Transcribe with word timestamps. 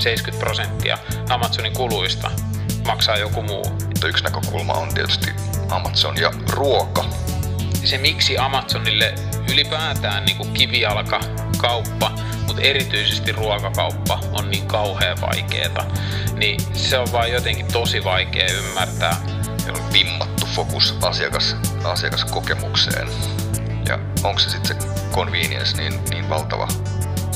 70 0.00 0.44
prosenttia 0.44 0.98
Amazonin 1.28 1.72
kuluista 1.72 2.30
maksaa 2.86 3.16
joku 3.16 3.42
muu. 3.42 3.64
Yksi 4.04 4.24
näkökulma 4.24 4.72
on 4.72 4.94
tietysti 4.94 5.30
Amazon 5.70 6.16
ja 6.16 6.32
ruoka. 6.50 7.04
Se 7.84 7.98
miksi 7.98 8.38
Amazonille 8.38 9.14
ylipäätään 9.52 10.24
niin 10.24 10.36
kuin 10.36 10.52
kivijalka 10.52 11.20
kauppa, 11.58 12.12
mutta 12.46 12.62
erityisesti 12.62 13.32
ruokakauppa 13.32 14.20
on 14.32 14.50
niin 14.50 14.66
kauhean 14.66 15.20
vaikeeta, 15.20 15.84
niin 16.34 16.60
se 16.72 16.98
on 16.98 17.06
vaan 17.12 17.32
jotenkin 17.32 17.66
tosi 17.72 18.04
vaikea 18.04 18.52
ymmärtää. 18.52 19.16
Meillä 19.64 19.84
on 19.84 19.92
vimmattu 19.92 20.46
fokus 20.46 20.94
asiakas, 21.02 21.56
asiakaskokemukseen. 21.84 23.08
Ja 23.88 23.98
onko 24.24 24.38
se 24.38 24.50
sitten 24.50 24.82
se 24.82 24.88
convenience 25.10 25.76
niin, 25.76 26.00
niin 26.10 26.28
valtava? 26.28 26.68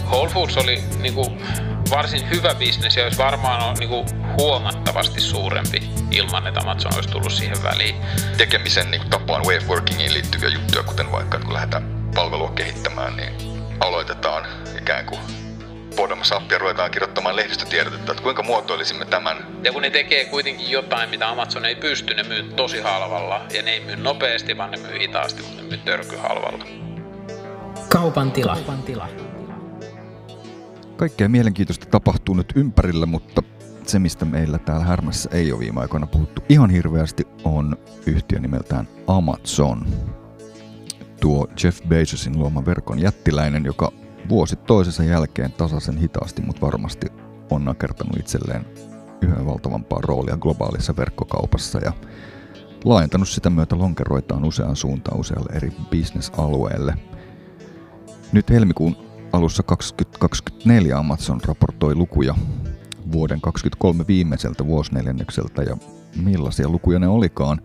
Whole 0.07 0.31
Foods 0.31 0.57
oli 0.57 0.85
niin 0.99 1.15
kuin, 1.15 1.43
varsin 1.91 2.31
hyvä 2.31 2.55
bisnes 2.55 2.97
ja 2.97 3.05
olisi 3.05 3.19
varmaan 3.19 3.63
on, 3.63 3.75
niin 3.75 3.89
kuin, 3.89 4.07
huomattavasti 4.39 5.21
suurempi 5.21 5.91
ilman, 6.11 6.47
että 6.47 6.61
Amazon 6.61 6.95
olisi 6.95 7.09
tullut 7.09 7.33
siihen 7.33 7.63
väliin. 7.63 7.97
Tekemisen 8.37 8.91
niin 8.91 9.03
tapaan 9.11 9.45
way 9.45 9.57
of 9.57 9.69
workingiin 9.69 10.13
liittyviä 10.13 10.49
juttuja, 10.49 10.83
kuten 10.83 11.13
vaikka 11.13 11.39
kun 11.39 11.53
lähdetään 11.53 12.11
palvelua 12.15 12.51
kehittämään, 12.51 13.17
niin 13.17 13.33
aloitetaan 13.81 14.47
ikään 14.79 15.07
kuin 15.07 15.21
bottom 15.97 16.19
up 16.37 16.53
ja 16.53 16.59
ruvetaan 16.59 16.91
kirjoittamaan 16.91 17.37
lehdistötiedotetta, 17.37 18.13
että 18.13 18.23
kuinka 18.23 18.43
muotoilisimme 18.43 19.05
tämän. 19.05 19.47
Ja 19.65 19.73
kun 19.73 19.83
ne 19.83 19.91
tekee 19.91 20.25
kuitenkin 20.25 20.71
jotain, 20.71 21.11
mitä 21.11 21.29
Amazon 21.29 21.65
ei 21.65 21.75
pysty, 21.75 22.15
ne 22.15 22.23
myy 22.23 22.43
tosi 22.43 22.81
halvalla. 22.81 23.41
Ja 23.53 23.63
ne 23.63 23.71
ei 23.71 23.81
myy 23.81 23.97
nopeasti, 23.97 24.57
vaan 24.57 24.71
ne 24.71 24.77
myy 24.77 24.99
hitaasti, 24.99 25.43
mutta 25.43 25.63
ne 25.63 25.69
myy 25.69 25.79
törkyhalvalla. 25.79 26.65
Kaupan 27.89 28.33
tila. 28.33 28.55
Kaupan 28.55 28.83
tila. 28.83 29.09
Kaikkea 30.97 31.29
mielenkiintoista 31.29 31.87
tapahtuu 31.87 32.35
nyt 32.35 32.53
ympärillä, 32.57 33.07
mutta 33.07 33.43
se, 33.87 33.99
mistä 33.99 34.25
meillä 34.25 34.59
täällä 34.59 34.85
Härmässä 34.85 35.31
ei 35.33 35.53
ole 35.53 35.61
viime 35.61 35.81
aikoina 35.81 36.07
puhuttu 36.07 36.43
ihan 36.49 36.71
hirveästi, 36.71 37.27
on 37.45 37.77
yhtiö 38.07 38.41
nimeltään 38.41 38.89
Amazon. 39.07 39.87
Tuo 41.21 41.49
Jeff 41.65 41.81
Bezosin 41.89 42.39
luoma 42.39 42.67
verkon 42.67 42.99
jättiläinen, 42.99 43.65
joka 43.65 43.93
vuosi 44.29 44.57
toisensa 44.57 45.05
jälkeen 45.05 45.53
tasaisen 45.53 45.99
hitaasti, 45.99 46.43
mutta 46.43 46.61
varmasti 46.61 47.07
on 47.51 47.65
nakertanut 47.65 48.17
itselleen 48.17 48.67
yhä 49.23 49.47
valtavampaa 49.47 50.01
roolia 50.03 50.37
globaalissa 50.37 50.97
verkkokaupassa 50.97 51.79
ja 51.79 51.93
laajentanut 52.85 53.29
sitä 53.29 53.51
myötä 53.51 53.79
lonkeroitaan 53.79 54.45
useaan 54.45 54.77
suuntaan 54.77 55.21
usealle 55.21 55.57
eri 55.57 55.73
bisnesalueelle. 55.91 56.95
Nyt 58.33 58.51
helmikuun 58.51 58.97
alussa 59.35 59.63
2024 59.63 60.99
Amazon 60.99 61.41
raportoi 61.45 61.95
lukuja 61.95 62.35
vuoden 63.13 63.41
2023 63.41 64.07
viimeiseltä 64.07 64.67
vuosineljännekseltä 64.67 65.63
ja 65.63 65.77
millaisia 66.17 66.69
lukuja 66.69 66.99
ne 66.99 67.09
olikaan. 67.09 67.61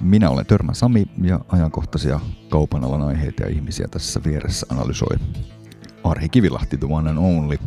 Minä 0.00 0.30
olen 0.30 0.46
Törmä 0.46 0.74
Sami 0.74 1.06
ja 1.22 1.40
ajankohtaisia 1.48 2.20
kaupan 2.50 2.84
alan 2.84 3.02
aiheita 3.02 3.42
ja 3.42 3.48
ihmisiä 3.48 3.88
tässä 3.88 4.20
vieressä 4.24 4.66
analysoi 4.70 5.16
Arhi 6.04 6.28
Kivilahti, 6.28 6.76
the 6.76 6.88
one 6.90 7.10
and 7.10 7.18
only. 7.18 7.58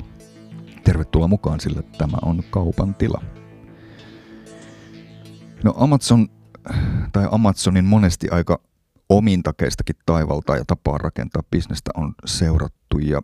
Tervetuloa 0.84 1.28
mukaan, 1.28 1.60
sillä 1.60 1.82
tämä 1.98 2.18
on 2.22 2.44
kaupan 2.50 2.96
tila. 2.96 3.22
No 5.64 5.74
Amazon, 5.78 6.28
tai 7.12 7.28
Amazonin 7.32 7.86
monesti 7.86 8.30
aika 8.30 8.60
omintakeistakin 9.10 9.96
taivalta 10.06 10.58
ja 10.58 10.64
tapaa 10.68 10.98
rakentaa 10.98 11.44
bisnestä 11.52 11.92
on 11.96 12.14
seurattu 12.26 12.79
ja 12.98 13.22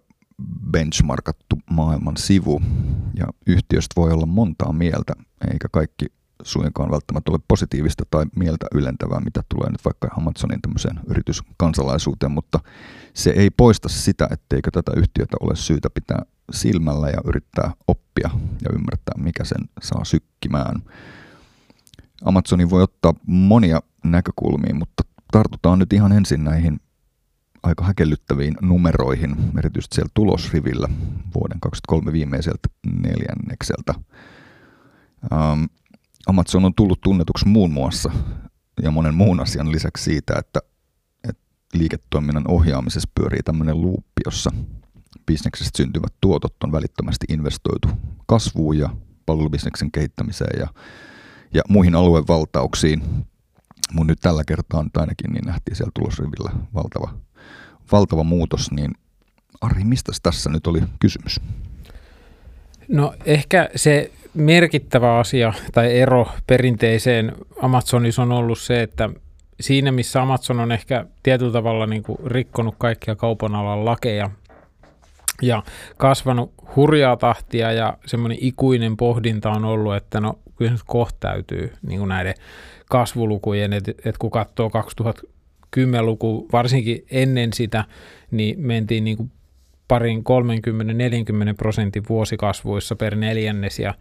benchmarkattu 0.71 1.55
maailman 1.71 2.17
sivu. 2.17 2.61
Ja 3.17 3.25
yhtiöstä 3.47 3.93
voi 3.95 4.11
olla 4.11 4.25
montaa 4.25 4.73
mieltä, 4.73 5.13
eikä 5.51 5.67
kaikki 5.71 6.05
suinkaan 6.43 6.91
välttämättä 6.91 7.31
ole 7.31 7.39
positiivista 7.47 8.03
tai 8.11 8.25
mieltä 8.35 8.65
ylentävää, 8.73 9.19
mitä 9.19 9.43
tulee 9.49 9.71
nyt 9.71 9.85
vaikka 9.85 10.07
Amazonin 10.17 10.61
tämmöiseen 10.61 10.99
yrityskansalaisuuteen, 11.07 12.31
mutta 12.31 12.59
se 13.13 13.29
ei 13.29 13.49
poista 13.49 13.89
sitä, 13.89 14.27
etteikö 14.31 14.71
tätä 14.71 14.91
yhtiötä 14.97 15.37
ole 15.39 15.55
syytä 15.55 15.89
pitää 15.89 16.21
silmällä 16.51 17.09
ja 17.09 17.21
yrittää 17.25 17.71
oppia 17.87 18.29
ja 18.61 18.69
ymmärtää, 18.73 19.15
mikä 19.17 19.43
sen 19.43 19.69
saa 19.81 20.05
sykkimään. 20.05 20.81
Amazonin 22.25 22.69
voi 22.69 22.83
ottaa 22.83 23.13
monia 23.27 23.79
näkökulmia, 24.03 24.75
mutta 24.75 25.03
tartutaan 25.31 25.79
nyt 25.79 25.93
ihan 25.93 26.11
ensin 26.11 26.43
näihin 26.43 26.79
aika 27.65 27.83
häkellyttäviin 27.83 28.57
numeroihin, 28.61 29.35
erityisesti 29.57 29.95
siellä 29.95 30.11
tulosrivillä 30.13 30.87
vuoden 31.35 31.59
2023 31.59 32.11
viimeiseltä 32.13 32.69
neljännekseltä. 33.01 33.93
Ähm, 35.33 35.63
Amazon 36.27 36.65
on 36.65 36.75
tullut 36.75 37.01
tunnetuksi 37.01 37.47
muun 37.47 37.71
muassa 37.71 38.11
ja 38.83 38.91
monen 38.91 39.13
muun 39.13 39.39
asian 39.39 39.71
lisäksi 39.71 40.03
siitä, 40.03 40.33
että, 40.39 40.59
että 41.29 41.43
liiketoiminnan 41.73 42.47
ohjaamisessa 42.47 43.09
pyörii 43.15 43.43
tämmöinen 43.45 43.81
luuppi, 43.81 44.21
jossa 44.25 44.51
bisneksestä 45.25 45.77
syntyvät 45.77 46.13
tuotot 46.21 46.55
on 46.63 46.71
välittömästi 46.71 47.25
investoitu 47.29 47.87
kasvuun 48.25 48.77
ja 48.77 48.89
palvelubisneksen 49.25 49.91
kehittämiseen 49.91 50.59
ja, 50.59 50.67
ja 51.53 51.61
muihin 51.69 51.95
aluevaltauksiin. 51.95 53.03
Mun 53.93 54.07
nyt 54.07 54.19
tällä 54.21 54.43
kertaa 54.47 54.83
nyt 54.83 54.97
ainakin 54.97 55.31
niin 55.31 55.45
nähtiin 55.45 55.75
siellä 55.75 55.91
tulosrivillä 55.93 56.51
valtava, 56.73 57.17
valtava 57.91 58.23
muutos, 58.23 58.71
niin 58.71 58.91
Ari, 59.61 59.83
mistä 59.83 60.11
tässä 60.23 60.49
nyt 60.49 60.67
oli 60.67 60.79
kysymys? 60.99 61.41
No 62.87 63.13
ehkä 63.25 63.69
se 63.75 64.11
merkittävä 64.33 65.17
asia 65.17 65.53
tai 65.73 65.99
ero 65.99 66.27
perinteiseen 66.47 67.35
Amazonissa 67.61 68.21
on 68.21 68.31
ollut 68.31 68.59
se, 68.59 68.81
että 68.81 69.09
siinä 69.59 69.91
missä 69.91 70.21
Amazon 70.21 70.59
on 70.59 70.71
ehkä 70.71 71.05
tietyllä 71.23 71.51
tavalla 71.51 71.85
niin 71.85 72.03
kuin 72.03 72.17
rikkonut 72.25 72.75
kaikkia 72.77 73.15
kaupan 73.15 73.55
alan 73.55 73.85
lakeja 73.85 74.29
ja 75.41 75.63
kasvanut 75.97 76.53
hurjaa 76.75 77.17
tahtia 77.17 77.71
ja 77.71 77.97
semmoinen 78.05 78.37
ikuinen 78.41 78.97
pohdinta 78.97 79.51
on 79.51 79.65
ollut, 79.65 79.95
että 79.95 80.19
no 80.19 80.39
kyllä 80.55 80.71
nyt 80.71 80.81
kohta 80.85 81.27
niin 81.87 81.99
kuin 81.99 82.09
näiden 82.09 82.33
kasvulukujen, 82.89 83.73
että, 83.73 83.91
että 83.91 84.19
kun 84.19 84.31
katsoo 84.31 84.69
2010-luku, 85.77 86.47
varsinkin 86.53 87.05
ennen 87.11 87.53
sitä, 87.53 87.85
niin 88.31 88.59
mentiin 88.59 89.03
niin 89.03 89.17
kuin 89.17 89.31
parin 89.87 90.19
30-40 90.19 90.23
prosentin 91.57 92.03
vuosikasvuissa 92.09 92.95
per 92.95 93.15
neljännes 93.15 93.79
ja 93.79 93.93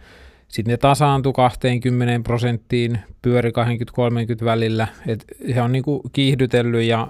sitten 0.48 0.72
ne 0.72 0.76
tasaantui 0.76 1.32
20 1.32 2.20
prosenttiin, 2.24 2.98
pyöri 3.22 3.50
20-30 3.50 4.44
välillä. 4.44 4.88
Et 5.06 5.24
se 5.54 5.62
on 5.62 5.72
niinku 5.72 6.02
kiihdytellyt 6.12 6.82
ja 6.82 7.08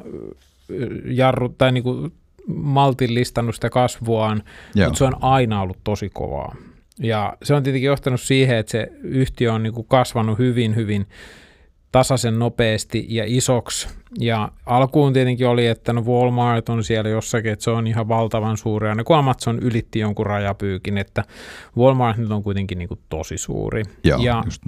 jarru, 1.05 1.49
tai 1.49 1.73
niinku 1.73 2.11
maltillistanut 2.47 3.55
sitä 3.55 3.71
kasvuaan, 3.71 4.43
Joo. 4.75 4.89
mutta 4.89 4.99
se 4.99 5.05
on 5.05 5.17
aina 5.21 5.63
ollut 5.63 5.79
tosi 5.85 6.11
kovaa. 6.13 6.57
Ja 6.99 7.37
se 7.43 7.55
on 7.55 7.63
tietenkin 7.63 7.87
johtanut 7.87 8.21
siihen, 8.21 8.57
että 8.57 8.73
se 8.73 8.93
yhtiö 9.03 9.53
on 9.53 9.63
niinku 9.63 9.83
kasvanut 9.83 10.39
hyvin, 10.39 10.75
hyvin 10.77 11.07
tasaisen 11.95 12.39
nopeasti 12.39 13.07
ja 13.09 13.25
isoksi. 13.27 13.89
Ja 14.19 14.49
alkuun 14.67 15.13
tietenkin 15.13 15.49
oli, 15.49 15.67
että 15.67 15.93
no 15.93 16.03
Walmart 16.03 16.69
on 16.69 16.85
siellä 16.85 17.11
jossakin, 17.11 17.53
että 17.53 17.63
se 17.63 17.71
on 17.71 17.87
ihan 17.87 18.09
valtavan 18.09 18.57
suuri. 18.57 18.89
Ja 18.89 19.05
kun 19.05 19.17
Amazon 19.17 19.59
ylitti 19.59 19.99
jonkun 19.99 20.27
rajapyykin, 20.27 20.99
että 20.99 21.25
Walmart 21.79 22.19
nyt 22.19 22.31
on 22.31 22.43
kuitenkin 22.43 22.79
niin 22.79 22.89
kuin 22.89 23.01
tosi 23.09 23.39
suuri. 23.39 23.83
Joo, 24.05 24.19
ja 24.23 24.43
just 24.45 24.63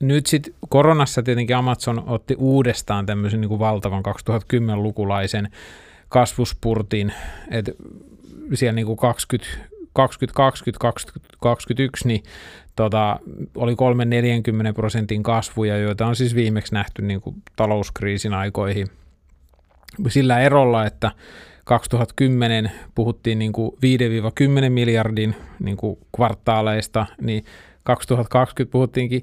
nyt 0.00 0.26
sitten 0.26 0.54
koronassa 0.68 1.22
tietenkin 1.22 1.56
Amazon 1.56 2.02
otti 2.06 2.34
uudestaan 2.38 3.06
tämmöisen 3.06 3.40
niin 3.40 3.48
kuin 3.48 3.58
valtavan 3.58 4.02
2010-lukulaisen 4.06 5.48
kasvuspurtin, 6.08 7.12
että 7.50 7.72
siellä 8.54 8.72
niin 8.72 8.86
kuin 8.86 8.96
20, 8.96 9.46
2020, 9.94 10.78
2021, 10.80 12.08
niin 12.08 12.22
tota, 12.76 13.18
oli 13.54 13.72
3-40 13.72 14.74
prosentin 14.74 15.22
kasvuja, 15.22 15.78
joita 15.78 16.06
on 16.06 16.16
siis 16.16 16.34
viimeksi 16.34 16.74
nähty 16.74 17.02
niin 17.02 17.20
kuin 17.20 17.36
talouskriisin 17.56 18.34
aikoihin. 18.34 18.86
Sillä 20.08 20.40
erolla, 20.40 20.86
että 20.86 21.10
2010 21.64 22.70
puhuttiin 22.94 23.38
niin 23.38 23.52
kuin 23.52 23.72
5-10 24.66 24.68
miljardin 24.68 25.34
niin 25.58 25.76
kuin 25.76 25.98
kvartaaleista, 26.16 27.06
niin 27.20 27.44
2020 27.84 28.72
puhuttiinkin 28.72 29.22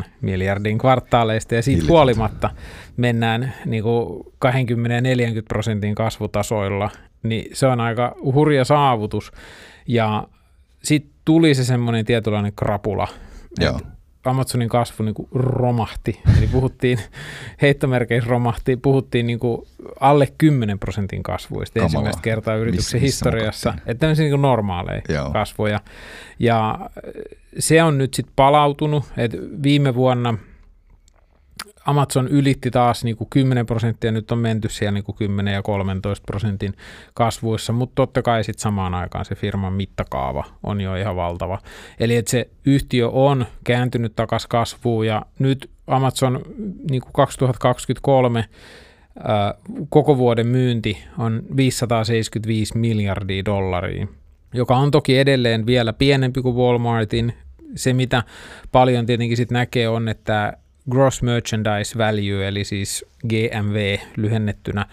80-100 0.00 0.02
miljardin 0.20 0.78
kvartaaleista 0.78 1.54
ja 1.54 1.62
siitä 1.62 1.84
huolimatta 1.88 2.50
mennään 2.96 3.52
niin 3.66 3.82
kuin 3.82 4.26
20-40 4.44 5.42
prosentin 5.48 5.94
kasvutasoilla, 5.94 6.90
niin 7.22 7.50
se 7.56 7.66
on 7.66 7.80
aika 7.80 8.14
hurja 8.24 8.64
saavutus. 8.64 9.32
Ja 9.88 10.28
sitten 10.82 11.12
tuli 11.24 11.54
se 11.54 11.64
semmoinen 11.64 12.04
tietynlainen 12.04 12.52
krapula. 12.56 13.08
Joo. 13.60 13.80
Amazonin 14.24 14.68
kasvu 14.68 15.04
niin 15.04 15.14
kuin 15.14 15.28
romahti. 15.32 16.20
Eli 16.38 16.46
puhuttiin, 16.46 16.98
heittomerkeissä 17.62 18.30
romahti, 18.30 18.76
puhuttiin 18.76 19.26
niin 19.26 19.38
kuin 19.38 19.68
alle 20.00 20.28
10 20.38 20.78
prosentin 20.78 21.22
kasvuista 21.22 21.74
Kamala. 21.74 21.86
ensimmäistä 21.86 22.22
kertaa 22.22 22.54
yrityksen 22.54 22.78
Missä- 23.00 23.06
missä 23.06 23.28
historiassa. 23.28 23.70
mokattiin? 23.70 23.90
Että 23.90 24.00
tämmöisiä 24.00 24.28
niin 24.28 24.42
normaaleja 24.42 25.02
Joo. 25.08 25.30
kasvoja. 25.30 25.80
Ja 26.38 26.78
se 27.58 27.82
on 27.82 27.98
nyt 27.98 28.14
sitten 28.14 28.32
palautunut, 28.36 29.04
että 29.16 29.38
viime 29.62 29.94
vuonna 29.94 30.34
Amazon 31.86 32.28
ylitti 32.28 32.70
taas 32.70 33.04
niin 33.04 33.16
kuin 33.16 33.30
10 33.30 33.66
prosenttia, 33.66 34.12
nyt 34.12 34.30
on 34.30 34.38
menty 34.38 34.68
siellä 34.68 34.92
niin 34.92 35.04
kuin 35.04 35.16
10 35.16 35.54
ja 35.54 35.62
13 35.62 36.24
prosentin 36.26 36.74
kasvuissa, 37.14 37.72
mutta 37.72 37.94
totta 37.94 38.22
kai 38.22 38.44
sitten 38.44 38.62
samaan 38.62 38.94
aikaan 38.94 39.24
se 39.24 39.34
firman 39.34 39.72
mittakaava 39.72 40.44
on 40.62 40.80
jo 40.80 40.96
ihan 40.96 41.16
valtava. 41.16 41.58
Eli 42.00 42.16
että 42.16 42.30
se 42.30 42.50
yhtiö 42.66 43.08
on 43.08 43.46
kääntynyt 43.64 44.16
takaisin 44.16 44.48
kasvuun 44.48 45.06
ja 45.06 45.22
nyt 45.38 45.70
Amazon 45.86 46.40
niin 46.90 47.02
kuin 47.02 47.12
2023 47.12 48.44
ää, 49.24 49.54
koko 49.88 50.18
vuoden 50.18 50.46
myynti 50.46 51.04
on 51.18 51.42
575 51.56 52.78
miljardia 52.78 53.44
dollaria, 53.44 54.06
joka 54.54 54.76
on 54.76 54.90
toki 54.90 55.18
edelleen 55.18 55.66
vielä 55.66 55.92
pienempi 55.92 56.42
kuin 56.42 56.56
Walmartin. 56.56 57.34
Se, 57.74 57.92
mitä 57.92 58.22
paljon 58.72 59.06
tietenkin 59.06 59.36
sitten 59.36 59.56
näkee, 59.56 59.88
on, 59.88 60.08
että 60.08 60.56
Gross 60.90 61.22
Merchandise 61.22 61.98
Value, 61.98 62.48
eli 62.48 62.64
siis 62.64 63.04
GMV 63.28 63.96
lyhennettynä, 64.16 64.86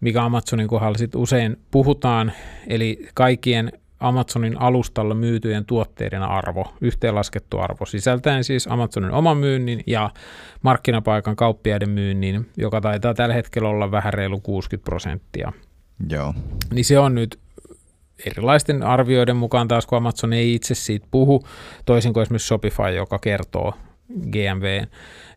mikä 0.00 0.24
Amazonin 0.24 0.68
kohdalla 0.68 0.98
sit 0.98 1.14
usein 1.14 1.56
puhutaan, 1.70 2.32
eli 2.66 3.08
kaikkien 3.14 3.72
Amazonin 4.00 4.60
alustalla 4.60 5.14
myytyjen 5.14 5.64
tuotteiden 5.64 6.22
arvo, 6.22 6.74
yhteenlaskettu 6.80 7.58
arvo, 7.58 7.86
sisältäen 7.86 8.44
siis 8.44 8.66
Amazonin 8.70 9.10
oman 9.10 9.36
myynnin 9.36 9.82
ja 9.86 10.10
markkinapaikan 10.62 11.36
kauppiaiden 11.36 11.90
myynnin, 11.90 12.46
joka 12.56 12.80
taitaa 12.80 13.14
tällä 13.14 13.34
hetkellä 13.34 13.68
olla 13.68 13.90
vähän 13.90 14.14
reilu 14.14 14.40
60 14.40 14.84
prosenttia. 14.84 15.52
Joo. 16.10 16.34
Niin 16.70 16.84
se 16.84 16.98
on 16.98 17.14
nyt 17.14 17.38
erilaisten 18.26 18.82
arvioiden 18.82 19.36
mukaan 19.36 19.68
taas, 19.68 19.86
kun 19.86 19.98
Amazon 19.98 20.32
ei 20.32 20.54
itse 20.54 20.74
siitä 20.74 21.06
puhu, 21.10 21.46
toisin 21.86 22.12
kuin 22.12 22.22
esimerkiksi 22.22 22.46
Shopify, 22.48 22.90
joka 22.96 23.18
kertoo 23.18 23.74
GMV, 24.30 24.84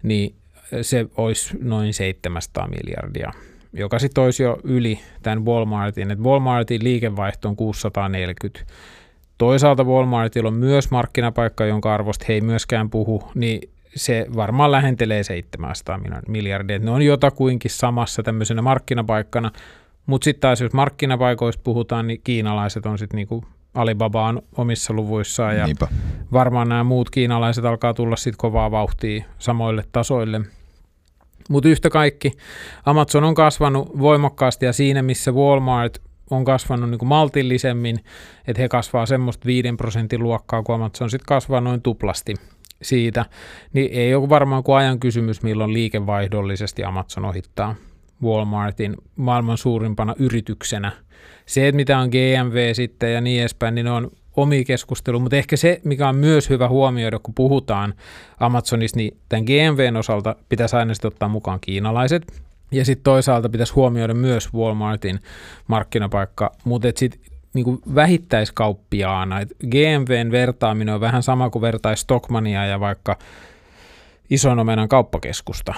niin 0.03 0.35
se 0.81 1.05
olisi 1.17 1.57
noin 1.61 1.93
700 1.93 2.67
miljardia, 2.67 3.31
joka 3.73 3.99
sitten 3.99 4.23
olisi 4.23 4.43
jo 4.43 4.57
yli 4.63 4.99
tämän 5.23 5.45
Walmartin. 5.45 6.11
Et 6.11 6.19
Walmartin 6.19 6.83
liikevaihto 6.83 7.49
on 7.49 7.55
640. 7.55 8.73
Toisaalta 9.37 9.83
Walmartilla 9.83 10.47
on 10.47 10.53
myös 10.53 10.91
markkinapaikka, 10.91 11.65
jonka 11.65 11.93
arvosta 11.93 12.25
he 12.27 12.33
ei 12.33 12.41
myöskään 12.41 12.89
puhu, 12.89 13.23
niin 13.35 13.69
se 13.95 14.25
varmaan 14.35 14.71
lähentelee 14.71 15.23
700 15.23 15.99
miljardia. 16.27 16.79
Ne 16.79 16.91
on 16.91 17.01
jotakuinkin 17.01 17.71
samassa 17.71 18.23
tämmöisenä 18.23 18.61
markkinapaikkana, 18.61 19.51
mutta 20.05 20.25
sitten 20.25 20.41
taas 20.41 20.61
jos 20.61 20.73
markkinapaikoista 20.73 21.61
puhutaan, 21.63 22.07
niin 22.07 22.21
kiinalaiset 22.23 22.85
on 22.85 22.97
sitten 22.97 23.15
niinku 23.15 23.45
Alibaba 23.73 24.27
on 24.27 24.41
omissa 24.57 24.93
luvuissaan 24.93 25.57
ja 25.57 25.65
Niinpä. 25.65 25.87
varmaan 26.33 26.69
nämä 26.69 26.83
muut 26.83 27.09
kiinalaiset 27.09 27.65
alkaa 27.65 27.93
tulla 27.93 28.15
sitten 28.15 28.37
kovaa 28.37 28.71
vauhtia 28.71 29.23
samoille 29.39 29.83
tasoille. 29.91 30.41
Mutta 31.49 31.69
yhtä 31.69 31.89
kaikki, 31.89 32.31
Amazon 32.85 33.23
on 33.23 33.35
kasvanut 33.35 33.99
voimakkaasti 33.99 34.65
ja 34.65 34.73
siinä, 34.73 35.01
missä 35.01 35.31
Walmart 35.31 36.01
on 36.29 36.45
kasvanut 36.45 36.89
niin 36.89 36.99
kuin 36.99 37.09
maltillisemmin, 37.09 37.99
että 38.47 38.61
he 38.61 38.69
kasvaa 38.69 39.05
semmoista 39.05 39.45
5 39.45 39.67
prosentin 39.77 40.23
luokkaa, 40.23 40.63
kun 40.63 40.75
Amazon 40.75 41.09
sitten 41.09 41.25
kasvaa 41.27 41.61
noin 41.61 41.81
tuplasti 41.81 42.35
siitä, 42.81 43.25
niin 43.73 43.89
ei 43.93 44.15
ole 44.15 44.29
varmaan 44.29 44.63
kuin 44.63 44.75
ajan 44.75 44.99
kysymys, 44.99 45.43
milloin 45.43 45.73
liikevaihdollisesti 45.73 46.83
Amazon 46.83 47.25
ohittaa 47.25 47.75
Walmartin 48.23 48.95
maailman 49.15 49.57
suurimpana 49.57 50.15
yrityksenä. 50.19 50.91
Se, 51.45 51.67
että 51.67 51.75
mitä 51.75 51.99
on 51.99 52.09
GMV 52.09 52.73
sitten 52.73 53.13
ja 53.13 53.21
niin 53.21 53.41
edespäin, 53.41 53.75
niin 53.75 53.87
on 53.87 54.11
omi 54.35 54.65
keskustelu, 54.65 55.19
mutta 55.19 55.35
ehkä 55.35 55.57
se, 55.57 55.81
mikä 55.83 56.09
on 56.09 56.15
myös 56.15 56.49
hyvä 56.49 56.67
huomioida, 56.67 57.19
kun 57.19 57.33
puhutaan 57.33 57.93
Amazonista, 58.39 58.97
niin 58.97 59.17
tämän 59.29 59.45
GMVn 59.45 59.97
osalta 59.97 60.35
pitäisi 60.49 60.75
aina 60.75 60.93
sitten 60.93 61.07
ottaa 61.07 61.29
mukaan 61.29 61.59
kiinalaiset, 61.61 62.43
ja 62.71 62.85
sitten 62.85 63.03
toisaalta 63.03 63.49
pitäisi 63.49 63.73
huomioida 63.73 64.13
myös 64.13 64.53
Walmartin 64.53 65.19
markkinapaikka, 65.67 66.51
mutta 66.63 66.87
sitten 66.95 67.19
niin 67.53 67.79
vähittäiskauppiaana, 67.95 69.39
että 69.39 69.55
GMVn 69.67 70.31
vertaaminen 70.31 70.95
on 70.95 71.01
vähän 71.01 71.23
sama 71.23 71.49
kuin 71.49 71.61
vertaisi 71.61 72.01
Stockmania 72.01 72.65
ja 72.65 72.79
vaikka 72.79 73.17
ison 74.29 74.59
omenan 74.59 74.89
kauppakeskusta, 74.89 75.73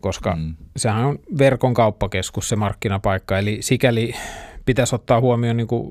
koska 0.00 0.36
mm. 0.36 0.54
sehän 0.76 1.04
on 1.04 1.18
verkon 1.38 1.74
kauppakeskus 1.74 2.48
se 2.48 2.56
markkinapaikka, 2.56 3.38
eli 3.38 3.58
sikäli 3.60 4.14
pitäisi 4.68 4.94
ottaa 4.94 5.20
huomioon 5.20 5.56
niin 5.56 5.66
kuin 5.66 5.90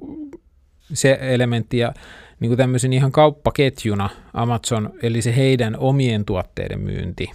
se 0.94 1.18
elementti 1.22 1.78
ja 1.78 1.94
niin 2.40 2.50
kuin 2.50 2.58
tämmöisen 2.58 2.94
ihan 2.94 3.12
kauppaketjuna 3.12 4.10
Amazon, 4.34 4.90
eli 5.02 5.22
se 5.22 5.36
heidän 5.36 5.78
omien 5.78 6.26
tuotteiden 6.26 6.80
myynti, 6.80 7.32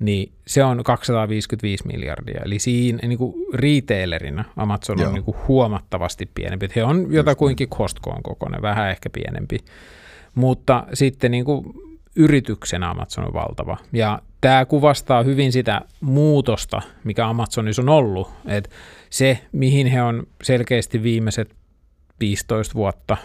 niin 0.00 0.32
se 0.46 0.64
on 0.64 0.84
255 0.84 1.86
miljardia. 1.86 2.40
Eli 2.44 2.58
siinä 2.58 2.98
niin 3.08 3.18
kuin 3.18 3.34
retailerina 3.54 4.44
Amazon 4.56 4.98
Joo. 4.98 5.08
on 5.08 5.14
niin 5.14 5.24
kuin 5.24 5.36
huomattavasti 5.48 6.30
pienempi. 6.34 6.68
He 6.76 6.84
on 6.84 7.06
jotakuinkin 7.10 7.68
Costcoon 7.68 8.22
kokoinen, 8.22 8.62
vähän 8.62 8.90
ehkä 8.90 9.10
pienempi. 9.10 9.58
Mutta 10.34 10.86
sitten 10.92 11.30
niin 11.30 11.44
kuin 11.44 11.64
yrityksenä 12.16 12.90
Amazon 12.90 13.26
on 13.26 13.34
valtava. 13.34 13.76
Ja 13.92 14.22
tämä 14.40 14.64
kuvastaa 14.64 15.22
hyvin 15.22 15.52
sitä 15.52 15.80
muutosta, 16.00 16.82
mikä 17.04 17.28
Amazonissa 17.28 17.82
on 17.82 17.88
ollut. 17.88 18.30
Et 18.46 18.70
se, 19.14 19.38
mihin 19.52 19.86
he 19.86 20.02
on 20.02 20.26
selkeästi 20.42 21.02
viimeiset 21.02 21.54
15 22.20 22.74
vuotta 22.74 23.16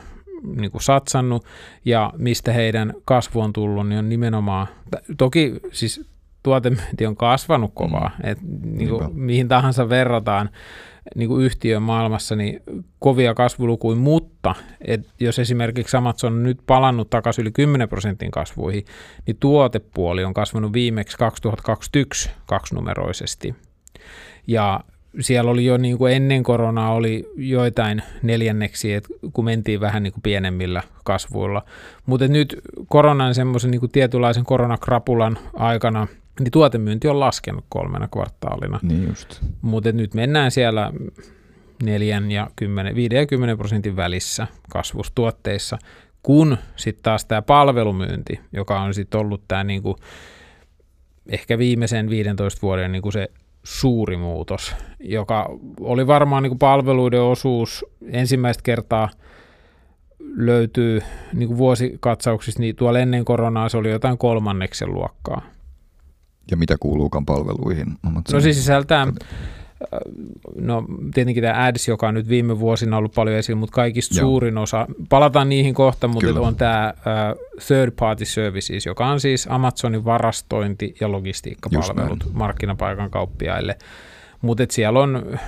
niin 0.55 0.71
kuin 0.71 0.81
satsannut 0.81 1.45
ja 1.85 2.13
mistä 2.17 2.53
heidän 2.53 2.93
kasvu 3.05 3.41
on 3.41 3.53
tullut, 3.53 3.89
niin 3.89 3.99
on 3.99 4.09
nimenomaan, 4.09 4.67
toki 5.17 5.53
siis 5.71 6.09
tuotemyynti 6.43 7.05
on 7.05 7.15
kasvanut 7.15 7.71
kovaa, 7.73 8.11
mm. 8.23 8.29
että 8.29 8.43
niin 8.63 8.89
kuin, 8.89 9.15
mihin 9.15 9.47
tahansa 9.47 9.89
verrataan 9.89 10.49
niin 11.15 11.29
kuin 11.29 11.45
yhtiön 11.45 11.81
maailmassa, 11.81 12.35
niin 12.35 12.61
kovia 12.99 13.33
kasvulukuja, 13.33 13.95
mutta 13.95 14.55
et 14.81 15.09
jos 15.19 15.39
esimerkiksi 15.39 15.97
Amazon 15.97 16.33
on 16.33 16.43
nyt 16.43 16.59
palannut 16.65 17.09
takaisin 17.09 17.41
yli 17.41 17.51
10 17.51 17.89
prosentin 17.89 18.31
kasvuihin, 18.31 18.85
niin 19.27 19.37
tuotepuoli 19.39 20.23
on 20.23 20.33
kasvanut 20.33 20.73
viimeksi 20.73 21.17
2021 21.17 22.29
kaksinumeroisesti. 22.45 23.55
Ja 24.47 24.79
siellä 25.19 25.51
oli 25.51 25.65
jo 25.65 25.77
niin 25.77 25.97
kuin 25.97 26.13
ennen 26.13 26.43
koronaa 26.43 26.93
oli 26.93 27.29
joitain 27.35 28.03
neljänneksi, 28.21 28.93
että 28.93 29.09
kun 29.33 29.45
mentiin 29.45 29.79
vähän 29.79 30.03
niin 30.03 30.13
kuin 30.13 30.21
pienemmillä 30.21 30.83
kasvuilla. 31.03 31.65
Mutta 32.05 32.27
nyt 32.27 32.61
koronan 32.87 33.35
semmoisen 33.35 33.71
niin 33.71 33.79
kuin 33.79 33.91
tietynlaisen 33.91 34.45
koronakrapulan 34.45 35.37
aikana, 35.53 36.07
niin 36.39 36.51
tuotemyynti 36.51 37.07
on 37.07 37.19
laskenut 37.19 37.65
kolmena 37.69 38.07
kvartaalina. 38.07 38.79
Niin 38.81 39.07
just. 39.07 39.41
Mutta 39.61 39.91
nyt 39.91 40.13
mennään 40.13 40.51
siellä 40.51 40.93
4 41.83 42.21
ja 42.29 42.49
10, 42.55 42.95
5 42.95 43.15
ja 43.15 43.25
10 43.25 43.57
prosentin 43.57 43.95
välissä 43.95 44.47
kasvustuotteissa, 44.69 45.77
kun 46.23 46.57
sitten 46.75 47.03
taas 47.03 47.25
tämä 47.25 47.41
palvelumyynti, 47.41 48.39
joka 48.53 48.81
on 48.81 48.93
sitten 48.93 49.19
ollut 49.19 49.43
tämä 49.47 49.63
niinku, 49.63 49.95
ehkä 51.29 51.57
viimeisen 51.57 52.09
15 52.09 52.61
vuoden 52.61 52.91
niinku 52.91 53.11
se 53.11 53.29
suuri 53.63 54.17
muutos, 54.17 54.75
joka 54.99 55.49
oli 55.79 56.07
varmaan 56.07 56.43
niinku 56.43 56.57
palveluiden 56.57 57.21
osuus 57.21 57.85
ensimmäistä 58.11 58.63
kertaa 58.63 59.09
löytyy 60.35 61.01
niinku 61.33 61.57
vuosikatsauksissa, 61.57 62.59
niin 62.59 62.75
tuolla 62.75 62.99
ennen 62.99 63.25
koronaa 63.25 63.69
se 63.69 63.77
oli 63.77 63.91
jotain 63.91 64.17
kolmanneksen 64.17 64.93
luokkaa. 64.93 65.41
Ja 66.51 66.57
mitä 66.57 66.75
kuuluukaan 66.79 67.25
palveluihin? 67.25 67.87
No 68.33 68.41
siis 68.41 68.57
sisältää, 68.57 69.07
no 70.55 70.85
tietenkin 71.13 71.43
tämä 71.43 71.65
ads, 71.65 71.87
joka 71.87 72.07
on 72.07 72.13
nyt 72.13 72.29
viime 72.29 72.59
vuosina 72.59 72.97
ollut 72.97 73.13
paljon 73.15 73.37
esillä, 73.37 73.59
mutta 73.59 73.75
kaikista 73.75 74.19
Joo. 74.19 74.21
suurin 74.21 74.57
osa, 74.57 74.87
palataan 75.09 75.49
niihin 75.49 75.73
kohta, 75.73 76.07
mutta 76.07 76.27
Kyllä. 76.27 76.47
on 76.47 76.55
tämä 76.55 76.93
uh, 76.97 77.45
third 77.67 77.91
party 77.99 78.25
services, 78.25 78.85
joka 78.85 79.07
on 79.07 79.19
siis 79.19 79.47
Amazonin 79.49 80.05
varastointi- 80.05 80.95
ja 81.01 81.11
logistiikkapalvelut 81.11 82.33
markkinapaikan 82.33 83.09
kauppiaille. 83.09 83.77
Mutta 84.41 84.63
siellä 84.69 84.99
on 84.99 85.39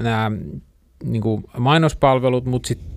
nämä 0.00 0.30
niin 1.04 1.22
mainospalvelut, 1.58 2.44
mutta 2.44 2.68
sitten 2.68 2.88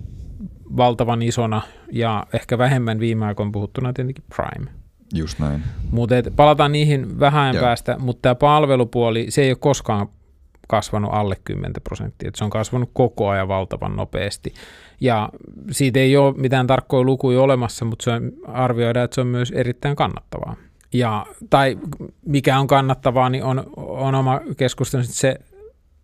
valtavan 0.76 1.22
isona 1.22 1.62
ja 1.92 2.26
ehkä 2.32 2.58
vähemmän 2.58 3.00
viime 3.00 3.26
aikoina 3.26 3.52
puhuttuna 3.52 3.92
tietenkin 3.92 4.24
Prime. 4.36 4.81
Just 5.14 5.38
näin. 5.38 5.62
Mutta 5.90 6.14
palataan 6.36 6.72
niihin 6.72 7.20
vähän 7.20 7.54
Joo. 7.54 7.62
päästä, 7.62 7.96
mutta 7.98 8.22
tämä 8.22 8.34
palvelupuoli, 8.34 9.26
se 9.28 9.42
ei 9.42 9.50
ole 9.50 9.56
koskaan 9.60 10.08
kasvanut 10.68 11.10
alle 11.14 11.36
10 11.44 11.72
prosenttia. 11.84 12.28
Et 12.28 12.34
se 12.34 12.44
on 12.44 12.50
kasvanut 12.50 12.90
koko 12.92 13.28
ajan 13.28 13.48
valtavan 13.48 13.96
nopeasti. 13.96 14.54
Ja 15.00 15.28
siitä 15.70 16.00
ei 16.00 16.16
ole 16.16 16.34
mitään 16.36 16.66
tarkkoja 16.66 17.04
lukuja 17.04 17.40
olemassa, 17.40 17.84
mutta 17.84 18.04
se 18.04 18.10
arvioidaan, 18.46 19.04
että 19.04 19.14
se 19.14 19.20
on 19.20 19.26
myös 19.26 19.50
erittäin 19.50 19.96
kannattavaa. 19.96 20.56
Ja, 20.92 21.26
tai 21.50 21.78
mikä 22.26 22.58
on 22.58 22.66
kannattavaa, 22.66 23.28
niin 23.28 23.44
on, 23.44 23.64
on 23.76 24.14
oma 24.14 24.40
keskustelu, 24.56 25.02
että 25.02 25.14
se 25.14 25.38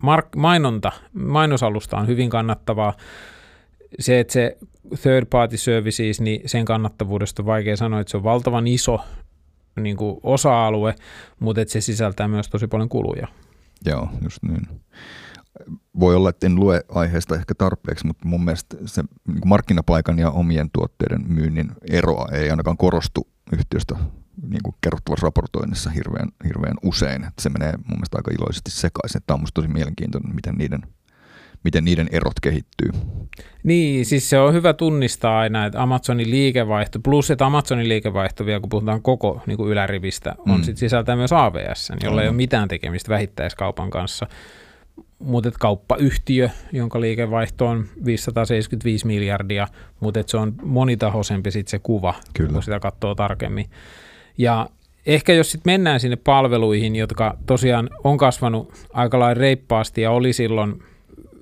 mark- 0.03 0.35
mainonta, 0.35 0.91
mainosalusta 1.13 1.97
on 1.97 2.07
hyvin 2.07 2.29
kannattavaa. 2.29 2.93
Se, 3.99 4.19
että 4.19 4.33
se 4.33 4.57
third 5.01 5.25
party 5.25 5.57
services, 5.57 6.21
niin 6.21 6.41
sen 6.45 6.65
kannattavuudesta 6.65 7.41
on 7.41 7.45
vaikea 7.45 7.77
sanoa, 7.77 7.99
että 7.99 8.11
se 8.11 8.17
on 8.17 8.23
valtavan 8.23 8.67
iso 8.67 8.99
niin 9.79 9.97
kuin 9.97 10.19
osa-alue, 10.23 10.95
mutta 11.39 11.61
että 11.61 11.71
se 11.71 11.81
sisältää 11.81 12.27
myös 12.27 12.49
tosi 12.49 12.67
paljon 12.67 12.89
kuluja. 12.89 13.27
Joo, 13.85 14.09
just 14.21 14.37
niin. 14.43 14.67
Voi 15.99 16.15
olla, 16.15 16.29
että 16.29 16.45
en 16.45 16.55
lue 16.55 16.81
aiheesta 16.89 17.35
ehkä 17.35 17.53
tarpeeksi, 17.55 18.07
mutta 18.07 18.27
mun 18.27 18.45
mielestä 18.45 18.77
se 18.85 19.03
niin 19.27 19.47
markkinapaikan 19.47 20.19
ja 20.19 20.31
omien 20.31 20.69
tuotteiden 20.73 21.21
myynnin 21.27 21.71
eroa 21.89 22.27
ei 22.31 22.49
ainakaan 22.49 22.77
korostu 22.77 23.27
yhtiöstä 23.53 23.95
niin 24.47 24.63
kuin 24.63 24.75
kerrottavassa 24.81 25.25
raportoinnissa 25.25 25.89
hirveän, 25.89 26.29
hirveän 26.43 26.77
usein. 26.83 27.25
Se 27.39 27.49
menee 27.49 27.71
mun 27.71 27.97
mielestä 27.97 28.17
aika 28.17 28.31
iloisesti 28.31 28.71
sekaisin. 28.71 29.21
Tämä 29.27 29.35
on 29.35 29.41
musta 29.41 29.61
tosi 29.61 29.73
mielenkiintoinen, 29.73 30.35
miten 30.35 30.55
niiden, 30.55 30.81
miten 31.63 31.85
niiden 31.85 32.07
erot 32.11 32.39
kehittyy. 32.41 32.89
Niin, 33.63 34.05
siis 34.05 34.29
se 34.29 34.39
on 34.39 34.53
hyvä 34.53 34.73
tunnistaa 34.73 35.39
aina, 35.39 35.65
että 35.65 35.81
Amazonin 35.81 36.31
liikevaihto, 36.31 36.99
plus 36.99 37.31
että 37.31 37.45
Amazonin 37.45 37.89
liikevaihto 37.89 38.45
vielä, 38.45 38.59
kun 38.59 38.69
puhutaan 38.69 39.01
koko 39.01 39.41
niin 39.45 39.57
kuin 39.57 39.71
ylärivistä, 39.71 40.35
on 40.37 40.57
mm. 40.57 40.63
sit 40.63 40.77
sisältää 40.77 41.15
myös 41.15 41.33
AVS, 41.33 41.91
jolla 42.03 42.15
mm. 42.15 42.23
ei 42.23 42.27
ole 42.27 42.35
mitään 42.35 42.67
tekemistä 42.67 43.09
vähittäiskaupan 43.09 43.89
kanssa. 43.89 44.27
Mutta 45.19 45.51
kauppayhtiö, 45.59 46.49
jonka 46.71 47.01
liikevaihto 47.01 47.67
on 47.67 47.85
575 48.05 49.07
miljardia, 49.07 49.67
mutta 49.99 50.23
se 50.25 50.37
on 50.37 50.53
monitahoisempi 50.63 51.51
sit 51.51 51.67
se 51.67 51.79
kuva, 51.79 52.13
Kyllä. 52.33 52.51
kun 52.51 52.63
sitä 52.63 52.79
katsoo 52.79 53.15
tarkemmin. 53.15 53.69
Ja 54.37 54.69
ehkä 55.05 55.33
jos 55.33 55.51
sitten 55.51 55.73
mennään 55.73 55.99
sinne 55.99 56.15
palveluihin, 56.15 56.95
jotka 56.95 57.37
tosiaan 57.45 57.89
on 58.03 58.17
kasvanut 58.17 58.73
aika 58.93 59.19
lailla 59.19 59.39
reippaasti 59.39 60.01
ja 60.01 60.11
oli 60.11 60.33
silloin 60.33 60.83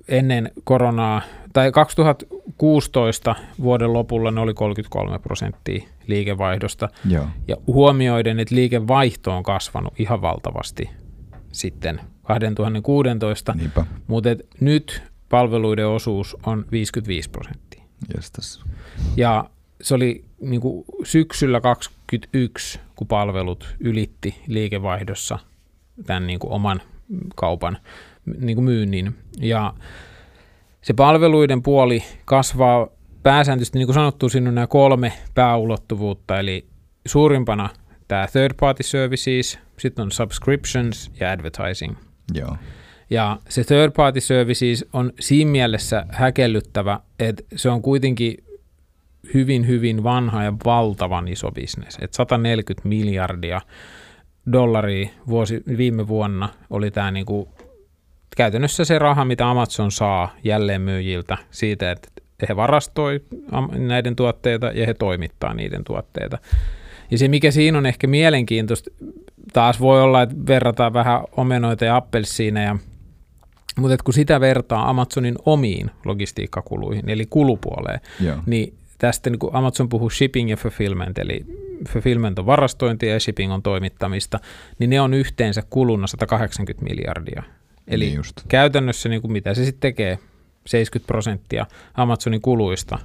ennen 0.08 0.50
koronaa, 0.64 1.22
tai 1.52 1.72
2016 1.72 3.34
vuoden 3.62 3.92
lopulla 3.92 4.30
ne 4.30 4.40
oli 4.40 4.54
33 4.54 5.18
prosenttia 5.18 5.84
liikevaihdosta. 6.06 6.88
Joo. 7.08 7.26
Ja 7.48 7.56
huomioiden, 7.66 8.40
että 8.40 8.54
liikevaihto 8.54 9.36
on 9.36 9.42
kasvanut 9.42 10.00
ihan 10.00 10.22
valtavasti 10.22 10.90
sitten 11.52 12.00
2016, 12.22 13.54
Niinpä. 13.54 13.86
mutta 14.06 14.28
nyt 14.60 15.02
palveluiden 15.28 15.88
osuus 15.88 16.36
on 16.46 16.64
55 16.72 17.30
prosenttia. 17.30 17.82
Yes, 18.14 18.60
ja 19.16 19.50
se 19.80 19.94
oli 19.94 20.24
niin 20.40 20.60
kuin 20.60 20.84
syksyllä 21.04 21.60
2021, 21.60 22.80
kun 22.96 23.06
palvelut 23.06 23.76
ylitti 23.80 24.42
liikevaihdossa 24.46 25.38
tämän 26.06 26.26
niin 26.26 26.38
kuin 26.38 26.52
oman 26.52 26.82
kaupan 27.34 27.78
niin 28.38 28.56
kuin 28.56 28.64
myynnin. 28.64 29.14
Ja 29.40 29.74
se 30.82 30.92
palveluiden 30.92 31.62
puoli 31.62 32.02
kasvaa 32.24 32.88
pääsääntöisesti, 33.22 33.78
niin 33.78 33.86
kuin 33.86 33.94
sanottu, 33.94 34.28
siinä 34.28 34.48
on 34.48 34.54
nämä 34.54 34.66
kolme 34.66 35.12
pääulottuvuutta, 35.34 36.38
eli 36.38 36.66
suurimpana 37.06 37.68
tämä 38.08 38.26
third 38.32 38.54
party 38.60 38.82
services, 38.82 39.58
sitten 39.78 40.02
on 40.02 40.12
subscriptions 40.12 41.10
ja 41.20 41.30
advertising. 41.30 41.96
Joo. 42.34 42.56
Ja 43.10 43.38
se 43.48 43.64
third 43.64 43.92
party 43.96 44.20
services 44.20 44.86
on 44.92 45.12
siinä 45.20 45.50
mielessä 45.50 46.06
häkellyttävä, 46.08 47.00
että 47.18 47.42
se 47.56 47.68
on 47.68 47.82
kuitenkin 47.82 48.44
hyvin, 49.34 49.66
hyvin 49.66 50.04
vanha 50.04 50.44
ja 50.44 50.52
valtavan 50.64 51.28
iso 51.28 51.50
bisnes. 51.50 51.98
Et 52.00 52.14
140 52.14 52.88
miljardia 52.88 53.60
dollaria 54.52 55.08
vuosi, 55.28 55.62
viime 55.76 56.08
vuonna 56.08 56.48
oli 56.70 56.90
tämä 56.90 57.10
niinku, 57.10 57.48
käytännössä 58.38 58.84
se 58.84 58.98
raha, 58.98 59.24
mitä 59.24 59.50
Amazon 59.50 59.92
saa 59.92 60.34
jälleenmyyjiltä 60.44 61.38
siitä, 61.50 61.90
että 61.90 62.08
he 62.48 62.56
varastoi 62.56 63.20
näiden 63.76 64.16
tuotteita 64.16 64.66
ja 64.66 64.86
he 64.86 64.94
toimittaa 64.94 65.54
niiden 65.54 65.84
tuotteita. 65.84 66.38
Ja 67.10 67.18
se, 67.18 67.28
mikä 67.28 67.50
siinä 67.50 67.78
on 67.78 67.86
ehkä 67.86 68.06
mielenkiintoista, 68.06 68.90
taas 69.52 69.80
voi 69.80 70.02
olla, 70.02 70.22
että 70.22 70.36
verrataan 70.46 70.92
vähän 70.92 71.20
omenoita 71.36 71.84
ja 71.84 71.96
appelsiineja, 71.96 72.76
mutta 73.76 73.96
kun 74.04 74.14
sitä 74.14 74.40
vertaa 74.40 74.90
Amazonin 74.90 75.36
omiin 75.44 75.90
logistiikkakuluihin, 76.04 77.08
eli 77.08 77.26
kulupuoleen, 77.26 78.00
yeah. 78.22 78.42
niin 78.46 78.74
tästä 78.98 79.30
niin 79.30 79.38
kuin 79.38 79.54
Amazon 79.54 79.88
puhuu 79.88 80.10
shipping 80.10 80.50
ja 80.50 80.56
fulfillment, 80.56 81.18
eli 81.18 81.46
fulfillment 81.88 82.38
on 82.38 82.46
varastointia 82.46 83.12
ja 83.12 83.20
shipping 83.20 83.52
on 83.52 83.62
toimittamista, 83.62 84.40
niin 84.78 84.90
ne 84.90 85.00
on 85.00 85.14
yhteensä 85.14 85.62
kuluna 85.70 86.06
180 86.06 86.84
miljardia. 86.84 87.42
Eli 87.88 88.04
niin 88.04 88.16
just. 88.16 88.40
käytännössä 88.48 89.08
niin 89.08 89.20
kuin 89.20 89.32
mitä 89.32 89.54
se 89.54 89.64
sitten 89.64 89.80
tekee, 89.80 90.18
70 90.66 91.06
prosenttia 91.06 91.66
Amazonin 91.94 92.40
kuluista 92.40 92.98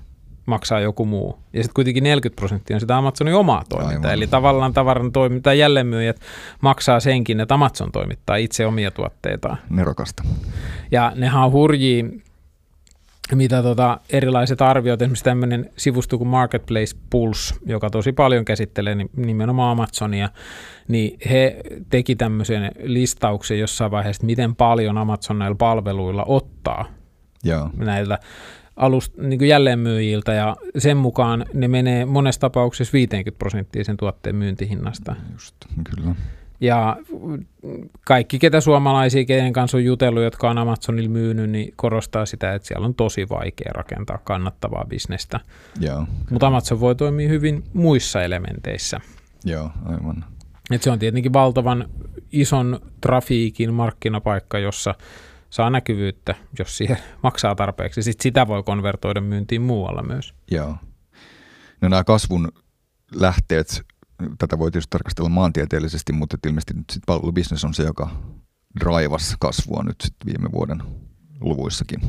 maksaa 0.46 0.80
joku 0.80 1.06
muu. 1.06 1.40
Ja 1.54 1.64
sitten 1.64 1.74
kuitenkin 1.74 2.04
40 2.04 2.40
prosenttia 2.40 2.76
on 2.76 2.80
sitä 2.80 2.98
Amazonin 2.98 3.36
omaa 3.36 3.64
toimintaa. 3.70 3.98
Aivan. 3.98 4.14
Eli 4.14 4.28
tavallaan 4.28 4.74
tavaran 4.74 5.12
toiminta 5.12 5.54
jälleenmyyjät 5.54 6.20
maksaa 6.62 7.00
senkin, 7.00 7.40
että 7.40 7.54
Amazon 7.54 7.92
toimittaa 7.92 8.36
itse 8.36 8.66
omia 8.66 8.92
tuotteitaan. 8.92 9.58
Nerokasta. 9.70 10.24
Ja 10.92 11.12
nehän 11.16 11.44
on 11.44 11.52
hurjia 11.52 12.04
mitä 13.32 13.64
tota, 13.64 14.00
erilaiset 14.10 14.62
arviot, 14.62 15.02
esimerkiksi 15.02 15.24
tämmöinen 15.24 15.70
sivusto 15.78 16.18
kuin 16.18 16.28
Marketplace 16.28 16.98
Pulse, 17.10 17.56
joka 17.66 17.90
tosi 17.90 18.12
paljon 18.12 18.46
käsittelee 18.46 18.96
nimenomaan 19.16 19.72
Amazonia, 19.72 20.30
niin 20.88 21.18
he 21.30 21.62
teki 21.90 22.16
tämmöisen 22.16 22.72
listauksen 22.84 23.60
jossain 23.60 23.92
vaiheessa, 23.92 24.26
miten 24.26 24.56
paljon 24.56 24.98
Amazon 24.98 25.40
näillä 25.40 25.56
palveluilla 25.56 26.26
ottaa 26.28 26.86
Joo. 27.44 27.70
näiltä 27.78 28.20
alust, 28.76 29.18
niin 29.18 29.48
jälleenmyyjiltä 29.48 30.34
ja 30.34 30.56
sen 30.78 30.98
mukaan 30.98 31.46
ne 31.54 31.68
menee 31.68 32.06
monessa 32.06 32.42
tapauksessa 32.42 32.94
50 32.94 33.38
prosenttia 33.40 33.84
sen 33.84 33.98
tuotteen 33.98 34.36
myyntihinnasta. 34.36 35.16
Just, 35.34 35.56
kyllä. 35.96 36.16
Ja 36.64 36.98
kaikki, 38.06 38.40
ketä 38.40 38.62
suomalaisia, 38.62 39.26
kenen 39.26 39.54
kanssa 39.54 39.78
on 39.78 39.86
jutellut, 39.86 40.24
jotka 40.24 40.50
on 40.50 40.58
Amazonilla 40.58 41.10
myynyt, 41.10 41.50
niin 41.50 41.74
korostaa 41.76 42.26
sitä, 42.26 42.54
että 42.54 42.68
siellä 42.68 42.86
on 42.86 42.96
tosi 42.96 43.30
vaikea 43.30 43.72
rakentaa 43.74 44.18
kannattavaa 44.18 44.86
bisnestä. 44.90 45.40
Mutta 46.30 46.48
Amazon 46.48 46.80
voi 46.80 46.96
toimia 46.96 47.30
hyvin 47.30 47.64
muissa 47.74 48.24
elementeissä. 48.24 49.00
Joo, 49.46 49.72
aivan. 49.86 50.26
Et 50.72 50.84
se 50.84 50.92
on 50.92 51.00
tietenkin 51.00 51.34
valtavan 51.34 51.90
ison 52.32 52.80
trafiikin 53.02 53.74
markkinapaikka, 53.74 54.60
jossa 54.60 54.96
saa 55.50 55.70
näkyvyyttä, 55.70 56.36
jos 56.60 56.78
siihen 56.78 56.98
maksaa 57.24 57.56
tarpeeksi. 57.56 58.04
Sitten 58.04 58.24
sitä 58.24 58.48
voi 58.48 58.64
konvertoida 58.64 59.22
myyntiin 59.22 59.62
muualla 59.62 60.04
myös. 60.04 60.34
Joo. 60.52 60.76
No 61.82 61.90
nämä 61.90 62.04
kasvun 62.04 62.52
lähteet 63.16 63.93
tätä 64.38 64.60
voi 64.60 64.72
tietysti 64.72 64.90
tarkastella 64.90 65.30
maantieteellisesti, 65.30 66.14
mutta 66.14 66.38
ilmeisesti 66.48 66.74
nyt 66.74 66.90
sit 66.90 67.04
palvelubisnes 67.06 67.66
on 67.66 67.74
se, 67.74 67.84
joka 67.84 68.10
draivas 68.80 69.36
kasvua 69.40 69.84
nyt 69.84 69.96
sit 70.04 70.16
viime 70.26 70.52
vuoden 70.52 70.84
luvuissakin. 71.42 72.02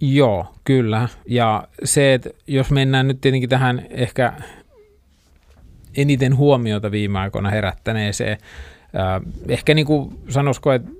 Joo, 0.00 0.54
kyllä. 0.64 1.08
Ja 1.28 1.68
se, 1.84 2.14
että 2.14 2.30
jos 2.46 2.70
mennään 2.70 3.08
nyt 3.08 3.20
tietenkin 3.20 3.48
tähän 3.48 3.86
ehkä 3.90 4.32
eniten 5.96 6.36
huomiota 6.36 6.90
viime 6.90 7.18
aikoina 7.18 7.50
herättäneeseen, 7.50 8.38
äh, 8.96 9.22
ehkä 9.48 9.74
niin 9.74 9.86
kuin 9.86 10.18
sanoisiko, 10.28 10.72
että 10.72 10.90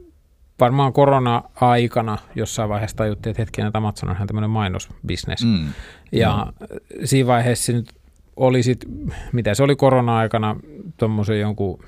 varmaan 0.60 0.92
korona-aikana 0.92 2.18
jossain 2.34 2.68
vaiheessa 2.68 2.96
tajuttiin, 2.96 3.30
että 3.30 3.42
hetken, 3.42 3.66
että 3.66 3.78
Amazon 3.78 4.10
on 4.20 4.26
tämmöinen 4.26 4.50
mainosbisnes. 4.50 5.44
Mm. 5.44 5.68
Ja 6.12 6.52
mm. 6.60 6.66
siinä 7.04 7.26
vaiheessa 7.26 7.72
nyt 7.72 7.94
oli 8.36 8.62
sit, 8.62 8.84
mitä 9.32 9.54
se 9.54 9.62
oli 9.62 9.76
korona-aikana, 9.76 10.56
tuommoisen 10.96 11.40
jonkun 11.40 11.84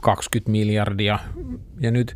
20 0.00 0.50
miljardia. 0.50 1.18
Ja 1.80 1.90
nyt 1.90 2.14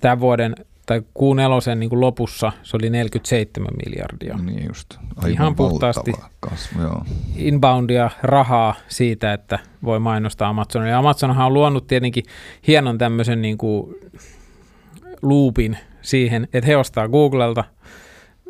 tämän 0.00 0.20
vuoden 0.20 0.54
tai 0.86 1.02
kuun 1.14 1.40
elosen 1.40 1.80
niin 1.80 1.90
kuin 1.90 2.00
lopussa 2.00 2.52
se 2.62 2.76
oli 2.76 2.90
47 2.90 3.68
miljardia. 3.86 4.36
Niin 4.36 4.66
just. 4.68 4.94
Aivan 5.16 5.30
Ihan 5.30 5.56
puhtaasti 5.56 6.12
kasvu, 6.40 6.80
joo. 6.80 7.04
inboundia, 7.36 8.10
rahaa 8.22 8.74
siitä, 8.88 9.32
että 9.32 9.58
voi 9.84 9.98
mainostaa 9.98 10.48
Amazonia. 10.48 10.88
Ja 10.88 10.98
Amazonhan 10.98 11.46
on 11.46 11.54
luonut 11.54 11.86
tietenkin 11.86 12.24
hienon 12.66 12.98
tämmöisen 12.98 13.42
niin 13.42 13.58
kuin 13.58 13.94
loopin 15.22 15.78
siihen, 16.02 16.48
että 16.52 16.66
he 16.66 16.76
ostaa 16.76 17.08
Googlelta 17.08 17.64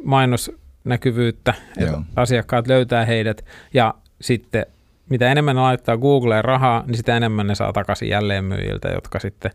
mainos 0.05 0.53
näkyvyyttä, 0.85 1.55
että 1.79 1.99
asiakkaat 2.17 2.67
löytää 2.67 3.05
heidät. 3.05 3.45
Ja 3.75 3.95
sitten 4.21 4.67
mitä 5.09 5.33
enemmän 5.33 5.57
ne 5.57 5.63
laittaa 5.63 5.97
Googleen 5.97 6.45
rahaa, 6.45 6.85
niin 6.87 6.97
sitä 6.97 7.17
enemmän 7.17 7.47
ne 7.47 7.55
saa 7.55 7.73
takaisin 7.73 8.09
jälleenmyyjiltä, 8.09 8.89
jotka 8.89 9.19
sitten 9.19 9.51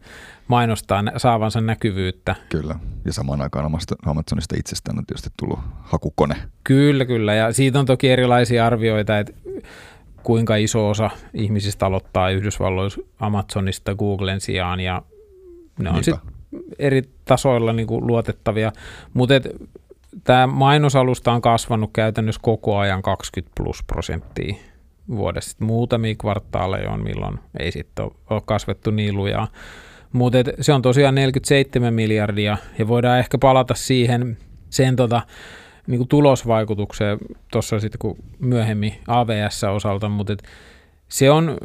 mainostaa 0.47 1.03
saavansa 1.17 1.61
näkyvyyttä. 1.61 2.35
Kyllä, 2.49 2.75
ja 3.05 3.13
samaan 3.13 3.41
aikaan 3.41 3.71
Amazonista 4.05 4.55
itsestään 4.59 4.97
on 4.97 5.05
tietysti 5.05 5.29
tullut 5.39 5.59
hakukone. 5.81 6.35
Kyllä, 6.63 7.05
kyllä, 7.05 7.33
ja 7.33 7.53
siitä 7.53 7.79
on 7.79 7.85
toki 7.85 8.09
erilaisia 8.09 8.65
arvioita, 8.65 9.19
että 9.19 9.33
kuinka 10.23 10.55
iso 10.55 10.89
osa 10.89 11.09
ihmisistä 11.33 11.85
aloittaa 11.85 12.29
Yhdysvalloissa 12.29 13.01
Amazonista 13.19 13.95
Googlen 13.95 14.41
sijaan, 14.41 14.79
ja 14.79 15.01
ne 15.79 15.89
on 15.89 16.03
sitten 16.03 16.31
eri 16.79 17.01
tasoilla 17.25 17.73
niin 17.73 17.87
kuin 17.87 18.07
luotettavia, 18.07 18.71
mutta 19.13 19.33
tämä 20.23 20.47
mainosalusta 20.47 21.31
on 21.31 21.41
kasvanut 21.41 21.89
käytännössä 21.93 22.41
koko 22.43 22.77
ajan 22.77 23.01
20 23.01 23.53
plus 23.57 23.83
prosenttia 23.83 24.55
vuodessa. 25.09 25.57
Muutamia 25.59 26.15
kvartaaleja 26.15 26.91
on, 26.91 27.03
milloin 27.03 27.39
ei 27.59 27.71
sitten 27.71 28.05
ole 28.29 28.41
kasvettu 28.45 28.91
niin 28.91 29.15
lujaa. 29.15 29.47
Mutta 30.11 30.37
se 30.61 30.73
on 30.73 30.81
tosiaan 30.81 31.15
47 31.15 31.93
miljardia 31.93 32.57
ja 32.79 32.87
voidaan 32.87 33.19
ehkä 33.19 33.37
palata 33.37 33.73
siihen 33.73 34.37
sen 34.69 34.95
tota, 34.95 35.21
niin 35.87 35.97
kuin 35.97 36.07
tulosvaikutukseen 36.07 37.17
tuossa 37.51 37.79
sitten 37.79 37.99
kun 37.99 38.15
myöhemmin 38.39 38.93
AVS-osalta, 39.07 40.09
mutta 40.09 40.35
se 41.09 41.31
on 41.31 41.57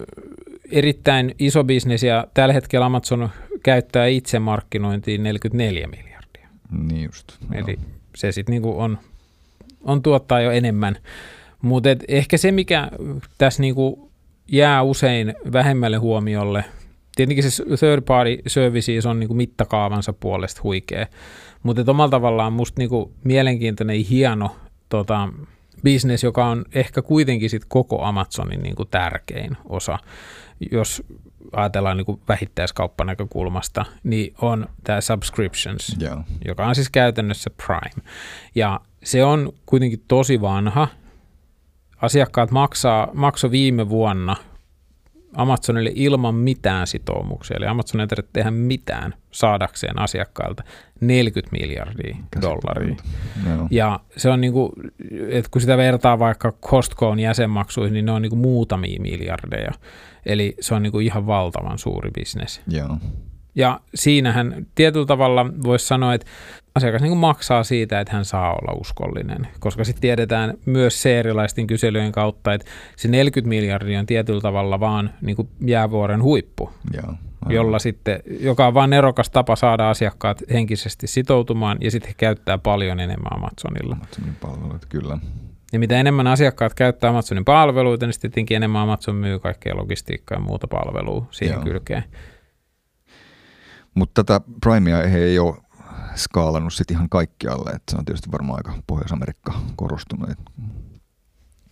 erittäin 0.71 1.35
iso 1.39 1.65
bisnes 1.65 2.03
ja 2.03 2.27
tällä 2.35 2.53
hetkellä 2.53 2.87
Amazon 2.87 3.29
käyttää 3.63 4.07
itse 4.07 4.39
markkinointiin 4.39 5.23
44 5.23 5.87
miljardia. 5.87 6.49
Niin 6.71 7.05
just. 7.05 7.33
Eli 7.53 7.79
se 8.15 8.33
sitten 8.33 8.53
niinku 8.53 8.81
on, 8.81 8.99
on 9.85 10.03
tuottaa 10.03 10.41
jo 10.41 10.51
enemmän. 10.51 10.97
Mutta 11.63 11.89
ehkä 12.09 12.37
se, 12.37 12.53
mikä 12.53 12.91
tässä 13.39 13.61
niinku 13.63 14.11
jää 14.49 14.83
usein 14.83 15.35
vähemmälle 15.53 15.97
huomiolle, 15.97 16.65
tietenkin 17.17 17.51
se 17.51 17.65
third 17.65 18.03
party 18.03 18.39
services 18.47 19.07
on 19.07 19.21
niinku 19.21 19.35
mittakaavansa 19.35 20.13
puolesta 20.13 20.61
huikea, 20.63 21.07
mutta 21.63 21.83
omalla 21.87 22.11
tavallaan 22.11 22.53
musta 22.53 22.81
niinku 22.81 23.13
mielenkiintoinen 23.25 24.05
hieno 24.05 24.57
tota, 24.89 25.29
business, 25.85 26.25
joka 26.25 26.47
on 26.47 26.65
ehkä 26.75 27.03
kuitenkin 27.03 27.51
sit 27.51 27.65
koko 27.69 28.03
Amazonin 28.03 28.63
niinku 28.63 28.85
tärkein 28.85 29.57
osa, 29.65 29.99
jos 30.73 31.03
ajatellaan 31.53 31.97
niin 31.97 32.21
vähittäiskauppanäkökulmasta, 32.29 33.85
niin 34.05 34.35
on 34.41 34.67
tämä 34.85 35.01
subscriptions, 35.01 35.97
yeah. 36.03 36.25
joka 36.45 36.67
on 36.67 36.75
siis 36.75 36.91
käytännössä 36.91 37.51
Prime. 37.67 38.09
Ja 38.55 38.81
se 39.05 39.25
on 39.25 39.53
kuitenkin 39.67 40.05
tosi 40.09 40.41
vanha. 40.41 40.89
Asiakkaat 42.03 42.51
maksaa, 42.51 43.09
makso 43.15 43.51
viime 43.51 43.89
vuonna 43.89 44.37
Amazonille 45.35 45.93
ilman 45.95 46.35
mitään 46.35 46.87
sitoumuksia, 46.87 47.57
eli 47.57 47.67
Amazon 47.67 48.01
ei 48.01 48.07
tarvitse 48.07 48.33
tehdä 48.33 48.51
mitään 48.51 49.15
saadakseen 49.31 49.99
asiakkailta 49.99 50.63
40 51.01 51.57
miljardia 51.61 52.17
dollaria. 52.41 52.97
No. 53.47 53.69
Ja 53.71 54.01
se 54.17 54.31
on 54.31 54.41
niin 54.41 54.53
kuin, 54.53 54.73
että 55.29 55.51
kun 55.51 55.61
sitä 55.61 55.77
vertaa 55.77 56.19
vaikka 56.19 56.53
Costcoon 56.53 57.21
jäsenmaksuihin, 57.21 57.93
niin 57.93 58.07
ne 58.07 58.13
on 58.13 58.23
niin 58.23 58.31
kuin 58.31 58.41
muutamia 58.41 59.01
miljardeja. 59.01 59.73
Eli 60.27 60.57
se 60.61 60.75
on 60.75 60.83
niin 60.83 60.93
kuin 60.93 61.07
ihan 61.07 61.27
valtavan 61.27 61.79
suuri 61.79 62.11
bisnes. 62.11 62.61
Joo. 62.69 62.99
Ja 63.61 63.81
siinähän 63.95 64.67
tietyllä 64.75 65.07
tavalla 65.07 65.47
voisi 65.63 65.87
sanoa, 65.87 66.15
että 66.15 66.27
asiakas 66.75 67.03
niin 67.03 67.17
maksaa 67.17 67.65
siitä, 67.65 68.01
että 68.01 68.13
hän 68.13 68.25
saa 68.25 68.53
olla 68.53 68.81
uskollinen, 68.81 69.49
koska 69.59 69.85
sitten 69.85 70.01
tiedetään 70.01 70.55
myös 70.67 71.03
se 71.03 71.19
erilaisten 71.19 71.67
kyselyjen 71.67 72.13
kautta, 72.13 72.55
että 72.55 72.67
se 72.97 73.09
40 73.09 73.49
miljardia 73.49 74.01
on 74.01 74.07
tietyllä 74.07 74.41
tavalla 74.41 74.81
vaan 74.81 75.11
niin 75.23 75.37
kuin 75.37 75.49
jäävuoren 75.67 76.23
huippu, 76.23 76.71
Joo, 76.95 77.15
jolla 77.49 77.79
sitten, 77.79 78.21
joka 78.41 78.67
on 78.67 78.75
vain 78.75 78.93
erokas 78.93 79.31
tapa 79.31 79.57
saada 79.57 79.91
asiakkaat 79.91 80.43
henkisesti 80.53 81.07
sitoutumaan 81.07 81.79
ja 81.81 81.91
sitten 81.91 82.09
he 82.09 82.15
käyttää 82.17 82.59
paljon 82.59 83.01
enemmän 83.01 83.33
Amazonilla. 83.33 83.97
Amazonin 83.97 84.37
palveluita, 84.41 84.87
kyllä. 84.89 85.19
Ja 85.73 85.79
mitä 85.79 86.01
enemmän 86.01 86.27
asiakkaat 86.27 86.75
käyttää 86.75 87.11
Amazonin 87.11 87.45
palveluita, 87.45 88.07
niin 88.07 88.13
sitten 88.13 88.31
tietenkin 88.31 88.57
enemmän 88.57 88.83
Amazon 88.83 89.15
myy 89.15 89.39
kaikkea 89.39 89.77
logistiikkaa 89.77 90.39
ja 90.39 90.43
muuta 90.43 90.67
palvelua 90.67 91.27
siihen 91.31 91.55
Joo. 91.55 91.65
kylkeen. 91.65 92.05
Mutta 93.95 94.25
tätä 94.25 94.45
Primea 94.65 95.03
ei 95.03 95.39
ole 95.39 95.57
skaalannut 96.15 96.75
sitten 96.75 96.97
ihan 96.97 97.09
kaikkialle, 97.09 97.71
että 97.71 97.91
se 97.91 97.97
on 97.97 98.05
tietysti 98.05 98.33
varmaan 98.33 98.59
aika 98.59 98.83
Pohjois-Amerikka 98.87 99.53
korostunut. 99.77 100.31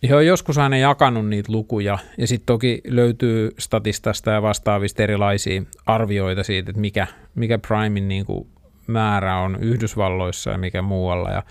He 0.09 0.15
on 0.15 0.25
joskus 0.25 0.57
aina 0.57 0.77
jakanut 0.77 1.27
niitä 1.27 1.51
lukuja 1.51 1.97
ja 2.17 2.27
sitten 2.27 2.45
toki 2.45 2.81
löytyy 2.87 3.51
statistasta 3.59 4.31
ja 4.31 4.41
vastaavista 4.41 5.03
erilaisia 5.03 5.63
arvioita 5.85 6.43
siitä, 6.43 6.71
että 6.71 6.81
mikä, 6.81 7.07
mikä 7.35 7.59
Primein 7.67 8.07
niin 8.07 8.25
määrä 8.87 9.37
on 9.37 9.57
Yhdysvalloissa 9.61 10.49
ja 10.51 10.57
mikä 10.57 10.81
muualla 10.81 11.29
ja 11.29 11.43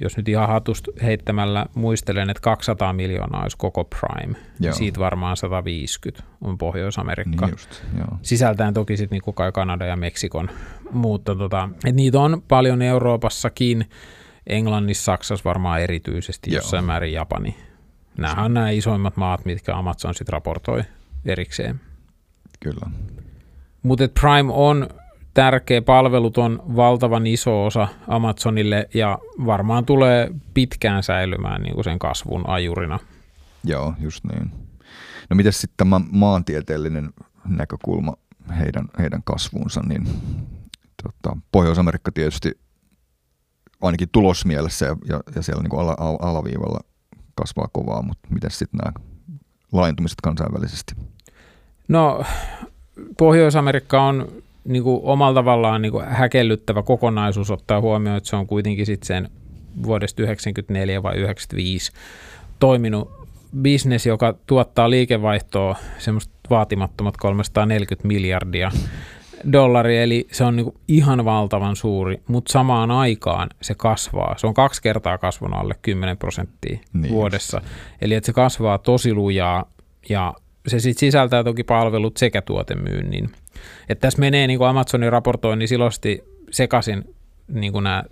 jos 0.00 0.16
nyt 0.16 0.28
ihan 0.28 0.48
hatusta 0.48 0.90
heittämällä 1.02 1.66
muistelen, 1.74 2.30
että 2.30 2.40
200 2.40 2.92
miljoonaa 2.92 3.42
olisi 3.42 3.56
koko 3.56 3.84
Prime, 3.84 4.32
niin 4.32 4.66
joo. 4.66 4.74
siitä 4.74 5.00
varmaan 5.00 5.36
150 5.36 6.22
on 6.40 6.58
Pohjois-Amerikka. 6.58 7.46
Niin 7.46 7.54
just, 7.54 7.82
joo. 7.98 8.18
Sisältäen 8.22 8.74
toki 8.74 8.96
sitten 8.96 9.20
niin 9.26 9.34
kai 9.34 9.52
Kanada 9.52 9.86
ja 9.86 9.96
Meksikon. 9.96 10.50
Mutta 10.90 11.34
tota, 11.34 11.68
et 11.84 11.94
niitä 11.94 12.20
on 12.20 12.42
paljon 12.48 12.82
Euroopassakin, 12.82 13.84
Englannissa, 14.46 15.04
Saksassa 15.04 15.44
varmaan 15.44 15.80
erityisesti, 15.80 16.50
joo. 16.50 16.58
jossain 16.58 16.84
määrin 16.84 17.12
Japani. 17.12 17.56
Nämä 18.18 18.44
on 18.44 18.54
nämä 18.54 18.70
isoimmat 18.70 19.16
maat, 19.16 19.44
mitkä 19.44 19.76
Amazon 19.76 20.14
sitten 20.14 20.32
raportoi 20.32 20.82
erikseen. 21.24 21.80
Kyllä. 22.60 22.90
Mutta 23.82 24.08
Prime 24.20 24.52
on 24.52 24.88
tärkeä. 25.36 25.82
Palvelut 25.82 26.38
on 26.38 26.62
valtavan 26.76 27.26
iso 27.26 27.64
osa 27.64 27.88
Amazonille 28.08 28.88
ja 28.94 29.18
varmaan 29.46 29.84
tulee 29.84 30.30
pitkään 30.54 31.02
säilymään 31.02 31.62
niin 31.62 31.74
kuin 31.74 31.84
sen 31.84 31.98
kasvun 31.98 32.48
ajurina. 32.48 32.98
Joo, 33.64 33.94
just 33.98 34.24
niin. 34.24 34.50
No 35.30 35.36
miten 35.36 35.52
sitten 35.52 35.76
tämä 35.76 36.00
maantieteellinen 36.10 37.10
näkökulma 37.44 38.14
heidän, 38.58 38.88
heidän 38.98 39.22
kasvuunsa, 39.24 39.80
niin 39.88 40.08
tota, 41.02 41.36
Pohjois-Amerikka 41.52 42.12
tietysti 42.12 42.58
ainakin 43.82 44.08
tulosmielessä 44.12 44.86
ja, 44.86 44.96
ja, 45.08 45.20
ja 45.34 45.42
siellä 45.42 45.62
niin 45.62 45.70
kuin 45.70 45.80
ala, 45.80 45.96
al, 45.98 46.16
alaviivalla 46.20 46.80
kasvaa 47.34 47.68
kovaa, 47.72 48.02
mutta 48.02 48.28
miten 48.30 48.50
sitten 48.50 48.78
nämä 48.78 48.92
laajentumiset 49.72 50.20
kansainvälisesti? 50.22 50.94
No 51.88 52.24
Pohjois-Amerikka 53.18 54.02
on 54.02 54.28
niin 54.66 54.82
kuin 54.82 55.00
omalla 55.02 55.34
tavallaan 55.34 55.82
niin 55.82 55.92
kuin 55.92 56.04
häkellyttävä 56.06 56.82
kokonaisuus 56.82 57.50
ottaa 57.50 57.80
huomioon, 57.80 58.16
että 58.16 58.30
se 58.30 58.36
on 58.36 58.46
kuitenkin 58.46 58.86
sitten 58.86 59.06
sen 59.06 59.30
vuodesta 59.82 60.16
1994 60.16 61.02
vai 61.02 61.12
1995 61.12 61.92
toiminut 62.58 63.26
bisnes, 63.60 64.06
joka 64.06 64.34
tuottaa 64.46 64.90
liikevaihtoa 64.90 65.76
semmoista 65.98 66.32
vaatimattomat 66.50 67.16
340 67.16 68.08
miljardia 68.08 68.70
dollaria, 69.52 70.02
eli 70.02 70.26
se 70.32 70.44
on 70.44 70.56
niin 70.56 70.74
ihan 70.88 71.24
valtavan 71.24 71.76
suuri, 71.76 72.22
mutta 72.28 72.52
samaan 72.52 72.90
aikaan 72.90 73.48
se 73.62 73.74
kasvaa. 73.74 74.34
Se 74.38 74.46
on 74.46 74.54
kaksi 74.54 74.82
kertaa 74.82 75.18
kasvanut 75.18 75.60
alle 75.60 75.74
10 75.82 76.16
prosenttia 76.16 76.78
niin 76.92 77.12
vuodessa. 77.12 77.56
Just. 77.56 77.72
Eli 78.00 78.14
että 78.14 78.26
se 78.26 78.32
kasvaa 78.32 78.78
tosi 78.78 79.14
lujaa 79.14 79.70
ja 80.08 80.34
se 80.66 80.80
sitten 80.80 81.00
sisältää 81.00 81.44
toki 81.44 81.64
palvelut 81.64 82.16
sekä 82.16 82.42
tuotemyynnin. 82.42 83.30
Että 83.88 84.00
tässä 84.00 84.20
menee 84.20 84.46
niin 84.46 84.58
kuin 84.58 84.68
Amazonin 84.68 85.12
raportoinnin 85.12 85.68
silosti 85.68 86.24
sekaisin 86.50 87.14
niin 87.48 87.72
kuin 87.72 87.84
nämä 87.84 88.04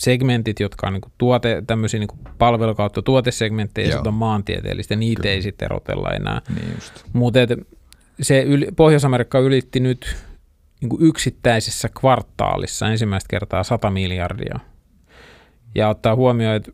segmentit, 0.00 0.60
jotka 0.60 0.86
on 0.86 0.92
niin 0.92 1.00
kuin 1.00 1.12
tuote, 1.18 1.62
tämmöisiä 1.66 2.00
niin 2.00 2.08
kuin 2.08 2.20
palvelu 2.38 2.74
kautta 2.74 3.02
tuotesegmenttejä, 3.02 3.88
ja 3.88 4.02
on 4.06 4.14
maantieteellistä, 4.14 4.96
niitä 4.96 5.22
Kyllä. 5.22 5.34
ei 5.34 5.42
sitten 5.42 5.66
erotella 5.66 6.10
enää. 6.10 6.40
Niin 6.54 6.76
Mutta 7.12 7.38
se 8.20 8.42
yli, 8.42 8.68
Pohjois-Amerikka 8.76 9.38
ylitti 9.38 9.80
nyt 9.80 10.16
niin 10.80 10.88
kuin 10.88 11.02
yksittäisessä 11.02 11.88
kvartaalissa 12.00 12.88
ensimmäistä 12.88 13.28
kertaa 13.28 13.62
100 13.62 13.90
miljardia. 13.90 14.60
Ja 15.74 15.88
ottaa 15.88 16.16
huomioon, 16.16 16.56
että 16.56 16.72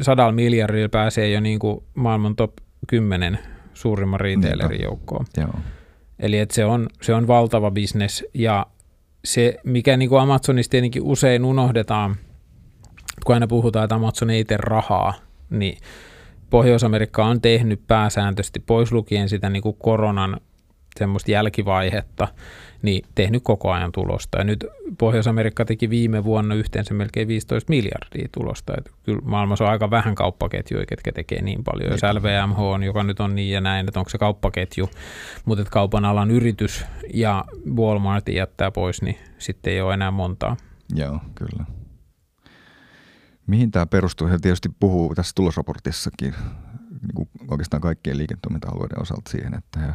sadalla 0.00 0.32
miljardilla 0.32 0.88
pääsee 0.88 1.30
jo 1.30 1.40
niin 1.40 1.58
kuin 1.58 1.84
maailman 1.94 2.36
top 2.36 2.52
10 2.88 3.38
suurimman 3.74 4.20
retailerin 4.20 4.82
joukkoon. 4.82 5.26
Joo. 5.36 5.54
Eli 6.22 6.38
että 6.38 6.54
se, 6.54 6.64
on, 6.64 6.86
se 7.02 7.14
on 7.14 7.26
valtava 7.26 7.70
bisnes 7.70 8.24
ja 8.34 8.66
se, 9.24 9.56
mikä 9.64 9.96
niin 9.96 10.08
kuin 10.08 10.20
Amazonista 10.20 10.70
tietenkin 10.70 11.02
usein 11.02 11.44
unohdetaan, 11.44 12.16
kun 13.24 13.34
aina 13.34 13.46
puhutaan, 13.46 13.84
että 13.84 13.94
Amazon 13.94 14.30
ei 14.30 14.44
tee 14.44 14.56
rahaa, 14.56 15.14
niin 15.50 15.78
Pohjois-Amerikka 16.50 17.24
on 17.24 17.40
tehnyt 17.40 17.86
pääsääntöisesti 17.86 18.60
pois 18.60 18.92
lukien 18.92 19.28
sitä 19.28 19.50
niin 19.50 19.62
kuin 19.62 19.76
koronan 19.78 20.40
semmoista 20.98 21.30
jälkivaihetta, 21.30 22.28
niin 22.82 23.04
tehnyt 23.14 23.42
koko 23.42 23.72
ajan 23.72 23.92
tulosta. 23.92 24.38
Ja 24.38 24.44
nyt 24.44 24.66
Pohjois-Amerikka 24.98 25.64
teki 25.64 25.90
viime 25.90 26.24
vuonna 26.24 26.54
yhteensä 26.54 26.94
melkein 26.94 27.28
15 27.28 27.70
miljardia 27.70 28.28
tulosta. 28.32 28.72
Että 28.78 28.90
kyllä 29.02 29.20
maailmassa 29.24 29.64
on 29.64 29.70
aika 29.70 29.90
vähän 29.90 30.14
kauppaketjuja, 30.14 30.86
ketkä 30.86 31.12
tekee 31.12 31.42
niin 31.42 31.64
paljon. 31.64 31.90
Jos 31.90 32.02
LVMH 32.02 32.60
on, 32.60 32.82
joka 32.82 33.02
nyt 33.02 33.20
on 33.20 33.34
niin 33.34 33.52
ja 33.52 33.60
näin, 33.60 33.88
että 33.88 34.00
onko 34.00 34.10
se 34.10 34.18
kauppaketju, 34.18 34.90
mutta 35.44 35.62
että 35.62 35.72
kaupan 35.72 36.04
alan 36.04 36.30
yritys 36.30 36.84
ja 37.14 37.44
Walmart 37.74 38.28
jättää 38.28 38.70
pois, 38.70 39.02
niin 39.02 39.18
sitten 39.38 39.72
ei 39.72 39.80
ole 39.80 39.94
enää 39.94 40.10
montaa. 40.10 40.56
Joo, 40.94 41.20
kyllä. 41.34 41.64
Mihin 43.46 43.70
tämä 43.70 43.86
perustuu? 43.86 44.28
He 44.28 44.38
tietysti 44.38 44.68
puhuu 44.80 45.14
tässä 45.14 45.32
tulosraportissakin 45.34 46.34
niin 47.02 47.14
kuin 47.14 47.28
oikeastaan 47.48 47.80
kaikkien 47.80 48.18
liiketoiminta-alueiden 48.18 49.02
osalta 49.02 49.30
siihen, 49.30 49.54
että 49.54 49.80
he, 49.80 49.92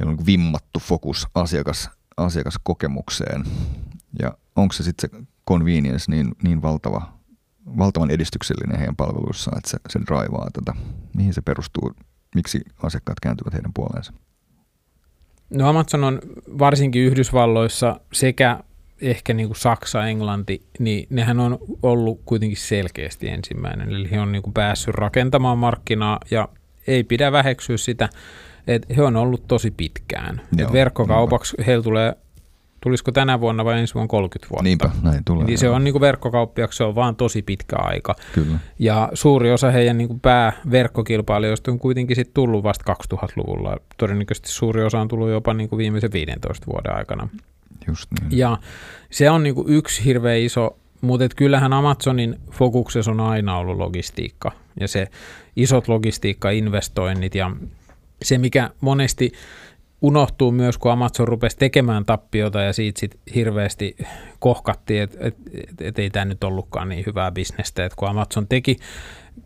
heillä 0.00 0.10
on 0.10 0.16
niin 0.16 0.26
vimmattu 0.26 0.80
fokus 0.80 1.26
asiakas, 1.34 1.90
asiakaskokemukseen. 2.16 3.44
Ja 4.18 4.32
onko 4.56 4.72
se 4.72 4.82
sitten 4.82 5.10
se 5.10 5.26
convenience 5.48 6.10
niin, 6.10 6.32
niin 6.42 6.62
valtava, 6.62 7.12
valtavan 7.78 8.10
edistyksellinen 8.10 8.78
heidän 8.78 8.96
palveluissaan, 8.96 9.58
että 9.58 9.70
se, 9.70 9.78
se 9.88 10.00
draivaa 10.06 10.50
tätä? 10.52 10.80
Mihin 11.16 11.34
se 11.34 11.40
perustuu? 11.42 11.92
Miksi 12.34 12.60
asiakkaat 12.82 13.20
kääntyvät 13.20 13.52
heidän 13.52 13.72
puoleensa? 13.74 14.12
No 15.50 15.68
Amazon 15.68 16.04
on 16.04 16.20
varsinkin 16.58 17.02
Yhdysvalloissa 17.02 18.00
sekä 18.12 18.60
ehkä 19.00 19.34
niin 19.34 19.48
kuin 19.48 19.56
Saksa, 19.56 20.06
Englanti, 20.06 20.62
niin 20.78 21.06
nehän 21.10 21.40
on 21.40 21.58
ollut 21.82 22.20
kuitenkin 22.24 22.58
selkeästi 22.58 23.28
ensimmäinen. 23.28 23.88
Eli 23.88 24.10
he 24.10 24.20
on 24.20 24.32
niin 24.32 24.42
kuin 24.42 24.54
päässyt 24.54 24.94
rakentamaan 24.94 25.58
markkinaa 25.58 26.20
ja 26.30 26.48
ei 26.86 27.04
pidä 27.04 27.32
väheksyä 27.32 27.76
sitä, 27.76 28.08
että 28.66 28.94
he 28.94 29.02
on 29.02 29.16
ollut 29.16 29.48
tosi 29.48 29.70
pitkään. 29.70 30.40
Joo, 30.56 30.72
verkkokaupaksi 30.72 31.56
heillä 31.66 31.82
tulee, 31.82 32.16
tulisiko 32.80 33.12
tänä 33.12 33.40
vuonna 33.40 33.64
vai 33.64 33.80
ensi 33.80 33.94
vuonna 33.94 34.08
30 34.08 34.50
vuotta. 34.50 34.64
Niinpä, 34.64 34.90
näin 35.02 35.24
tulee. 35.24 35.46
Niin 35.46 35.58
se 35.58 35.70
on 35.70 35.84
niin 35.84 35.94
kuin 35.94 36.00
verkkokauppiaksi, 36.00 36.76
se 36.76 36.84
on 36.84 36.94
vaan 36.94 37.16
tosi 37.16 37.42
pitkä 37.42 37.76
aika. 37.78 38.14
Kyllä. 38.32 38.58
Ja 38.78 39.08
suuri 39.14 39.52
osa 39.52 39.70
heidän 39.70 39.98
niin 39.98 40.08
kuin 40.08 40.20
pääverkkokilpailijoista 40.20 41.70
on 41.70 41.78
kuitenkin 41.78 42.16
sit 42.16 42.34
tullut 42.34 42.62
vasta 42.64 42.94
2000-luvulla. 43.14 43.76
Todennäköisesti 43.96 44.48
suuri 44.48 44.84
osa 44.84 45.00
on 45.00 45.08
tullut 45.08 45.30
jopa 45.30 45.54
niin 45.54 45.68
kuin 45.68 45.78
viimeisen 45.78 46.12
15 46.12 46.66
vuoden 46.66 46.94
aikana. 46.94 47.28
Just 47.88 48.10
niin. 48.20 48.38
Ja 48.38 48.58
se 49.10 49.30
on 49.30 49.42
niinku 49.42 49.64
yksi 49.68 50.04
hirveän 50.04 50.38
iso, 50.38 50.78
mutta 51.00 51.24
et 51.24 51.34
kyllähän 51.34 51.72
Amazonin 51.72 52.36
fokuksessa 52.50 53.10
on 53.10 53.20
aina 53.20 53.58
ollut 53.58 53.78
logistiikka 53.78 54.52
ja 54.80 54.88
se 54.88 55.06
isot 55.56 55.88
logistiikka-investoinnit 55.88 57.34
ja 57.34 57.50
se, 58.22 58.38
mikä 58.38 58.70
monesti 58.80 59.32
unohtuu 60.02 60.52
myös, 60.52 60.78
kun 60.78 60.92
Amazon 60.92 61.28
rupesi 61.28 61.56
tekemään 61.56 62.04
tappiota 62.04 62.60
ja 62.62 62.72
siitä 62.72 63.00
sit 63.00 63.18
hirveästi 63.34 63.96
kohkattiin, 64.38 65.02
että 65.02 65.18
et, 65.20 65.36
et, 65.54 65.80
et 65.80 65.98
ei 65.98 66.10
tämä 66.10 66.24
nyt 66.24 66.44
ollutkaan 66.44 66.88
niin 66.88 67.06
hyvää 67.06 67.32
bisnestä, 67.32 67.84
että 67.84 67.96
kun 67.96 68.08
Amazon 68.08 68.46
teki 68.48 68.76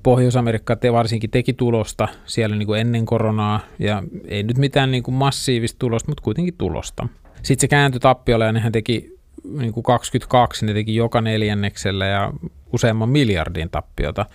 Pohjois-Amerikka 0.02 0.76
te 0.76 0.92
varsinkin 0.92 1.30
teki 1.30 1.52
tulosta 1.52 2.08
siellä 2.24 2.56
niin 2.56 2.66
kuin 2.66 2.80
ennen 2.80 3.06
koronaa 3.06 3.60
ja 3.78 4.02
ei 4.28 4.42
nyt 4.42 4.58
mitään 4.58 4.90
niin 4.90 5.02
kuin 5.02 5.14
massiivista 5.14 5.78
tulosta, 5.78 6.10
mutta 6.10 6.22
kuitenkin 6.22 6.54
tulosta. 6.58 7.08
Sitten 7.42 7.60
se 7.60 7.68
kääntyi 7.68 8.00
tappiolle 8.00 8.44
ja 8.44 8.52
nehän 8.52 8.72
teki 8.72 9.19
niin 9.44 9.72
kuin 9.72 9.84
22, 9.84 10.66
ne 10.66 10.74
teki 10.74 10.94
joka 10.94 11.20
neljänneksellä 11.20 12.06
ja 12.06 12.32
useamman 12.72 13.08
miljardin 13.08 13.70
tappiota. 13.70 14.26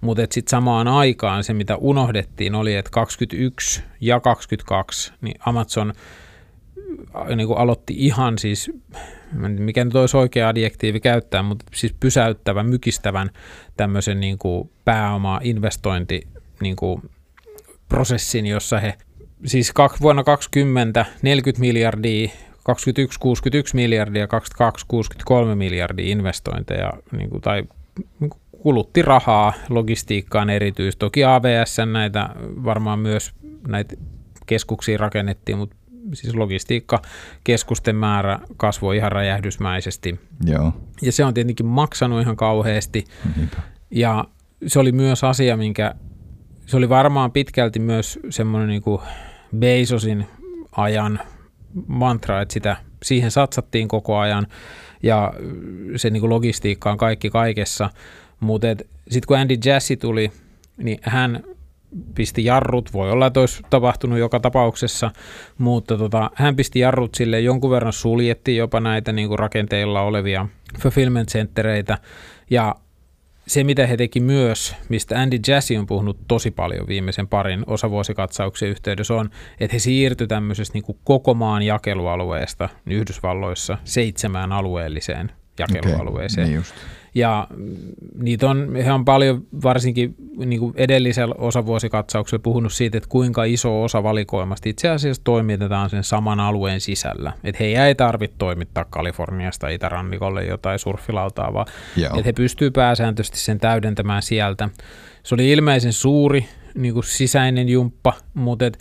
Mutta 0.00 0.22
sitten 0.30 0.50
samaan 0.50 0.88
aikaan 0.88 1.44
se, 1.44 1.54
mitä 1.54 1.76
unohdettiin, 1.76 2.54
oli, 2.54 2.74
että 2.74 2.90
21 2.90 3.82
ja 4.00 4.20
22, 4.20 5.12
niin 5.20 5.34
Amazon 5.46 5.92
äh, 7.16 7.36
niin 7.36 7.46
kuin 7.46 7.58
aloitti 7.58 7.94
ihan 7.96 8.38
siis, 8.38 8.70
mikä 9.58 9.84
nyt 9.84 9.94
olisi 9.94 10.16
oikea 10.16 10.48
adjektiivi 10.48 11.00
käyttää, 11.00 11.42
mutta 11.42 11.64
siis 11.74 11.94
pysäyttävän, 12.00 12.66
mykistävän 12.66 13.30
tämmöisen 13.76 14.20
niin 14.20 14.38
kuin 14.38 14.70
pääoma-investointi 14.84 16.28
niin 16.60 16.76
kuin 16.76 17.02
prosessin, 17.88 18.46
jossa 18.46 18.80
he 18.80 18.94
siis 19.44 19.72
vuonna 20.00 20.24
2020 20.24 21.06
40 21.22 21.60
miljardia 21.60 22.28
21 22.62 23.20
61 23.20 23.76
miljardia, 23.76 24.26
22 24.26 24.84
63 24.88 25.54
miljardia 25.54 26.06
investointeja 26.12 26.92
niin 27.12 27.30
kuin, 27.30 27.40
tai 27.40 27.64
niin 28.20 28.30
kuin 28.30 28.42
kulutti 28.62 29.02
rahaa 29.02 29.52
logistiikkaan 29.68 30.50
erityisesti. 30.50 30.98
Toki 30.98 31.24
AVS 31.24 31.76
näitä 31.92 32.30
varmaan 32.64 32.98
myös 32.98 33.32
näitä 33.68 33.94
keskuksia 34.46 34.98
rakennettiin, 34.98 35.58
mutta 35.58 35.76
siis 36.12 36.34
logistiikkakeskusten 36.34 37.96
määrä 37.96 38.38
kasvoi 38.56 38.96
ihan 38.96 39.12
räjähdysmäisesti. 39.12 40.20
Joo. 40.44 40.72
Ja 41.02 41.12
se 41.12 41.24
on 41.24 41.34
tietenkin 41.34 41.66
maksanut 41.66 42.20
ihan 42.20 42.36
kauheasti. 42.36 43.04
Niinpä. 43.36 43.56
Ja 43.90 44.24
se 44.66 44.78
oli 44.78 44.92
myös 44.92 45.24
asia, 45.24 45.56
minkä 45.56 45.94
se 46.66 46.76
oli 46.76 46.88
varmaan 46.88 47.32
pitkälti 47.32 47.78
myös 47.78 48.18
semmoinen 48.30 48.68
niin 48.68 48.82
kuin 48.82 49.02
Bezosin 49.58 50.26
ajan 50.72 51.20
mantra, 51.86 52.40
että 52.40 52.52
sitä, 52.52 52.76
siihen 53.02 53.30
satsattiin 53.30 53.88
koko 53.88 54.18
ajan 54.18 54.46
ja 55.02 55.32
se 55.96 56.10
niin 56.10 56.20
kuin 56.20 56.30
logistiikka 56.30 56.90
on 56.90 56.98
kaikki 56.98 57.30
kaikessa, 57.30 57.90
mutta 58.40 58.66
sitten 59.08 59.26
kun 59.26 59.38
Andy 59.38 59.54
Jassy 59.64 59.96
tuli, 59.96 60.32
niin 60.76 60.98
hän 61.02 61.44
pisti 62.14 62.44
jarrut, 62.44 62.92
voi 62.92 63.10
olla, 63.10 63.26
että 63.26 63.40
olisi 63.40 63.62
tapahtunut 63.70 64.18
joka 64.18 64.40
tapauksessa, 64.40 65.10
mutta 65.58 65.98
tota, 65.98 66.30
hän 66.34 66.56
pisti 66.56 66.78
jarrut 66.78 67.14
sille 67.14 67.40
jonkun 67.40 67.70
verran 67.70 67.92
suljettiin 67.92 68.58
jopa 68.58 68.80
näitä 68.80 69.12
niin 69.12 69.28
kuin 69.28 69.38
rakenteilla 69.38 70.02
olevia 70.02 70.48
fulfillment 70.78 71.28
centereitä 71.28 71.98
ja 72.50 72.74
se, 73.46 73.64
mitä 73.64 73.86
he 73.86 73.96
teki 73.96 74.20
myös, 74.20 74.76
mistä 74.88 75.20
Andy 75.20 75.38
Jassy 75.48 75.76
on 75.76 75.86
puhunut 75.86 76.18
tosi 76.28 76.50
paljon 76.50 76.86
viimeisen 76.88 77.28
parin 77.28 77.64
osavuosikatsauksen 77.66 78.68
yhteydessä, 78.68 79.14
on, 79.14 79.30
että 79.60 79.74
he 79.74 79.78
siirtyi 79.78 80.26
tämmöisestä 80.26 80.78
niin 80.78 80.96
koko 81.04 81.34
maan 81.34 81.62
jakelualueesta 81.62 82.68
Yhdysvalloissa 82.86 83.78
seitsemään 83.84 84.52
alueelliseen 84.52 85.32
jakelualueeseen. 85.58 86.44
Okay, 86.44 86.50
niin 86.50 86.56
just. 86.56 86.74
Ja 87.14 87.46
niitä 88.18 88.50
on, 88.50 88.76
he 88.76 88.92
on 88.92 89.04
paljon 89.04 89.46
varsinkin 89.62 90.14
niin 90.36 90.60
kuin 90.60 90.74
edellisellä 90.76 91.34
osavuosikatsauksella 91.38 92.42
puhunut 92.42 92.72
siitä, 92.72 92.98
että 92.98 93.08
kuinka 93.08 93.44
iso 93.44 93.82
osa 93.82 94.02
valikoimasta 94.02 94.68
itse 94.68 94.88
asiassa 94.88 95.24
toimitetaan 95.24 95.90
sen 95.90 96.04
saman 96.04 96.40
alueen 96.40 96.80
sisällä. 96.80 97.32
Että 97.44 97.64
he 97.64 97.86
ei 97.86 97.94
tarvitse 97.94 98.36
toimittaa 98.38 98.84
Kaliforniasta 98.84 99.68
itärannikolle 99.68 100.44
jotain 100.44 100.78
surfilautaa, 100.78 101.52
vaan 101.52 101.66
Joo. 101.96 102.10
että 102.10 102.22
he 102.24 102.32
pystyvät 102.32 102.72
pääsääntöisesti 102.72 103.38
sen 103.38 103.58
täydentämään 103.58 104.22
sieltä. 104.22 104.68
Se 105.22 105.34
oli 105.34 105.50
ilmeisen 105.52 105.92
suuri 105.92 106.46
niin 106.74 106.94
kuin 106.94 107.04
sisäinen 107.04 107.68
jumppa, 107.68 108.12
mutta 108.34 108.66
et 108.66 108.78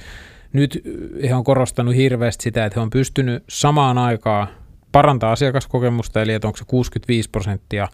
nyt 0.54 0.84
he 1.30 1.36
on 1.36 1.44
korostanut 1.44 1.96
hirveästi 1.96 2.44
sitä, 2.44 2.66
että 2.66 2.80
he 2.80 2.84
on 2.84 2.90
pystynyt 2.90 3.44
samaan 3.50 3.98
aikaan 3.98 4.48
parantaa 4.92 5.32
asiakaskokemusta, 5.32 6.22
eli 6.22 6.34
että 6.34 6.48
onko 6.48 6.58
se 6.58 6.66
65 6.68 7.30
prosenttia 7.30 7.88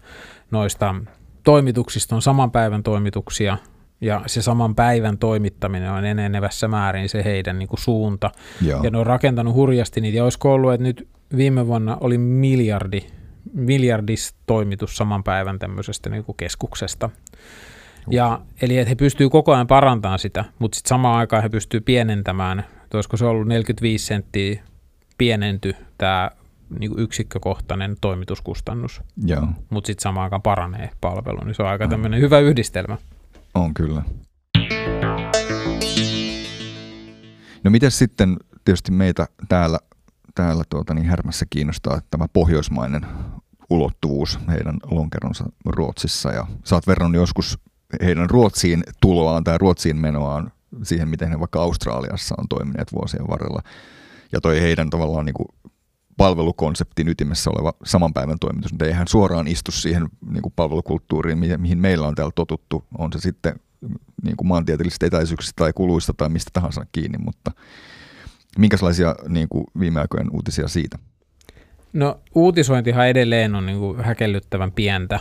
noista 0.50 0.94
toimituksista 1.42 2.14
on 2.14 2.22
saman 2.22 2.50
päivän 2.50 2.82
toimituksia, 2.82 3.56
ja 4.00 4.22
se 4.26 4.42
saman 4.42 4.74
päivän 4.74 5.18
toimittaminen 5.18 5.92
on 5.92 6.04
enenevässä 6.04 6.68
määrin 6.68 7.08
se 7.08 7.24
heidän 7.24 7.58
niin 7.58 7.68
kuin 7.68 7.80
suunta. 7.80 8.30
Joo. 8.62 8.82
Ja 8.82 8.90
ne 8.90 8.98
on 8.98 9.06
rakentanut 9.06 9.54
hurjasti 9.54 10.00
niitä. 10.00 10.16
Ja 10.16 10.24
olisiko 10.24 10.52
ollut, 10.52 10.72
että 10.72 10.84
nyt 10.84 11.08
viime 11.36 11.66
vuonna 11.66 11.96
oli 12.00 12.18
miljardi, 12.18 13.00
miljardis 13.54 14.34
toimitus 14.46 14.96
saman 14.96 15.24
päivän 15.24 15.58
tämmöisestä 15.58 16.10
niin 16.10 16.24
kuin 16.24 16.36
keskuksesta. 16.36 17.10
Ja, 18.10 18.40
eli 18.62 18.78
että 18.78 18.88
he 18.88 18.94
pystyvät 18.94 19.32
koko 19.32 19.52
ajan 19.52 19.66
parantamaan 19.66 20.18
sitä, 20.18 20.44
mutta 20.58 20.76
sitten 20.76 20.88
samaan 20.88 21.18
aikaan 21.18 21.42
he 21.42 21.48
pystyvät 21.48 21.84
pienentämään, 21.84 22.58
että 22.58 22.96
olisiko 22.96 23.16
se 23.16 23.24
ollut 23.24 23.48
45 23.48 24.06
senttiä 24.06 24.62
pienenty 25.18 25.74
tämä 25.98 26.30
niin 26.78 26.90
kuin 26.90 27.02
yksikkökohtainen 27.02 27.96
toimituskustannus, 28.00 29.02
mutta 29.70 29.86
sitten 29.86 30.02
samaan 30.02 30.24
aikaan 30.24 30.42
paranee 30.42 30.90
palvelu, 31.00 31.44
niin 31.44 31.54
se 31.54 31.62
on 31.62 31.68
aika 31.68 31.84
mm. 31.84 31.90
tämmöinen 31.90 32.20
hyvä 32.20 32.38
yhdistelmä. 32.38 32.98
On 33.54 33.74
kyllä. 33.74 34.02
No 37.64 37.70
miten 37.70 37.90
sitten 37.90 38.36
tietysti 38.64 38.92
meitä 38.92 39.26
täällä, 39.48 39.78
täällä 40.34 40.64
tuota, 40.70 40.94
niin 40.94 41.06
Härmässä 41.06 41.46
kiinnostaa 41.50 42.00
tämä 42.10 42.26
pohjoismainen 42.32 43.06
ulottuvuus 43.70 44.38
heidän 44.48 44.76
lonkeronsa 44.90 45.44
Ruotsissa 45.64 46.32
ja 46.32 46.46
sä 46.64 46.74
oot 46.74 46.86
verrannut 46.86 47.20
joskus 47.20 47.58
heidän 48.02 48.30
Ruotsiin 48.30 48.84
tuloaan 49.00 49.44
tai 49.44 49.58
Ruotsiin 49.58 49.96
menoaan 49.96 50.52
siihen, 50.82 51.08
miten 51.08 51.28
he 51.28 51.38
vaikka 51.38 51.62
Australiassa 51.62 52.34
on 52.38 52.48
toimineet 52.48 52.92
vuosien 52.92 53.28
varrella. 53.28 53.62
Ja 54.32 54.40
toi 54.40 54.60
heidän 54.60 54.90
tavallaan 54.90 55.26
niin 55.26 55.34
kuin 55.34 55.48
palvelukonseptin 56.18 57.08
ytimessä 57.08 57.50
oleva 57.50 57.72
saman 57.84 58.12
päivän 58.12 58.38
toimitus, 58.38 58.72
mutta 58.72 58.84
eihän 58.84 59.08
suoraan 59.08 59.48
istu 59.48 59.72
siihen 59.72 60.08
niin 60.30 60.42
kuin 60.42 60.52
palvelukulttuuriin, 60.56 61.38
mihin 61.38 61.78
meillä 61.78 62.06
on 62.06 62.14
täällä 62.14 62.32
totuttu, 62.34 62.84
on 62.98 63.12
se 63.12 63.20
sitten 63.20 63.60
niin 64.22 64.36
kuin 64.36 64.48
maantieteellisistä 64.48 65.06
etäisyyksistä 65.06 65.52
tai 65.56 65.72
kuluista 65.72 66.14
tai 66.16 66.28
mistä 66.28 66.50
tahansa 66.52 66.86
kiinni, 66.92 67.18
mutta 67.18 67.50
Minkälaisia 68.58 69.14
niin 69.28 69.48
kuin 69.48 69.64
viime 69.80 70.00
aikojen 70.00 70.26
uutisia 70.32 70.68
siitä? 70.68 70.98
No 71.92 72.20
uutisointihan 72.34 73.08
edelleen 73.08 73.54
on 73.54 73.66
niin 73.66 73.78
kuin 73.78 74.04
häkellyttävän 74.04 74.72
pientä. 74.72 75.20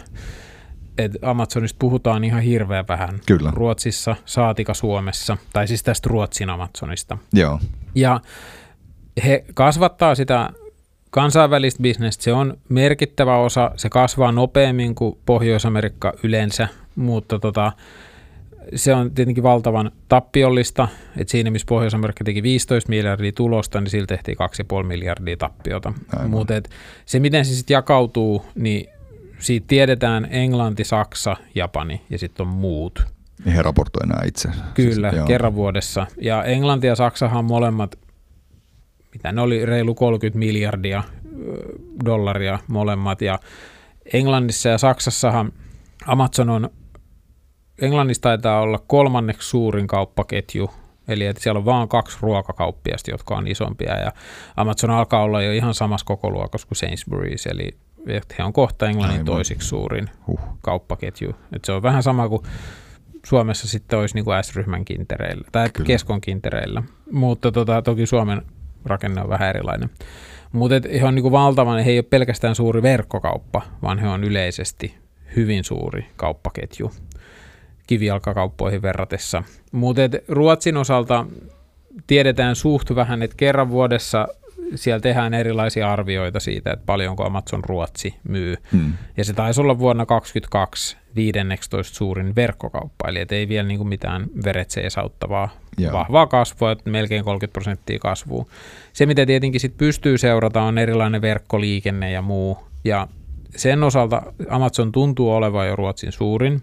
Et 0.98 1.12
Amazonista 1.22 1.78
puhutaan 1.80 2.24
ihan 2.24 2.42
hirveän 2.42 2.86
vähän. 2.88 3.20
Kyllä. 3.26 3.52
Ruotsissa, 3.56 4.16
saatika 4.26 4.74
Suomessa, 4.74 5.38
tai 5.54 5.68
siis 5.68 5.84
tästä 5.84 6.10
Ruotsin 6.10 6.50
Amazonista. 6.50 7.18
Joo. 7.34 7.60
Ja 7.96 8.22
he 9.26 9.46
kasvattaa 9.54 10.16
sitä 10.16 10.50
kansainvälistä 11.10 11.84
bisnestä. 11.84 12.24
Se 12.24 12.34
on 12.34 12.58
merkittävä 12.70 13.38
osa. 13.38 13.72
Se 13.76 13.90
kasvaa 13.90 14.32
nopeammin 14.32 14.96
kuin 14.96 15.18
Pohjois-Amerikka 15.26 16.14
yleensä, 16.24 16.68
mutta 16.96 17.40
tota, 17.40 17.72
se 18.76 18.94
on 18.94 19.12
tietenkin 19.12 19.44
valtavan 19.44 19.92
tappiollista, 20.10 20.88
että 21.18 21.32
siinä 21.32 21.52
missä 21.52 21.66
Pohjois-Amerikka 21.70 22.24
teki 22.24 22.44
15 22.44 22.90
miljardia 22.90 23.32
tulosta, 23.32 23.82
niin 23.82 23.90
sillä 23.90 24.08
tehtiin 24.08 24.38
2,5 24.82 24.84
miljardia 24.84 25.38
tappiota. 25.38 25.94
Mutta 26.28 26.54
se, 27.06 27.20
miten 27.20 27.46
se 27.46 27.56
sitten 27.56 27.76
jakautuu, 27.76 28.46
niin 28.56 28.90
siitä 29.40 29.66
tiedetään 29.68 30.28
Englanti, 30.32 30.84
Saksa, 30.84 31.38
Japani 31.56 32.02
ja 32.10 32.18
sitten 32.18 32.48
on 32.48 32.54
muut. 32.54 33.06
Niin 33.46 33.56
he 33.56 33.62
raportoi 33.62 34.08
nämä 34.08 34.22
itse. 34.26 34.50
Kyllä, 34.74 35.12
siis, 35.12 35.24
kerran 35.24 35.56
vuodessa. 35.56 36.08
Ja 36.22 36.44
Englanti 36.44 36.88
ja 36.88 36.96
Saksahan 36.96 37.46
molemmat, 37.46 37.96
mitä 39.18 39.32
ne 39.32 39.42
oli, 39.42 39.66
reilu 39.66 39.96
30 39.96 40.40
miljardia 40.40 41.04
dollaria 42.06 42.60
molemmat. 42.68 43.22
Ja 43.22 43.40
Englannissa 44.14 44.70
ja 44.70 44.78
Saksassahan 44.78 45.54
Amazon 46.06 46.50
on 46.50 46.70
Englannissa 47.82 48.22
taitaa 48.22 48.62
olla 48.62 48.80
kolmanneksi 48.88 49.50
suurin 49.50 49.88
kauppaketju, 49.88 50.70
eli 51.08 51.26
että 51.26 51.44
siellä 51.44 51.58
on 51.58 51.66
vain 51.66 51.90
kaksi 51.90 52.18
ruokakauppiasta, 52.22 53.12
jotka 53.12 53.36
on 53.36 53.48
isompia, 53.48 53.98
ja 53.98 54.12
Amazon 54.58 54.90
alkaa 54.90 55.24
olla 55.24 55.42
jo 55.42 55.52
ihan 55.52 55.74
samassa 55.74 56.06
koko 56.06 56.32
luokassa 56.32 56.68
kuin 56.68 56.78
Sainsbury's, 56.78 57.52
eli 57.52 57.78
että 58.08 58.36
he 58.38 58.44
on 58.44 58.54
kohta 58.54 58.86
Englannin 58.86 59.14
Aivan. 59.14 59.26
toisiksi 59.26 59.68
suurin 59.68 60.10
huh. 60.28 60.40
kauppaketju. 60.62 61.36
Et 61.56 61.66
se 61.66 61.72
on 61.72 61.84
vähän 61.84 62.04
sama 62.04 62.30
kuin 62.30 62.44
Suomessa 63.26 63.68
sitten 63.68 64.00
olisi 64.00 64.16
niin 64.16 64.26
kuin 64.26 64.44
S-ryhmän 64.44 64.86
kintereillä, 64.86 65.48
tai 65.52 65.70
Kyllä. 65.70 65.88
keskon 65.88 66.22
kintereillä, 66.22 66.84
mutta 67.12 67.52
tota, 67.52 67.82
toki 67.82 68.06
Suomen 68.06 68.42
rakenne 68.88 69.22
on 69.22 69.30
vähän 69.30 69.50
erilainen. 69.50 69.90
Mutta 70.52 70.76
he 71.00 71.06
on 71.06 71.16
niin 71.16 71.24
kuin 71.24 71.32
valtavan, 71.32 71.84
he 71.84 71.92
ei 71.92 71.98
ole 71.98 72.06
pelkästään 72.10 72.56
suuri 72.56 72.82
verkkokauppa, 72.82 73.62
vaan 73.82 74.00
he 74.00 74.08
on 74.08 74.24
yleisesti 74.24 74.96
hyvin 75.36 75.64
suuri 75.64 76.06
kauppaketju 76.16 76.92
kivijalkakauppoihin 77.88 78.82
verratessa. 78.82 79.44
Mutta 79.72 80.02
Ruotsin 80.28 80.78
osalta 80.78 81.26
tiedetään 82.08 82.56
suht 82.56 82.96
vähän, 82.96 83.24
että 83.24 83.38
kerran 83.38 83.70
vuodessa 83.70 84.28
siellä 84.76 85.00
tehdään 85.00 85.34
erilaisia 85.34 85.92
arvioita 85.94 86.40
siitä, 86.40 86.72
että 86.72 86.86
paljonko 86.86 87.24
Amazon 87.24 87.64
Ruotsi 87.64 88.16
myy. 88.24 88.56
Hmm. 88.72 88.94
Ja 89.18 89.26
se 89.26 89.34
taisi 89.34 89.62
olla 89.62 89.80
vuonna 89.80 90.06
2022 90.06 90.98
15 91.16 91.96
suurin 91.96 92.36
verkkokauppa, 92.36 93.10
eli 93.10 93.26
ei 93.32 93.48
vielä 93.48 93.68
niin 93.68 93.78
kuin 93.78 93.88
mitään 93.88 94.28
veret 94.46 94.74
esauttavaa 94.78 95.50
Joo. 95.78 95.94
vahvaa 95.94 96.28
kasvua, 96.28 96.72
että 96.72 96.90
melkein 96.90 97.24
30 97.24 97.54
prosenttia 97.54 98.00
kasvua. 98.00 98.46
Se, 98.94 99.06
mitä 99.06 99.26
tietenkin 99.26 99.62
sit 99.62 99.78
pystyy 99.78 100.18
seurata, 100.18 100.62
on 100.62 100.78
erilainen 100.78 101.22
verkkoliikenne 101.22 102.12
ja 102.12 102.22
muu. 102.22 102.58
Ja 102.84 103.08
sen 103.56 103.84
osalta 103.84 104.22
Amazon 104.50 104.92
tuntuu 104.92 105.32
olevan 105.32 105.68
jo 105.68 105.76
Ruotsin 105.76 106.12
suurin 106.12 106.62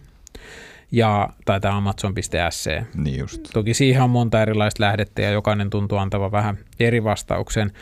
ja, 0.93 1.29
tai 1.45 1.61
tämä 1.61 1.77
Amazon.se. 1.77 2.85
Niin 2.95 3.19
just. 3.19 3.41
Toki 3.53 3.75
siihen 3.75 4.03
on 4.03 4.11
monta 4.11 4.43
erilaista 4.43 4.83
lähdettä 4.83 5.23
ja 5.23 5.31
jokainen 5.31 5.71
tuntuu 5.71 5.99
antavan 5.99 6.33
vähän 6.33 6.59
eri 6.81 7.05
vastauksen. 7.05 7.73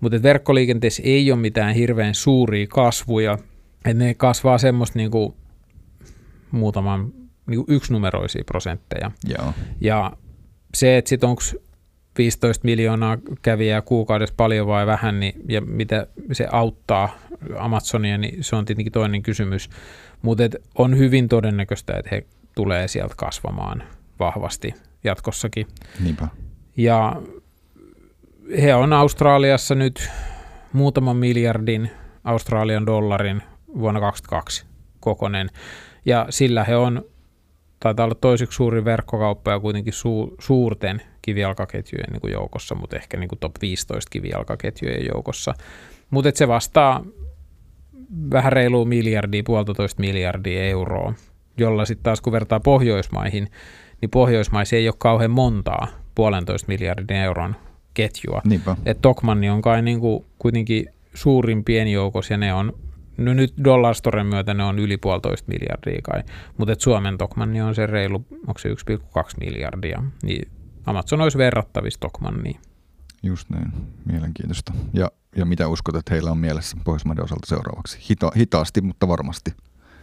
Mutta 0.00 0.22
verkkoliikenteessä 0.22 1.02
ei 1.06 1.32
ole 1.32 1.40
mitään 1.40 1.74
hirveän 1.74 2.14
suuria 2.14 2.66
kasvuja. 2.66 3.38
Et 3.84 3.96
ne 3.96 4.14
kasvaa 4.14 4.58
semmoista 4.58 4.98
niinku 4.98 5.36
muutaman 6.50 7.12
niinku 7.46 7.64
yksinumeroisia 7.68 8.44
prosentteja. 8.46 9.10
Joo. 9.28 9.52
Ja 9.80 10.12
se, 10.74 10.96
että 10.96 11.08
sitten 11.08 11.28
onko 11.28 11.42
15 12.18 12.64
miljoonaa 12.64 13.18
kävijää 13.42 13.82
kuukaudessa 13.82 14.34
paljon 14.36 14.66
vai 14.66 14.86
vähän, 14.86 15.20
niin, 15.20 15.34
ja 15.48 15.60
mitä 15.60 16.06
se 16.32 16.46
auttaa 16.52 17.18
Amazonia, 17.58 18.18
niin 18.18 18.44
se 18.44 18.56
on 18.56 18.64
tietenkin 18.64 18.92
toinen 18.92 19.22
kysymys. 19.22 19.70
Mutta 20.22 20.42
on 20.74 20.98
hyvin 20.98 21.28
todennäköistä, 21.28 21.96
että 21.96 22.08
he 22.10 22.26
tulee 22.54 22.88
sieltä 22.88 23.14
kasvamaan 23.16 23.82
vahvasti 24.20 24.74
jatkossakin. 25.04 25.66
Niinpä. 26.00 26.28
Ja 26.76 27.22
he 28.62 28.74
on 28.74 28.92
Australiassa 28.92 29.74
nyt 29.74 30.10
muutaman 30.72 31.16
miljardin 31.16 31.90
Australian 32.24 32.86
dollarin 32.86 33.42
vuonna 33.78 34.00
2022 34.00 34.66
kokonen. 35.00 35.50
Ja 36.04 36.26
sillä 36.30 36.64
he 36.64 36.76
on, 36.76 37.04
taitaa 37.84 38.04
olla 38.04 38.14
toiseksi 38.14 38.56
suuri 38.56 38.84
verkkokauppa 38.84 39.50
ja 39.50 39.60
kuitenkin 39.60 39.92
su, 39.92 40.34
suurten 40.38 41.02
kivijalkaketjujen 41.22 42.12
niin 42.12 42.20
kuin 42.20 42.32
joukossa, 42.32 42.74
mutta 42.74 42.96
ehkä 42.96 43.16
niin 43.16 43.28
kuin 43.28 43.38
top 43.38 43.52
15 43.62 44.10
kivijalkaketjujen 44.10 45.06
joukossa. 45.14 45.54
Mutta 46.10 46.30
se 46.34 46.48
vastaa 46.48 47.04
vähän 48.30 48.52
reilu 48.52 48.84
miljardia, 48.84 49.42
puolitoista 49.46 50.00
miljardia 50.00 50.64
euroa 50.64 51.14
jolla 51.58 51.84
sitten 51.84 52.04
taas 52.04 52.20
kun 52.20 52.32
vertaa 52.32 52.60
Pohjoismaihin, 52.60 53.48
niin 54.00 54.10
Pohjoismaissa 54.10 54.76
ei 54.76 54.88
ole 54.88 54.94
kauhean 54.98 55.30
montaa 55.30 55.88
puolentoista 56.14 56.68
miljardin 56.68 57.16
euron 57.16 57.56
ketjua. 57.94 58.42
Niinpä. 58.44 58.76
Et 58.86 58.98
Tokmanni 59.02 59.50
on 59.50 59.62
kai 59.62 59.82
niin 59.82 60.00
kuin 60.00 60.24
kuitenkin 60.38 60.86
suurin 61.14 61.64
pieni 61.64 61.92
joukos 61.92 62.30
ja 62.30 62.36
ne 62.36 62.54
on, 62.54 62.72
no 63.16 63.34
nyt 63.34 63.54
Dollarstoren 63.64 64.26
myötä 64.26 64.54
ne 64.54 64.64
on 64.64 64.78
yli 64.78 64.96
puolitoista 64.96 65.52
miljardia 65.52 66.00
kai, 66.02 66.22
mutta 66.56 66.74
Suomen 66.78 67.18
Tokmanni 67.18 67.60
on 67.60 67.74
se 67.74 67.86
reilu, 67.86 68.24
onko 68.46 68.58
se 68.58 68.68
1,2 68.68 68.74
miljardia, 69.40 70.02
niin 70.22 70.48
Amazon 70.86 71.20
olisi 71.20 71.38
verrattavissa 71.38 72.00
Tokmanniin. 72.00 72.56
Just 73.22 73.50
näin, 73.50 73.72
mielenkiintoista. 74.04 74.72
Ja, 74.92 75.10
ja 75.36 75.44
mitä 75.44 75.68
uskot, 75.68 75.96
että 75.96 76.14
heillä 76.14 76.30
on 76.30 76.38
mielessä 76.38 76.76
Pohjoismaiden 76.84 77.24
osalta 77.24 77.46
seuraavaksi? 77.46 77.98
Hita, 78.10 78.32
hitaasti, 78.36 78.80
mutta 78.80 79.08
varmasti. 79.08 79.54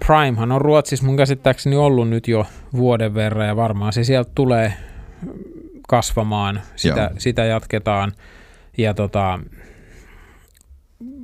Primehan 0.08 0.52
on 0.52 0.62
Ruotsissa 0.62 1.06
mun 1.06 1.18
käsittääkseni 1.18 1.76
ollut 1.76 2.10
nyt 2.10 2.28
jo 2.28 2.46
vuoden 2.74 3.14
verran 3.14 3.48
ja 3.48 3.56
varmaan 3.56 3.94
se 3.94 4.04
sieltä 4.04 4.32
tulee 4.36 4.74
kasvamaan, 5.88 6.62
sitä, 6.76 7.12
sitä 7.18 7.46
jatketaan. 7.46 8.12
Ja 8.78 8.94
tota, 8.94 9.40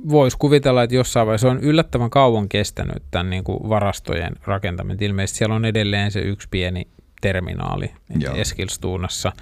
voisi 0.08 0.36
kuvitella, 0.38 0.82
että 0.82 0.96
jossain 0.96 1.26
vaiheessa 1.26 1.50
on 1.50 1.60
yllättävän 1.60 2.10
kauan 2.10 2.48
kestänyt 2.48 3.02
tämän 3.10 3.30
niin 3.30 3.44
kuin 3.44 3.68
varastojen 3.68 4.32
rakentaminen. 4.44 5.02
Ilmeisesti 5.02 5.38
siellä 5.38 5.54
on 5.54 5.64
edelleen 5.64 6.10
se 6.10 6.20
yksi 6.20 6.48
pieni 6.50 6.88
terminaali 7.20 7.90
Eskilstuunassa, 8.34 9.32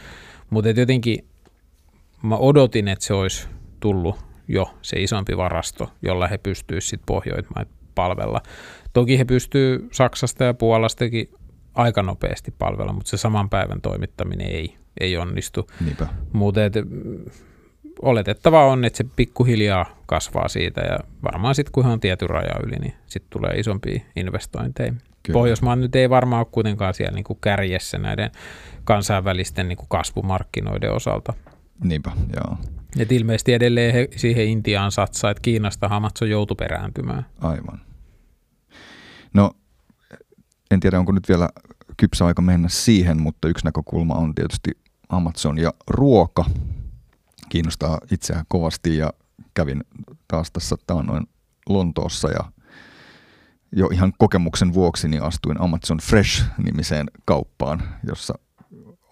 mutta 0.51 0.71
jotenkin 0.71 1.25
mä 2.23 2.37
odotin, 2.37 2.88
että 2.88 3.05
se 3.05 3.14
olisi 3.14 3.49
tullut 3.81 4.16
jo 4.49 4.75
se 4.83 5.03
isompi 5.03 5.37
varasto, 5.37 5.90
jolla 6.03 6.27
he 6.29 6.38
pystyisivät 6.38 6.90
sitten 6.90 7.07
Pohjoismaat 7.07 7.69
palvella. 7.95 8.40
Toki 8.92 9.19
he 9.19 9.25
pystyy 9.25 9.88
Saksasta 9.92 10.45
ja 10.45 10.55
Puolastakin 10.55 11.31
aika 11.75 12.03
nopeasti 12.03 12.55
palvella, 12.59 12.92
mutta 12.92 13.11
se 13.11 13.16
saman 13.16 13.51
päivän 13.51 13.81
toimittaminen 13.81 14.47
ei, 14.47 14.77
ei 15.01 15.16
onnistu. 15.16 15.66
Mutta 16.33 16.71
oletettavaa 18.02 18.64
on, 18.64 18.85
että 18.85 18.96
se 18.96 19.04
pikkuhiljaa 19.16 19.87
kasvaa 20.06 20.48
siitä 20.48 20.80
ja 20.80 20.98
varmaan 21.22 21.54
sitten 21.54 21.72
kun 21.72 21.87
on 21.87 22.00
tietyn 22.00 22.30
raja 22.30 22.61
yli, 22.66 22.76
niin 22.76 22.94
sitten 23.06 23.30
tulee 23.30 23.50
isompia 23.59 24.00
investointeja. 24.16 24.92
Kyllä. 25.22 25.38
Pohjoismaat 25.38 25.78
nyt 25.78 25.96
ei 25.96 26.11
varmaan 26.11 26.40
ole 26.40 26.48
kuitenkaan 26.52 26.94
siellä 26.94 27.14
niin 27.14 27.24
kuin 27.24 27.38
kärjessä 27.40 27.98
näiden 27.98 28.30
kansainvälisten 28.85 29.68
niin 29.68 29.76
kuin 29.76 29.88
kasvumarkkinoiden 29.88 30.92
osalta. 30.92 31.32
Niinpä, 31.85 32.11
joo. 32.35 32.56
Et 32.98 33.12
ilmeisesti 33.12 33.52
edelleen 33.52 33.94
he 33.94 34.09
siihen 34.16 34.48
Intiaan 34.48 34.92
satsaa, 34.92 35.30
että 35.30 35.40
Kiinasta 35.40 35.88
Amazon 35.90 36.30
joutui 36.30 36.54
perääntymään. 36.54 37.26
Aivan. 37.40 37.80
No, 39.35 39.50
en 40.70 40.80
tiedä 40.80 40.98
onko 40.98 41.12
nyt 41.12 41.28
vielä 41.28 41.48
kypsä 41.96 42.26
aika 42.26 42.42
mennä 42.42 42.68
siihen, 42.68 43.22
mutta 43.22 43.48
yksi 43.48 43.64
näkökulma 43.64 44.14
on 44.14 44.35
tietysti 44.35 44.70
Amazon 45.09 45.59
ja 45.59 45.72
ruoka. 45.90 46.44
Kiinnostaa 47.48 47.98
itseään 48.11 48.44
kovasti 48.48 48.96
ja 48.96 49.12
kävin 49.54 49.85
taas 50.28 50.50
tässä 50.52 50.76
taannoin 50.87 51.26
Lontoossa 51.68 52.30
ja 52.30 52.52
jo 53.72 53.87
ihan 53.87 54.12
kokemuksen 54.18 54.74
vuoksi 54.74 55.09
niin 55.09 55.22
astuin 55.22 55.61
Amazon 55.61 55.98
Fresh-nimiseen 55.98 57.11
kauppaan, 57.24 57.82
jossa 58.06 58.35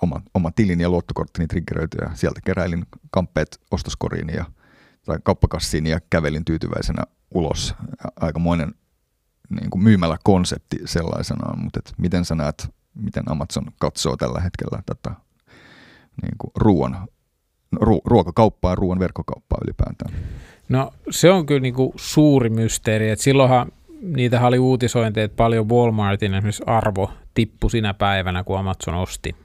oma, 0.03 0.23
oma 0.35 0.51
tilin 0.51 0.81
ja 0.81 0.89
luottokorttini 0.89 1.47
triggeröity 1.47 1.99
ja 2.01 2.11
sieltä 2.15 2.41
keräilin 2.45 2.87
kamppeet 3.11 3.61
ostoskoriin 3.71 4.29
ja, 4.29 4.45
tai 5.05 5.19
kauppakassiin 5.23 5.87
ja 5.87 6.01
kävelin 6.11 6.45
tyytyväisenä 6.45 7.03
ulos. 7.35 7.75
Aikamoinen 8.21 8.75
niin 9.51 9.71
kuin 9.71 9.83
myymäläkonsepti 9.83 10.79
sellaisenaan, 10.85 11.59
mutta 11.59 11.79
et 11.79 11.93
miten 11.99 12.25
sä 12.25 12.35
näet, 12.35 12.75
miten 12.95 13.31
Amazon 13.31 13.67
katsoo 13.79 14.17
tällä 14.17 14.41
hetkellä 14.41 14.83
tätä 14.87 15.11
niin 16.23 16.39
kuin 16.39 16.51
ruoan 16.57 17.09
ru- 17.77 18.03
ruokakauppaa 18.05 18.73
ja 18.73 18.77
ruoan 18.77 18.99
verkkokauppaa 18.99 19.59
ylipäätään? 19.65 20.15
No 20.69 20.91
se 21.11 21.31
on 21.31 21.47
kyllä 21.47 21.61
niin 21.61 21.75
kuin 21.75 21.93
suuri 21.97 22.51
mysteeri, 22.51 23.11
että 23.11 23.23
silloinhan 23.23 23.73
niitä 24.01 24.47
oli 24.47 24.59
uutisointeja, 24.59 25.25
että 25.25 25.37
paljon 25.37 25.69
Walmartin 25.69 26.35
esimerkiksi 26.35 26.63
arvo 26.67 27.11
tippui 27.35 27.71
sinä 27.71 27.95
päivänä, 27.95 28.45
kun 28.45 28.59
Amazon 28.59 28.95
osti 28.95 29.37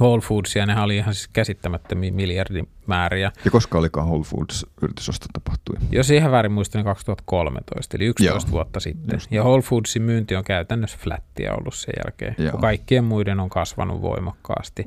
Whole 0.00 0.20
Foodsia, 0.20 0.66
ne 0.66 0.80
oli 0.80 0.96
ihan 0.96 1.14
siis 1.14 1.28
käsittämättömiä 1.28 2.12
miljardimääriä. 2.12 3.32
Ja 3.44 3.50
koska 3.50 3.78
olikaan 3.78 4.06
Whole 4.06 4.24
Foods 4.24 4.66
yritysosto 4.82 5.26
tapahtui? 5.32 5.76
Jos 5.92 6.10
ihan 6.10 6.32
väärin 6.32 6.52
muistan, 6.52 6.78
niin 6.78 6.84
2013, 6.84 7.96
eli 7.96 8.04
11 8.04 8.48
Joo, 8.48 8.52
vuotta 8.52 8.80
sitten. 8.80 9.16
Just. 9.16 9.32
Ja 9.32 9.42
Whole 9.42 9.62
Foodsin 9.62 10.02
myynti 10.02 10.36
on 10.36 10.44
käytännössä 10.44 10.98
flättiä 11.00 11.54
ollut 11.54 11.74
sen 11.74 11.94
jälkeen, 12.04 12.34
Joo. 12.38 12.50
kun 12.50 12.60
kaikkien 12.60 13.04
muiden 13.04 13.40
on 13.40 13.50
kasvanut 13.50 14.02
voimakkaasti. 14.02 14.86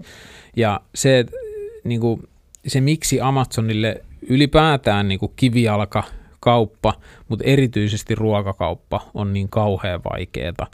Ja 0.56 0.82
se, 0.96 1.26
niin 1.84 2.02
kuin, 2.02 2.24
se 2.68 2.82
miksi 2.82 3.22
Amazonille 3.22 4.02
ylipäätään 4.30 5.08
niin 5.08 5.20
kuin 5.20 5.34
kivijalka 5.36 6.04
kauppa, 6.40 6.94
mutta 7.28 7.46
erityisesti 7.46 8.16
ruokakauppa 8.16 9.10
on 9.14 9.34
niin 9.34 9.50
kauhean 9.50 10.02
vaikeaa, 10.12 10.68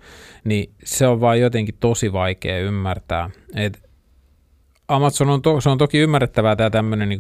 niin 0.43 0.69
se 0.83 1.07
on 1.07 1.21
vaan 1.21 1.39
jotenkin 1.39 1.75
tosi 1.79 2.13
vaikea 2.13 2.59
ymmärtää. 2.59 3.29
Et 3.55 3.89
Amazon 4.87 5.29
on, 5.29 5.41
to, 5.41 5.61
se 5.61 5.69
on 5.69 5.77
toki 5.77 5.97
ymmärrettävää 5.97 6.55
tämä 6.55 6.69
tämmöinen 6.69 7.09
niin 7.09 7.19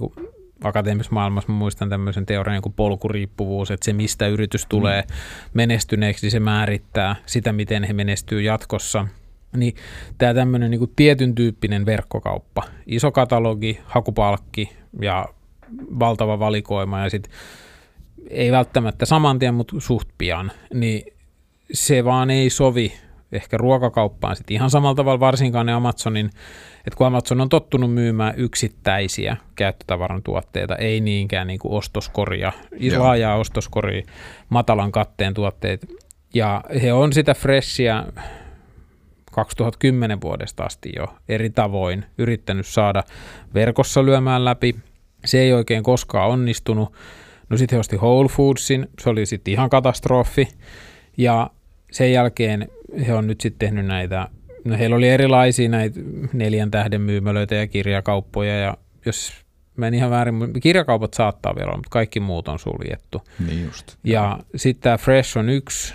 akateemisessa 0.63 1.13
maailmassa, 1.13 1.51
mä 1.51 1.57
muistan 1.57 1.89
tämmöisen 1.89 2.25
teorian 2.25 2.53
niin 2.53 2.61
kuin 2.61 2.73
polkuriippuvuus, 2.73 3.71
että 3.71 3.85
se 3.85 3.93
mistä 3.93 4.27
yritys 4.27 4.65
tulee 4.65 5.01
mm. 5.01 5.07
menestyneeksi, 5.53 6.29
se 6.29 6.39
määrittää 6.39 7.15
sitä, 7.25 7.53
miten 7.53 7.83
he 7.83 7.93
menestyy 7.93 8.41
jatkossa. 8.41 9.07
Niin 9.57 9.75
tämä 10.17 10.33
tämmöinen 10.33 10.71
niin 10.71 10.93
tietyn 10.95 11.35
tyyppinen 11.35 11.85
verkkokauppa, 11.85 12.63
iso 12.85 13.11
katalogi, 13.11 13.79
hakupalkki 13.85 14.69
ja 15.01 15.25
valtava 15.99 16.39
valikoima 16.39 16.99
ja 16.99 17.09
sitten 17.09 17.33
ei 18.29 18.51
välttämättä 18.51 19.05
saman 19.05 19.39
tien, 19.39 19.53
mutta 19.53 19.75
suht 19.79 20.09
pian, 20.17 20.51
niin 20.73 21.13
se 21.73 22.05
vaan 22.05 22.29
ei 22.29 22.49
sovi 22.49 22.93
ehkä 23.31 23.57
ruokakauppaan 23.57 24.35
sitten 24.35 24.55
ihan 24.55 24.69
samalla 24.69 24.95
tavalla 24.95 25.19
varsinkaan 25.19 25.65
ne 25.65 25.73
Amazonin, 25.73 26.29
että 26.77 26.97
kun 26.97 27.07
Amazon 27.07 27.41
on 27.41 27.49
tottunut 27.49 27.93
myymään 27.93 28.33
yksittäisiä 28.37 29.37
käyttötavaran 29.55 30.23
tuotteita, 30.23 30.75
ei 30.75 31.01
niinkään 31.01 31.47
niin 31.47 31.59
kuin 31.59 31.73
ostoskoria, 31.73 32.51
Joo. 32.79 33.03
laajaa 33.03 33.35
ostoskoria, 33.35 34.03
matalan 34.49 34.91
katteen 34.91 35.33
tuotteet, 35.33 35.85
ja 36.33 36.63
he 36.81 36.93
on 36.93 37.13
sitä 37.13 37.33
freshia 37.33 38.05
2010 39.45 40.21
vuodesta 40.21 40.63
asti 40.63 40.91
jo 40.95 41.05
eri 41.29 41.49
tavoin 41.49 42.05
yrittänyt 42.17 42.67
saada 42.67 43.03
verkossa 43.53 44.05
lyömään 44.05 44.45
läpi. 44.45 44.75
Se 45.25 45.39
ei 45.39 45.53
oikein 45.53 45.83
koskaan 45.83 46.29
onnistunut. 46.29 46.93
No 47.49 47.57
sitten 47.57 47.75
he 47.75 47.79
osti 47.79 47.97
Whole 47.97 48.29
Foodsin, 48.29 48.87
se 48.99 49.09
oli 49.09 49.25
sitten 49.25 49.51
ihan 49.51 49.69
katastrofi. 49.69 50.47
Ja 51.17 51.49
sen 51.91 52.11
jälkeen 52.11 52.67
he 53.07 53.13
on 53.13 53.27
nyt 53.27 53.41
sitten 53.41 53.59
tehnyt 53.59 53.85
näitä, 53.85 54.27
no 54.65 54.77
heillä 54.77 54.95
oli 54.95 55.09
erilaisia 55.09 55.69
näitä 55.69 55.99
neljän 56.33 56.71
tähden 56.71 57.01
myymälöitä 57.01 57.55
ja 57.55 57.67
kirjakauppoja 57.67 58.59
ja 58.59 58.77
jos 59.05 59.33
mä 59.75 59.87
en 59.87 59.93
ihan 59.93 60.09
väärin, 60.09 60.53
kirjakaupat 60.61 61.13
saattaa 61.13 61.55
vielä 61.55 61.67
olla, 61.67 61.77
mutta 61.77 61.89
kaikki 61.89 62.19
muut 62.19 62.47
on 62.47 62.59
suljettu. 62.59 63.21
Niin 63.47 63.65
just. 63.65 63.97
Ja 64.03 64.39
sitten 64.55 64.83
tämä 64.83 64.97
Fresh 64.97 65.37
on 65.37 65.49
yksi, 65.49 65.93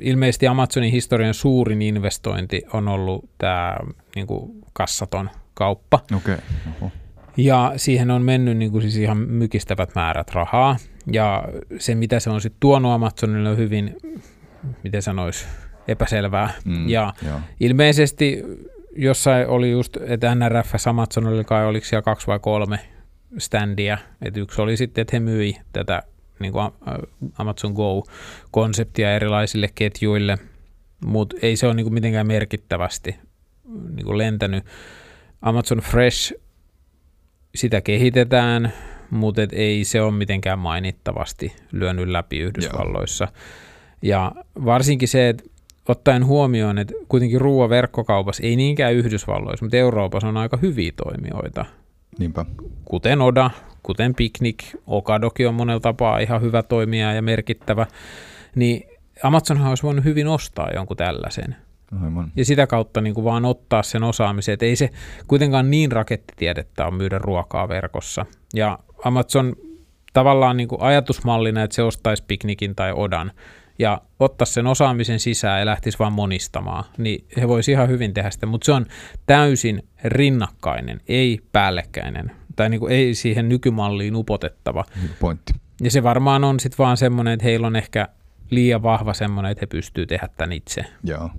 ilmeisesti 0.00 0.46
Amazonin 0.46 0.92
historian 0.92 1.34
suurin 1.34 1.82
investointi 1.82 2.62
on 2.72 2.88
ollut 2.88 3.30
tämä 3.38 3.76
niin 4.14 4.26
kassaton 4.72 5.30
kauppa. 5.54 6.00
Okay. 6.16 6.36
Ja 7.36 7.72
siihen 7.76 8.10
on 8.10 8.22
mennyt 8.22 8.56
niin 8.56 8.70
kuin 8.70 8.82
siis 8.82 8.96
ihan 8.96 9.18
mykistävät 9.18 9.94
määrät 9.94 10.30
rahaa. 10.30 10.76
Ja 11.12 11.44
se, 11.78 11.94
mitä 11.94 12.20
se 12.20 12.30
on 12.30 12.40
sitten 12.40 12.60
tuonut 12.60 12.92
Amazonille, 12.92 13.50
on 13.50 13.56
hyvin, 13.56 13.96
miten 14.82 15.02
sanoisi, 15.02 15.46
epäselvää. 15.88 16.50
Mm, 16.64 16.88
ja 16.88 17.14
joo. 17.26 17.40
ilmeisesti 17.60 18.42
jossain 18.96 19.46
oli 19.46 19.70
just, 19.70 19.96
että 20.00 20.34
NRF 20.34 20.74
Amazonille 20.88 21.44
kai 21.44 21.66
oliko 21.66 21.86
siellä 21.86 22.02
kaksi 22.02 22.26
vai 22.26 22.38
kolme 22.38 22.78
standia. 23.38 23.98
Että 24.22 24.40
yksi 24.40 24.62
oli 24.62 24.76
sitten, 24.76 25.02
että 25.02 25.16
he 25.16 25.20
myi 25.20 25.56
tätä 25.72 26.02
niin 26.42 26.52
kuin 26.52 26.70
Amazon 27.38 27.72
Go-konseptia 27.72 29.14
erilaisille 29.14 29.68
ketjuille, 29.74 30.38
mutta 31.06 31.36
ei 31.42 31.56
se 31.56 31.66
ole 31.66 31.74
niin 31.74 31.84
kuin 31.84 31.94
mitenkään 31.94 32.26
merkittävästi 32.26 33.16
niin 33.94 34.04
kuin 34.04 34.18
lentänyt. 34.18 34.64
Amazon 35.42 35.78
Fresh 35.78 36.34
sitä 37.54 37.80
kehitetään, 37.80 38.72
mutta 39.10 39.42
et 39.42 39.52
ei 39.52 39.84
se 39.84 40.02
ole 40.02 40.12
mitenkään 40.12 40.58
mainittavasti 40.58 41.56
lyönyt 41.72 42.08
läpi 42.08 42.38
Yhdysvalloissa. 42.38 43.24
Joo. 43.24 43.34
Ja 44.02 44.32
varsinkin 44.64 45.08
se, 45.08 45.28
että 45.28 45.44
ottaen 45.88 46.26
huomioon, 46.26 46.78
että 46.78 46.94
kuitenkin 47.08 47.40
ruoaverkkokaupassa, 47.40 48.42
ei 48.42 48.56
niinkään 48.56 48.94
Yhdysvalloissa, 48.94 49.64
mutta 49.64 49.76
Euroopassa 49.76 50.28
on 50.28 50.36
aika 50.36 50.56
hyviä 50.56 50.92
toimijoita. 50.96 51.64
Niinpä. 52.18 52.44
Kuten 52.84 53.20
Oda, 53.20 53.50
kuten 53.82 54.14
Picnic, 54.14 54.64
Okadoki 54.86 55.46
on 55.46 55.54
monella 55.54 55.80
tapaa 55.80 56.18
ihan 56.18 56.42
hyvä 56.42 56.62
toimija 56.62 57.12
ja 57.12 57.22
merkittävä, 57.22 57.86
niin 58.54 58.88
Amazonhan 59.22 59.68
olisi 59.68 59.82
voinut 59.82 60.04
hyvin 60.04 60.28
ostaa 60.28 60.70
jonkun 60.74 60.96
tällaisen. 60.96 61.56
Aivan. 62.02 62.32
Ja 62.36 62.44
sitä 62.44 62.66
kautta 62.66 63.00
niin 63.00 63.14
kuin 63.14 63.24
vaan 63.24 63.44
ottaa 63.44 63.82
sen 63.82 64.02
osaamisen, 64.02 64.52
että 64.52 64.66
ei 64.66 64.76
se 64.76 64.90
kuitenkaan 65.28 65.70
niin 65.70 65.92
rakettitiedettä 65.92 66.86
on 66.86 66.94
myydä 66.94 67.18
ruokaa 67.18 67.68
verkossa. 67.68 68.26
Ja 68.54 68.78
Amazon 69.04 69.56
tavallaan 70.12 70.56
niin 70.56 70.68
kuin 70.68 70.82
ajatusmallina, 70.82 71.62
että 71.62 71.74
se 71.74 71.82
ostaisi 71.82 72.24
piknikin 72.26 72.74
tai 72.74 72.92
odan 72.92 73.32
ja 73.78 74.00
ottaa 74.20 74.46
sen 74.46 74.66
osaamisen 74.66 75.20
sisään 75.20 75.60
ja 75.60 75.66
lähtisi 75.66 75.98
vaan 75.98 76.12
monistamaan, 76.12 76.84
niin 76.98 77.24
he 77.36 77.48
voisi 77.48 77.72
ihan 77.72 77.88
hyvin 77.88 78.14
tehdä 78.14 78.30
sitä, 78.30 78.46
mutta 78.46 78.64
se 78.64 78.72
on 78.72 78.86
täysin 79.26 79.82
rinnakkainen, 80.04 81.00
ei 81.08 81.40
päällekkäinen 81.52 82.32
tai 82.62 82.68
niin 82.68 82.80
kuin 82.80 82.92
ei 82.92 83.14
siihen 83.14 83.48
nykymalliin 83.48 84.16
upotettava. 84.16 84.84
Pointti. 85.20 85.52
Ja 85.80 85.90
se 85.90 86.02
varmaan 86.02 86.44
on 86.44 86.60
sitten 86.60 86.78
vaan 86.78 86.96
semmoinen, 86.96 87.32
että 87.32 87.44
heillä 87.44 87.66
on 87.66 87.76
ehkä 87.76 88.08
liian 88.50 88.82
vahva 88.82 89.14
semmoinen, 89.14 89.52
että 89.52 89.62
he 89.62 89.66
pystyy 89.66 90.06
tehdä 90.06 90.28
tämän 90.36 90.52
itse. 90.52 90.84
Joo 91.04 91.30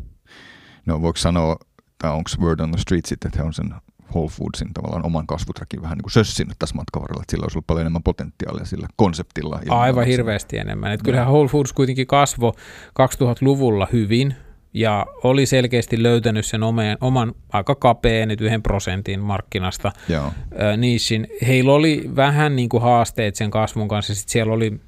no 0.86 1.02
voiko 1.02 1.18
sanoa, 1.18 1.58
tai 1.98 2.12
onko 2.12 2.30
word 2.40 2.60
on 2.60 2.72
the 2.72 2.82
street 2.82 3.06
sitten, 3.06 3.30
että 3.30 3.40
he 3.40 3.48
on 3.48 3.54
sen 3.54 3.74
Whole 4.16 4.30
Foodsin 4.30 4.74
tavallaan 4.74 5.06
oman 5.06 5.28
kasvutrakin 5.28 5.82
vähän 5.82 5.98
niin 5.98 6.04
kuin 6.04 6.12
sössinyt 6.12 6.60
tässä 6.60 6.76
matkan 6.76 7.02
varrella, 7.02 7.22
että 7.22 7.32
sillä 7.32 7.44
olisi 7.44 7.58
ollut 7.58 7.68
paljon 7.68 7.82
enemmän 7.82 8.04
potentiaalia 8.04 8.66
sillä 8.66 8.88
konseptilla. 8.96 9.60
Aivan 9.70 10.06
hirveästi 10.06 10.58
enemmän. 10.58 10.92
Että 10.92 11.04
kyllähän 11.04 11.28
Whole 11.28 11.50
Foods 11.50 11.74
kuitenkin 11.74 12.08
kasvoi 12.08 12.52
2000-luvulla 12.90 13.88
hyvin 13.94 14.36
ja 14.74 15.06
oli 15.24 15.46
selkeästi 15.46 16.04
löytänyt 16.04 16.46
sen 16.46 16.64
oman, 16.64 16.98
oman 17.02 17.34
aika 17.54 17.76
kapeen, 17.76 18.28
nyt 18.28 18.42
yhden 18.42 18.64
prosentin 18.64 19.20
markkinasta 19.20 19.92
Joo. 20.10 20.32
niissin. 20.78 21.28
Heillä 21.48 21.74
oli 21.74 22.10
vähän 22.16 22.56
niin 22.56 22.70
kuin 22.70 22.84
haasteet 22.84 23.36
sen 23.36 23.52
kasvun 23.52 23.88
kanssa, 23.88 24.16
sitten 24.16 24.32
siellä 24.32 24.54
oli 24.54 24.80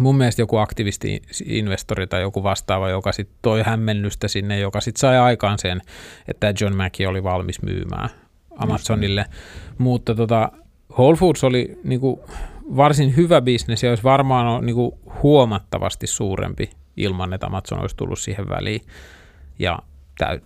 mun 0.00 0.16
mielestä 0.16 0.42
joku 0.42 0.56
aktivisti-investori 0.56 2.06
tai 2.06 2.20
joku 2.20 2.42
vastaava, 2.42 2.88
joka 2.88 3.12
sitten 3.12 3.38
toi 3.42 3.62
hämmennystä 3.62 4.28
sinne, 4.28 4.58
joka 4.58 4.80
sitten 4.80 5.00
sai 5.00 5.18
aikaan 5.18 5.58
sen, 5.58 5.80
että 6.28 6.54
John 6.60 6.76
Mackie 6.76 7.08
oli 7.08 7.22
valmis 7.22 7.62
myymään 7.62 8.08
Amazonille. 8.56 9.20
Just. 9.20 9.78
Mutta 9.78 10.14
tota, 10.14 10.52
Whole 10.98 11.16
Foods 11.16 11.44
oli 11.44 11.78
niinku 11.84 12.24
varsin 12.76 13.16
hyvä 13.16 13.40
bisnes 13.40 13.82
ja 13.82 13.90
olisi 13.90 14.04
varmaan 14.04 14.66
niinku 14.66 14.98
huomattavasti 15.22 16.06
suurempi 16.06 16.70
ilman, 16.96 17.32
että 17.32 17.46
Amazon 17.46 17.80
olisi 17.80 17.96
tullut 17.96 18.18
siihen 18.18 18.48
väliin. 18.48 18.80
Ja 19.58 19.78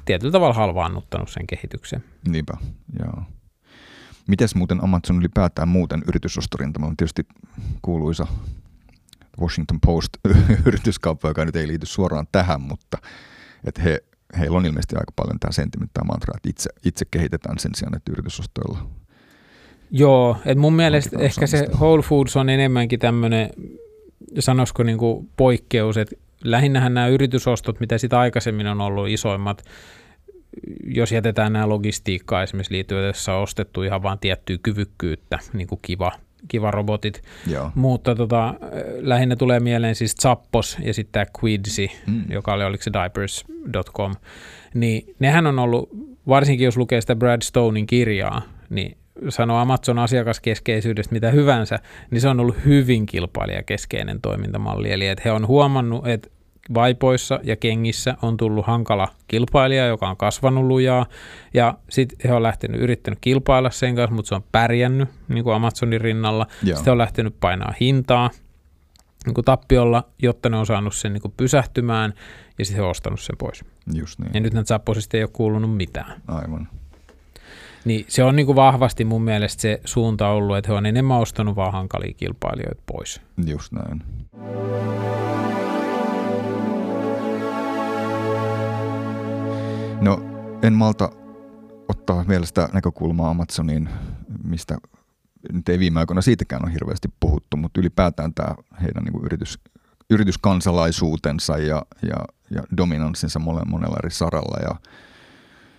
tietyllä 0.05 0.33
tavalla 0.33 0.55
halvaannuttanut 0.55 1.31
sen 1.31 1.47
kehityksen. 1.47 2.05
Niinpä, 2.29 2.53
joo. 2.99 3.23
Mites 4.29 4.55
muuten 4.55 4.85
Amazon 4.85 5.19
ylipäätään 5.19 5.69
muuten 5.69 6.03
yritysostorintama 6.09 6.87
on 6.87 6.97
tietysti 6.97 7.27
kuuluisa 7.83 8.27
Washington 9.41 9.81
Post-yrityskauppa, 9.81 11.29
joka 11.31 11.45
nyt 11.45 11.57
ei 11.57 11.69
liity 11.69 11.87
suoraan 11.87 12.27
tähän, 12.33 12.61
mutta 12.61 12.99
että 13.65 13.83
he, 13.83 13.99
heillä 14.39 14.59
on 14.59 14.67
ilmeisesti 14.67 14.97
aika 14.97 15.13
paljon 15.17 15.39
tämä 15.39 15.53
sentimentti 15.53 16.01
mantra, 16.07 16.35
että 16.37 16.49
itse, 16.49 16.71
itse 16.85 17.05
kehitetään 17.11 17.59
sen 17.59 17.71
sijaan, 17.75 17.97
että 17.97 18.13
yritysostoilla 18.13 18.91
Joo, 19.95 20.37
että 20.45 20.61
mun 20.61 20.73
mielestä 20.73 21.19
ehkä 21.19 21.47
se 21.47 21.67
Whole 21.75 22.03
Foods 22.03 22.37
on 22.37 22.49
enemmänkin 22.49 22.99
tämmöinen, 22.99 23.51
sanoisiko 24.39 24.83
niin 24.83 24.99
kuin 24.99 25.31
poikkeus, 25.37 25.97
että 25.97 26.17
lähinnähän 26.45 26.95
nämä 26.95 27.07
yritysostot, 27.07 27.81
mitä 27.81 27.99
sitä 27.99 28.19
aikaisemmin 28.21 28.67
on 28.67 28.81
ollut 28.81 29.09
isoimmat, 29.09 29.65
jos 30.85 31.13
jätetään 31.13 31.53
nämä 31.53 31.69
logistiikkaa 31.69 32.43
esimerkiksi 32.43 32.75
liittyen, 32.75 33.07
jossa 33.07 33.35
on 33.35 33.43
ostettu 33.43 33.83
ihan 33.83 34.03
vain 34.03 34.19
tiettyä 34.19 34.57
kyvykkyyttä, 34.63 35.39
niin 35.53 35.67
kuin 35.67 35.79
kiva 35.83 36.13
kiva 36.49 36.71
robotit. 36.71 37.23
Joo. 37.47 37.71
Mutta 37.75 38.15
tota, 38.15 38.55
lähinnä 39.01 39.37
tulee 39.37 39.61
mieleen 39.61 39.95
siis 39.95 40.15
Zappos 40.23 40.79
ja 40.83 40.95
sitten 40.95 41.13
tämä 41.13 41.43
Quidsy, 41.43 41.89
mm. 42.07 42.25
joka 42.31 42.53
oli, 42.53 42.65
oliko 42.65 42.83
se 42.83 42.93
diapers.com. 42.93 44.15
Niin 44.75 45.15
nehän 45.19 45.47
on 45.47 45.59
ollut, 45.59 45.89
varsinkin 46.29 46.65
jos 46.65 46.77
lukee 46.77 47.01
sitä 47.01 47.17
Brad 47.17 47.43
Stonein 47.43 47.87
kirjaa, 47.87 48.43
niin 48.71 48.97
sanoo 49.29 49.59
Amazon 49.59 49.99
asiakaskeskeisyydestä 49.99 51.13
mitä 51.13 51.31
hyvänsä, 51.31 51.79
niin 52.11 52.21
se 52.21 52.29
on 52.29 52.41
ollut 52.41 52.65
hyvin 52.65 53.07
kilpailijakeskeinen 53.07 54.21
toimintamalli. 54.21 54.93
Eli 54.93 55.07
että 55.07 55.23
he 55.25 55.33
on 55.33 55.47
huomannut, 55.47 56.07
että 56.07 56.29
vaipoissa 56.75 57.41
ja 57.43 57.57
kengissä 57.57 58.17
on 58.23 58.37
tullut 58.37 58.67
hankala 58.67 59.09
kilpailija, 59.29 59.87
joka 59.87 60.09
on 60.09 60.17
kasvanut 60.17 60.65
lujaa, 60.65 61.07
ja 61.55 61.75
sitten 61.91 62.19
he 62.25 62.35
on 62.35 62.43
lähtenyt, 62.43 62.81
yrittänyt 62.81 63.19
kilpailla 63.21 63.71
sen 63.71 63.97
kanssa, 63.97 64.15
mutta 64.15 64.29
se 64.29 64.35
on 64.35 64.45
pärjännyt 64.53 65.09
niin 65.29 65.45
kuin 65.45 65.55
Amazonin 65.55 66.01
rinnalla. 66.01 66.47
Joo. 66.63 66.77
Sitten 66.77 66.93
on 66.93 66.99
lähtenyt 66.99 67.37
painaa 67.41 67.75
hintaa 67.81 68.31
niin 69.27 69.35
kuin 69.35 69.45
tappiolla, 69.45 70.09
jotta 70.23 70.49
ne 70.49 70.57
on 70.57 70.67
saanut 70.67 70.95
sen 70.95 71.13
niin 71.13 71.23
kuin 71.23 71.35
pysähtymään, 71.37 72.15
ja 72.59 72.65
sitten 72.65 72.77
he 72.77 72.83
on 72.83 72.91
ostanut 72.91 73.21
sen 73.21 73.37
pois. 73.39 73.65
Just 73.95 74.19
niin. 74.19 74.31
Ja 74.35 74.41
nyt 74.41 74.55
näitä 74.55 74.69
Zapposista 74.69 75.17
ei 75.17 75.23
ole 75.23 75.31
kuulunut 75.33 75.77
mitään. 75.77 76.23
Aivan. 76.29 76.69
Niin 77.85 78.05
se 78.09 78.25
on 78.25 78.37
niin 78.37 78.47
kuin 78.47 78.57
vahvasti 78.57 79.05
mun 79.05 79.23
mielestä 79.23 79.61
se 79.61 79.81
suunta 79.85 80.29
ollut, 80.29 80.57
että 80.57 80.69
he 80.69 80.77
on 80.77 80.87
enemmän 80.87 81.19
ostanut 81.19 81.57
vaan 81.57 81.73
hankalia 81.73 82.15
kilpailijoita 82.15 82.83
pois. 82.87 83.21
Just 83.47 83.73
näin. 83.73 84.03
No, 90.01 90.21
en 90.63 90.73
malta 90.73 91.11
ottaa 91.89 92.25
vielä 92.29 92.47
sitä 92.47 92.69
näkökulmaa 92.73 93.31
Amazoniin, 93.31 93.89
mistä 94.45 94.77
nyt 95.53 95.69
ei 95.69 95.79
viime 95.79 96.01
aikoina 96.01 96.23
siitäkään 96.23 96.65
ole 96.65 96.73
hirveästi 96.73 97.09
puhuttu, 97.21 97.57
mutta 97.57 97.81
ylipäätään 97.81 98.35
tämä 98.35 98.55
heidän 98.83 99.05
niin 99.05 99.25
yritys, 99.25 99.59
yrityskansalaisuutensa 100.11 101.59
ja, 101.59 101.83
ja, 102.03 102.17
ja 102.51 102.63
dominanssinsa 102.77 103.39
monella 103.39 103.97
eri 104.03 104.11
saralla 104.11 104.59
ja, 104.63 104.77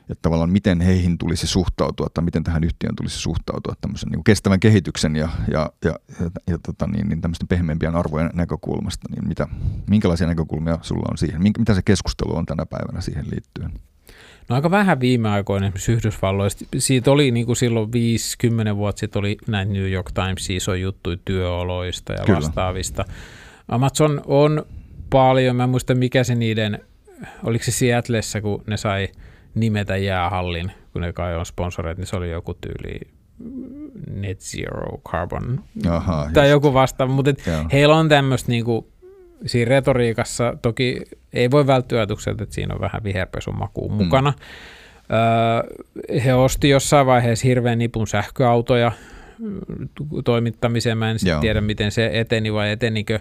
ja 0.10 0.16
tavallaan 0.22 0.49
miten 0.49 0.82
heihin 0.82 1.18
tulisi 1.18 1.47
suhtautua 1.47 2.08
tai 2.14 2.24
miten 2.24 2.43
tähän 2.43 2.64
yhtiöön 2.64 2.95
tulisi 2.95 3.20
suhtautua 3.20 3.74
tämmöisen 3.82 4.10
niin 4.10 4.24
kestävän 4.24 4.60
kehityksen 4.60 5.16
ja, 5.16 5.30
ja, 5.51 5.72
ja, 5.86 5.95
ja, 6.20 6.30
ja 6.47 6.58
tota 6.66 6.88
niin, 6.88 7.10
niin 7.10 7.22
tämmöisten 7.22 7.47
pehmeämpien 7.47 7.95
arvojen 7.95 8.30
näkökulmasta, 8.34 9.10
niin 9.12 9.28
mitä, 9.28 9.47
minkälaisia 9.89 10.28
näkökulmia 10.28 10.78
sulla 10.82 11.08
on 11.12 11.18
siihen? 11.18 11.43
Mitä 11.43 11.74
se 11.74 11.82
keskustelu 11.82 12.36
on 12.36 12.45
tänä 12.45 12.66
päivänä 12.66 13.01
siihen 13.01 13.26
liittyen? 13.32 13.72
No 14.49 14.56
aika 14.56 14.72
vähän 14.72 14.99
viime 14.99 15.30
aikoina 15.30 15.66
esimerkiksi 15.66 15.91
Yhdysvalloista. 15.91 16.66
Siitä 16.78 17.12
oli 17.12 17.32
niin 17.32 17.45
kuin 17.45 17.56
silloin 17.56 17.91
50 17.91 18.76
vuotta 18.76 18.99
sitten 18.99 19.20
oli 19.20 19.38
näin 19.47 19.74
New 19.74 19.91
York 19.91 20.12
Times 20.12 20.49
iso 20.49 20.74
juttu 20.74 21.18
työoloista 21.18 22.14
ja 22.14 22.24
Kyllä. 22.26 22.36
vastaavista. 22.36 23.06
Amazon 23.68 24.22
on 24.26 24.66
paljon, 25.10 25.56
mä 25.56 25.64
en 25.64 25.70
muista 25.70 25.95
mikä 25.95 26.24
se 26.24 26.36
niiden, 26.36 26.80
oliko 27.43 27.64
se 27.64 27.72
Seattleissa, 27.72 28.41
kun 28.41 28.64
ne 28.68 28.78
sai 28.78 29.08
nimetä 29.56 29.97
jäähallin, 29.97 30.72
kun 30.93 31.01
ne 31.01 31.14
kai 31.14 31.36
on 31.36 31.45
sponsoreita, 31.45 32.01
niin 32.01 32.08
se 32.08 32.16
oli 32.16 32.32
joku 32.32 32.54
tyyli 32.54 32.99
net 34.10 34.39
zero 34.39 34.97
carbon 35.10 35.64
Aha, 35.89 36.30
tai 36.34 36.45
just. 36.45 36.51
joku 36.51 36.74
vastaava, 36.74 37.14
mutta 37.14 37.32
heillä 37.72 37.95
on 37.95 38.10
tämmöistä 38.10 38.51
niinku 38.51 38.93
siinä 39.45 39.70
retoriikassa 39.70 40.58
toki 40.62 41.01
ei 41.34 41.51
voi 41.51 41.68
välttyä 41.68 41.99
ajatukselta, 41.99 42.43
että 42.43 42.56
siinä 42.56 42.74
on 42.74 42.82
vähän 42.82 43.04
viherpesun 43.04 43.58
makuu 43.58 43.89
mm. 43.89 43.95
mukana. 43.95 44.34
Öö, 45.12 46.20
he 46.20 46.34
osti 46.34 46.70
jossain 46.70 47.08
vaiheessa 47.08 47.47
hirveän 47.47 47.78
nipun 47.78 48.08
sähköautoja 48.08 48.91
mm, 49.39 49.88
toimittamiseen. 50.26 50.97
Mä 50.97 51.12
en 51.12 51.18
tiedä, 51.41 51.62
miten 51.62 51.91
se 51.91 52.10
eteni 52.14 52.54
vai 52.54 52.72
etenikö. 52.72 53.20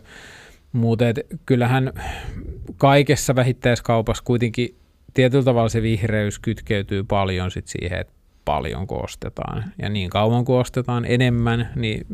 Mutta 0.72 1.04
kyllähän 1.46 1.92
kaikessa 2.76 3.36
vähittäiskaupassa 3.36 4.24
kuitenkin 4.24 4.76
tietyllä 5.14 5.44
tavalla 5.44 5.68
se 5.68 5.82
vihreys 5.82 6.38
kytkeytyy 6.38 7.04
paljon 7.04 7.50
sit 7.50 7.68
siihen, 7.68 8.00
että 8.00 8.12
paljonko 8.44 9.00
ostetaan. 9.00 9.64
Ja 9.82 9.88
niin 9.88 10.10
kauan 10.10 10.44
kuin 10.44 10.58
ostetaan 10.58 11.04
enemmän, 11.04 11.72
niin 11.76 12.06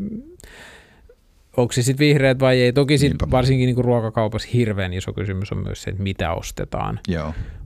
onko 1.56 1.72
se 1.72 1.82
sitten 1.82 2.06
vihreät 2.06 2.40
vai 2.40 2.60
ei. 2.60 2.72
Toki 2.72 2.98
sit 2.98 3.12
varsinkin 3.30 3.66
niinku 3.66 3.82
ruokakaupassa 3.82 4.48
hirveän 4.52 4.92
iso 4.92 5.12
kysymys 5.12 5.52
on 5.52 5.58
myös 5.58 5.82
se, 5.82 5.90
että 5.90 6.02
mitä 6.02 6.32
ostetaan. 6.32 7.00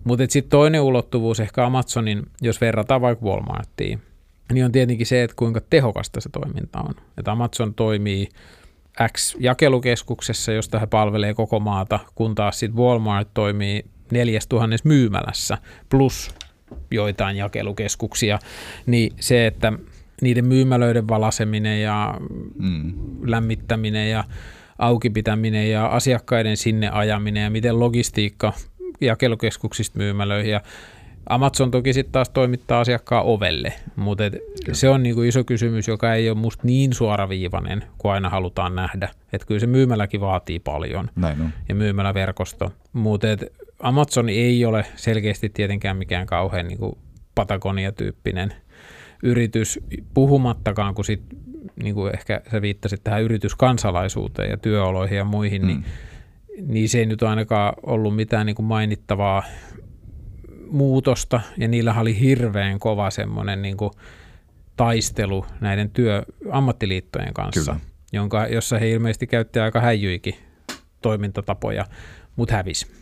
Mutta 0.04 0.24
sitten 0.28 0.50
toinen 0.50 0.80
ulottuvuus 0.80 1.40
ehkä 1.40 1.66
Amazonin, 1.66 2.22
jos 2.42 2.60
verrataan 2.60 3.00
vaikka 3.00 3.26
Walmartiin, 3.26 4.02
niin 4.52 4.64
on 4.64 4.72
tietenkin 4.72 5.06
se, 5.06 5.22
että 5.22 5.36
kuinka 5.36 5.60
tehokasta 5.70 6.20
se 6.20 6.28
toiminta 6.28 6.80
on. 6.80 6.94
Että 7.18 7.32
Amazon 7.32 7.74
toimii 7.74 8.28
X-jakelukeskuksessa, 9.12 10.52
josta 10.52 10.78
he 10.78 10.86
palvelee 10.86 11.34
koko 11.34 11.60
maata, 11.60 12.00
kun 12.14 12.34
taas 12.34 12.58
sitten 12.58 12.82
Walmart 12.82 13.28
toimii 13.34 13.84
4000 14.12 14.76
myymälässä 14.84 15.58
plus 15.88 16.34
joitain 16.90 17.36
jakelukeskuksia, 17.36 18.38
niin 18.86 19.12
se, 19.20 19.46
että 19.46 19.72
niiden 20.22 20.44
myymälöiden 20.44 21.08
valaseminen 21.08 21.82
ja 21.82 22.14
mm. 22.58 22.92
lämmittäminen 23.24 24.10
ja 24.10 24.24
auki 24.78 25.10
pitäminen 25.10 25.70
ja 25.70 25.86
asiakkaiden 25.86 26.56
sinne 26.56 26.88
ajaminen 26.88 27.42
ja 27.42 27.50
miten 27.50 27.80
logistiikka 27.80 28.52
jakelukeskuksista 29.00 29.98
myymälöihin 29.98 30.52
ja 30.52 30.60
Amazon 31.28 31.70
toki 31.70 31.92
sitten 31.92 32.12
taas 32.12 32.30
toimittaa 32.30 32.80
asiakkaan 32.80 33.24
ovelle, 33.24 33.72
mutta 33.96 34.24
et 34.24 34.36
se 34.72 34.88
on 34.88 35.02
niinku 35.02 35.22
iso 35.22 35.44
kysymys, 35.44 35.88
joka 35.88 36.14
ei 36.14 36.30
ole 36.30 36.38
musta 36.38 36.66
niin 36.66 36.94
suoraviivainen 36.94 37.84
kuin 37.98 38.12
aina 38.12 38.28
halutaan 38.28 38.74
nähdä. 38.74 39.08
Että 39.32 39.46
kyllä 39.46 39.60
se 39.60 39.66
myymäläkin 39.66 40.20
vaatii 40.20 40.58
paljon 40.58 41.10
Näin 41.16 41.40
on. 41.40 41.50
ja 41.68 41.74
myymäläverkosto, 41.74 42.72
mutta 42.92 43.26
Amazon 43.82 44.28
ei 44.28 44.64
ole 44.64 44.84
selkeästi 44.96 45.48
tietenkään 45.48 45.96
mikään 45.96 46.26
kauhean 46.26 46.68
niinku 46.68 46.98
Patagonia-tyyppinen 47.34 48.52
yritys, 49.22 49.80
puhumattakaan, 50.14 50.94
kun 50.94 51.04
sit, 51.04 51.22
niin 51.82 51.94
kuin 51.94 52.14
ehkä 52.14 52.40
sä 52.52 52.62
viittasit 52.62 53.04
tähän 53.04 53.22
yrityskansalaisuuteen 53.22 54.50
ja 54.50 54.56
työoloihin 54.56 55.18
ja 55.18 55.24
muihin, 55.24 55.66
niin, 55.66 55.78
mm. 55.78 55.84
niin, 56.54 56.68
niin 56.68 56.88
se 56.88 56.98
ei 56.98 57.06
nyt 57.06 57.22
ainakaan 57.22 57.74
ollut 57.82 58.16
mitään 58.16 58.46
niin 58.46 58.56
kuin 58.56 58.66
mainittavaa 58.66 59.42
muutosta, 60.70 61.40
ja 61.58 61.68
niillä 61.68 61.94
oli 62.00 62.20
hirveän 62.20 62.78
kova 62.78 63.10
semmoinen 63.10 63.62
niin 63.62 63.76
kuin 63.76 63.90
taistelu 64.76 65.46
näiden 65.60 65.90
työ, 65.90 66.22
ammattiliittojen 66.50 67.34
kanssa, 67.34 67.76
jonka, 68.12 68.46
jossa 68.46 68.78
he 68.78 68.90
ilmeisesti 68.90 69.26
käytti 69.26 69.60
aika 69.60 69.80
häijyikin 69.80 70.34
toimintatapoja, 71.02 71.84
mutta 72.36 72.54
hävisi. 72.54 73.01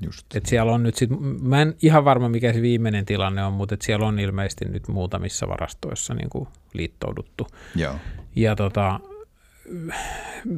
Just. 0.00 0.36
Et 0.36 0.46
siellä 0.46 0.72
on 0.72 0.82
nyt 0.82 0.94
sit, 0.94 1.10
mä 1.40 1.62
en 1.62 1.74
ihan 1.82 2.04
varma 2.04 2.28
mikä 2.28 2.52
se 2.52 2.62
viimeinen 2.62 3.06
tilanne 3.06 3.44
on, 3.44 3.52
mutta 3.52 3.74
et 3.74 3.82
siellä 3.82 4.06
on 4.06 4.18
ilmeisesti 4.18 4.64
nyt 4.64 4.88
muutamissa 4.88 5.48
varastoissa 5.48 6.14
niin 6.14 6.30
kuin 6.30 6.48
liittouduttu. 6.74 7.46
Joo. 7.76 7.94
Ja 8.36 8.56
tota, 8.56 9.00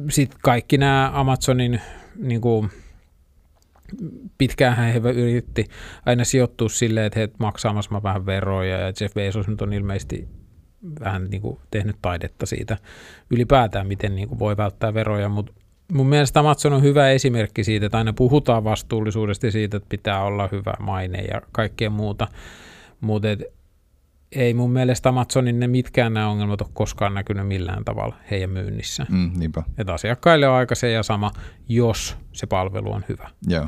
sitten 0.09 0.39
kaikki 0.43 0.77
nämä 0.77 1.11
Amazonin 1.13 1.81
niin 2.15 2.41
kuin, 2.41 2.69
pitkään 4.37 4.77
he 4.77 5.01
yritti 5.09 5.67
aina 6.05 6.23
sijoittua 6.23 6.69
silleen, 6.69 7.05
että 7.05 7.19
he 7.19 7.29
maksaamassa 7.39 8.03
vähän 8.03 8.25
veroja 8.25 8.79
ja 8.79 8.93
Jeff 9.01 9.13
Bezos 9.13 9.47
nyt 9.47 9.61
on 9.61 9.73
ilmeisesti 9.73 10.27
vähän 10.99 11.23
niin 11.29 11.41
kuin 11.41 11.59
tehnyt 11.71 11.95
taidetta 12.01 12.45
siitä 12.45 12.77
ylipäätään, 13.29 13.87
miten 13.87 14.15
niin 14.15 14.27
kuin 14.27 14.39
voi 14.39 14.57
välttää 14.57 14.93
veroja, 14.93 15.29
mutta 15.29 15.53
mun 15.91 16.07
mielestä 16.07 16.39
Amazon 16.39 16.73
on 16.73 16.81
hyvä 16.81 17.09
esimerkki 17.09 17.63
siitä, 17.63 17.85
että 17.85 17.97
aina 17.97 18.13
puhutaan 18.13 18.63
vastuullisuudesta 18.63 19.45
ja 19.45 19.51
siitä, 19.51 19.77
että 19.77 19.89
pitää 19.89 20.23
olla 20.23 20.49
hyvä 20.51 20.73
maine 20.79 21.21
ja 21.21 21.41
kaikkea 21.51 21.89
muuta, 21.89 22.27
mutta 23.01 23.27
ei 24.31 24.53
mun 24.53 24.71
mielestä 24.71 25.09
Amazonin 25.09 25.59
ne 25.59 25.67
mitkään 25.67 26.13
nämä 26.13 26.29
ongelmat 26.29 26.61
ole 26.61 26.69
koskaan 26.73 27.13
näkynyt 27.13 27.47
millään 27.47 27.85
tavalla 27.85 28.15
heidän 28.31 28.49
myynnissä. 28.49 29.05
Mm, 29.09 29.31
niinpä. 29.35 29.63
Että 29.77 29.93
asiakkaille 29.93 30.47
on 30.47 30.55
aika 30.55 30.75
se 30.75 30.91
ja 30.91 31.03
sama, 31.03 31.31
jos 31.69 32.17
se 32.31 32.47
palvelu 32.47 32.91
on 32.91 33.05
hyvä. 33.09 33.29
Joo. 33.47 33.67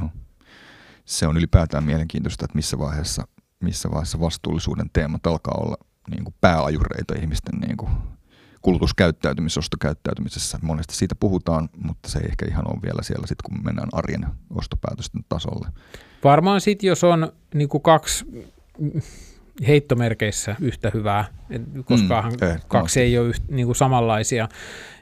Se 1.06 1.28
on 1.28 1.38
ylipäätään 1.38 1.84
mielenkiintoista, 1.84 2.46
että 2.46 2.56
missä 2.56 2.80
vaiheessa, 2.80 3.28
missä 3.64 3.92
vaiheessa 3.92 4.20
vastuullisuuden 4.20 4.90
teemat 4.94 5.28
alkaa 5.28 5.58
olla 5.58 5.78
niin 6.12 6.24
kuin 6.24 6.36
pääajureita 6.42 7.16
ihmisten 7.22 7.60
niin 7.60 7.78
kuin 7.78 7.92
kulutuskäyttäytymisessä, 8.64 9.60
ostokäyttäytymisessä. 9.60 10.60
Monesti 10.62 10.96
siitä 10.96 11.16
puhutaan, 11.16 11.70
mutta 11.78 12.10
se 12.10 12.20
ei 12.20 12.26
ehkä 12.26 12.46
ihan 12.50 12.68
ole 12.68 12.82
vielä 12.82 13.02
siellä 13.02 13.28
sitten, 13.28 13.52
kun 13.52 13.66
mennään 13.66 13.90
arjen 13.92 14.26
ostopäätösten 14.50 15.26
tasolle. 15.30 15.68
Varmaan 16.24 16.62
sitten, 16.62 16.88
jos 16.88 17.04
on 17.04 17.32
niin 17.54 17.70
kuin 17.70 17.82
kaksi 17.82 18.26
heittomerkeissä 19.68 20.56
yhtä 20.62 20.92
hyvää, 20.94 21.26
koska 21.86 22.22
mm, 22.22 22.48
eh, 22.50 22.62
kaksi 22.68 23.02
ei 23.02 23.18
ole 23.18 23.28
yht, 23.28 23.44
niin 23.50 23.66
kuin 23.66 23.76
samanlaisia, 23.76 24.50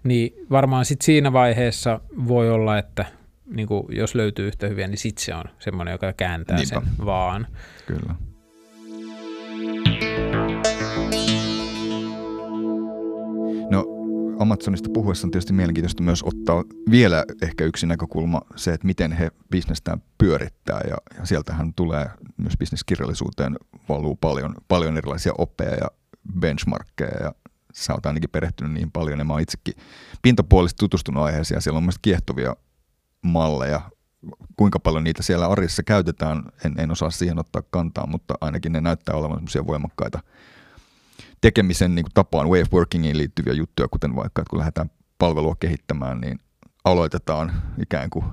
niin 0.04 0.34
varmaan 0.50 0.86
sitten 0.86 1.06
siinä 1.06 1.34
vaiheessa 1.34 2.00
voi 2.28 2.50
olla, 2.50 2.78
että 2.78 3.06
niin 3.46 3.68
kuin 3.68 3.84
jos 3.90 4.16
löytyy 4.16 4.48
yhtä 4.48 4.68
hyviä, 4.68 4.88
niin 4.88 4.98
sitten 4.98 5.26
se 5.26 5.36
on 5.36 5.44
semmoinen, 5.60 5.92
joka 5.92 6.14
kääntää 6.14 6.58
Niinpä. 6.58 6.82
sen 6.86 7.06
vaan. 7.06 7.48
Kyllä. 7.86 8.16
Amazonista 14.42 14.90
puhuessa 14.94 15.28
on 15.28 15.32
tietysti 15.32 15.54
mielenkiintoista 15.54 16.04
myös 16.04 16.24
ottaa 16.24 16.64
vielä 16.92 17.26
ehkä 17.42 17.66
yksi 17.66 17.88
näkökulma 17.88 18.42
se, 18.56 18.74
että 18.74 18.88
miten 18.88 19.12
he 19.12 19.32
bisnestään 19.52 20.02
pyörittää. 20.18 20.82
Ja, 20.90 20.98
ja 21.20 21.26
sieltähän 21.26 21.74
tulee 21.74 22.10
myös 22.38 22.54
bisneskirjallisuuteen 22.60 23.58
valuu 23.90 24.16
paljon, 24.16 24.56
paljon 24.68 24.98
erilaisia 24.98 25.34
oppeja 25.38 25.76
ja 25.76 25.88
benchmarkkeja. 26.40 27.24
Ja 27.24 27.32
sä 27.74 27.94
oot 27.94 28.06
ainakin 28.06 28.30
perehtynyt 28.30 28.74
niin 28.74 28.92
paljon. 28.92 29.20
Ja 29.20 29.26
mä 29.26 29.34
oon 29.34 29.42
itsekin 29.42 29.74
pintapuolisesti 30.22 30.80
tutustunut 30.80 31.24
aiheeseen 31.24 31.58
ja 31.58 31.62
siellä 31.62 31.78
on 31.78 31.84
myös 31.84 32.00
kiehtovia 32.02 32.56
malleja. 33.22 33.82
Kuinka 34.58 34.80
paljon 34.80 35.04
niitä 35.04 35.24
siellä 35.24 35.48
arjessa 35.48 35.84
käytetään, 35.84 36.44
en, 36.66 36.76
en 36.78 36.92
osaa 36.92 37.12
siihen 37.12 37.40
ottaa 37.40 37.62
kantaa, 37.70 38.08
mutta 38.08 38.34
ainakin 38.42 38.72
ne 38.72 38.82
näyttää 38.82 39.16
olevan 39.16 39.38
semmoisia 39.38 39.68
voimakkaita 39.68 40.20
tekemisen 41.42 41.96
niin 41.96 42.06
kuin 42.06 42.14
tapaan 42.14 42.50
way 42.50 42.62
of 42.62 42.74
workingiin 42.74 43.18
liittyviä 43.18 43.54
juttuja, 43.54 43.88
kuten 43.88 44.16
vaikka, 44.16 44.42
että 44.42 44.50
kun 44.50 44.60
lähdetään 44.60 44.92
palvelua 45.18 45.56
kehittämään, 45.60 46.22
niin 46.22 46.40
aloitetaan 46.84 47.52
ikään 47.82 48.10
kuin 48.10 48.26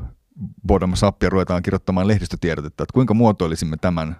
bottom 0.66 0.92
up 1.06 1.22
ja 1.22 1.30
ruvetaan 1.30 1.62
kirjoittamaan 1.62 2.08
lehdistötiedotetta, 2.08 2.82
että 2.82 2.94
kuinka 2.94 3.14
muotoilisimme 3.14 3.76
tämän 3.76 4.16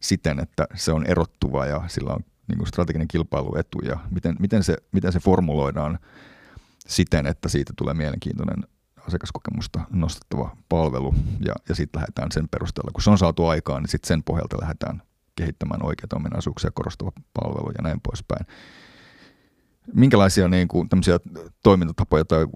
siten, 0.00 0.40
että 0.40 0.66
se 0.74 0.92
on 0.92 1.06
erottuva 1.06 1.66
ja 1.66 1.82
sillä 1.86 2.12
on 2.12 2.24
niin 2.48 2.58
kuin 2.58 2.68
strateginen 2.68 3.08
kilpailuetu 3.08 3.78
ja 3.78 3.98
miten, 4.10 4.36
miten, 4.38 4.64
se, 4.64 4.76
miten 4.92 5.12
se 5.12 5.20
formuloidaan 5.20 5.98
siten, 6.86 7.26
että 7.26 7.48
siitä 7.48 7.72
tulee 7.76 7.94
mielenkiintoinen 7.94 8.64
asiakaskokemusta 9.08 9.80
nostettava 9.90 10.56
palvelu 10.68 11.14
ja, 11.44 11.54
ja 11.68 11.74
sitten 11.74 12.00
lähdetään 12.00 12.32
sen 12.32 12.48
perusteella. 12.48 12.90
Kun 12.92 13.02
se 13.02 13.10
on 13.10 13.18
saatu 13.18 13.46
aikaan, 13.46 13.82
niin 13.82 13.90
sitten 13.90 14.08
sen 14.08 14.22
pohjalta 14.22 14.60
lähdetään 14.60 15.02
kehittämään 15.36 15.86
oikeita 15.86 16.16
ominaisuuksia 16.16 16.70
korostava 16.74 17.12
palvelu 17.34 17.70
ja 17.78 17.82
näin 17.82 18.00
poispäin. 18.00 18.46
Minkälaisia 19.94 20.48
niin 20.48 20.68
kuin, 20.68 20.88
toimintatapoja 21.62 22.24
tai 22.24 22.46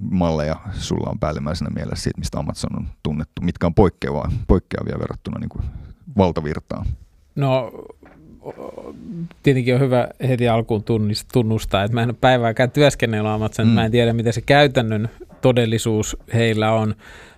malleja 0.00 0.56
sulla 0.72 1.10
on 1.10 1.18
päällimmäisenä 1.18 1.70
mielessä 1.70 2.02
siitä, 2.02 2.18
mistä 2.18 2.38
Amazon 2.38 2.76
on 2.76 2.88
tunnettu? 3.02 3.42
Mitkä 3.42 3.66
on 3.66 3.74
poikkeavia, 3.74 4.30
poikkeavia 4.46 4.98
verrattuna 4.98 5.38
niin 5.38 5.48
kuin 5.48 5.64
valtavirtaan? 6.16 6.86
No 7.34 7.72
tietenkin 9.42 9.74
on 9.74 9.80
hyvä 9.80 10.08
heti 10.28 10.48
alkuun 10.48 10.84
tunnustaa, 11.32 11.84
että 11.84 11.94
mä 11.94 12.02
en 12.02 12.08
ole 12.08 12.16
päivääkään 12.20 12.70
työskennellyt 12.70 13.32
Amazon, 13.32 13.66
mm. 13.66 13.72
mä 13.72 13.84
en 13.84 13.90
tiedä 13.90 14.12
mitä 14.12 14.32
se 14.32 14.40
käytännön 14.40 15.10
todellisuus 15.40 16.16
heillä 16.34 16.72
on, 16.72 16.94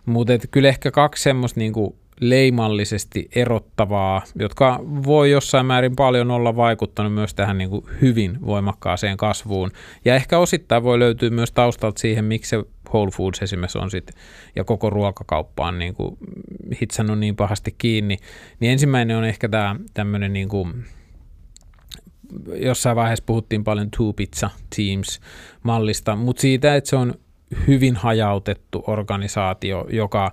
mutta 0.07 0.33
kyllä 0.51 0.69
ehkä 0.69 0.91
kaksi 0.91 1.23
semmoista 1.23 1.61
niin 1.61 1.73
kuin 1.73 1.95
leimallisesti 2.21 3.29
erottavaa, 3.35 4.23
jotka 4.35 4.81
voi 5.07 5.31
jossain 5.31 5.67
määrin 5.67 5.97
paljon 5.97 6.31
olla 6.31 6.57
vaikuttanut 6.57 7.15
myös 7.15 7.35
tähän 7.35 7.59
niin 7.59 7.71
kuin 7.71 7.85
hyvin 8.01 8.39
voimakkaaseen 8.47 9.17
kasvuun. 9.17 9.71
Ja 10.05 10.15
ehkä 10.15 10.39
osittain 10.39 10.83
voi 10.83 10.99
löytyä 10.99 11.31
myös 11.31 11.53
taustalta 11.53 12.01
siihen, 12.01 12.25
miksi 12.25 12.49
se 12.49 12.65
Whole 12.89 13.11
Foods 13.11 13.43
esimerkiksi 13.43 13.79
on 13.79 13.91
sit, 13.91 14.11
ja 14.57 14.65
koko 14.65 14.91
ruokakauppa 14.91 15.67
on 15.67 15.79
niin 15.79 15.95
kuin 15.95 16.17
hitsannut 16.81 17.19
niin 17.19 17.37
pahasti 17.37 17.75
kiinni. 17.79 18.17
Niin 18.61 18.73
ensimmäinen 18.73 19.17
on 19.17 19.25
ehkä 19.25 19.49
tämä 19.49 19.77
tämmöinen 19.95 20.33
niin 20.33 20.49
kuin, 20.49 20.85
jossain 22.55 22.97
vaiheessa 22.97 23.25
puhuttiin 23.27 23.65
paljon 23.65 23.91
Two 23.97 24.13
Pizza 24.13 24.51
Teams 24.77 25.21
mallista, 25.63 26.17
mutta 26.17 26.41
siitä, 26.41 26.77
että 26.77 26.91
se 26.91 26.97
on 26.97 27.15
hyvin 27.67 27.97
hajautettu 27.97 28.85
organisaatio, 28.87 29.87
joka 29.91 30.33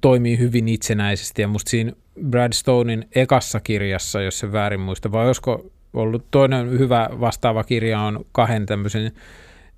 toimii 0.00 0.38
hyvin 0.38 0.68
itsenäisesti 0.68 1.42
ja 1.42 1.48
musta 1.48 1.70
siinä 1.70 1.92
Brad 2.26 2.52
Stonein 2.52 3.08
ekassa 3.14 3.60
kirjassa, 3.60 4.22
jos 4.22 4.38
se 4.38 4.52
väärin 4.52 4.80
muista, 4.80 5.12
vai 5.12 5.26
olisiko 5.26 5.70
ollut 5.92 6.24
toinen 6.30 6.70
hyvä 6.70 7.08
vastaava 7.20 7.64
kirja 7.64 8.00
on 8.00 8.24
kahden 8.32 8.66
tämmöisen 8.66 9.12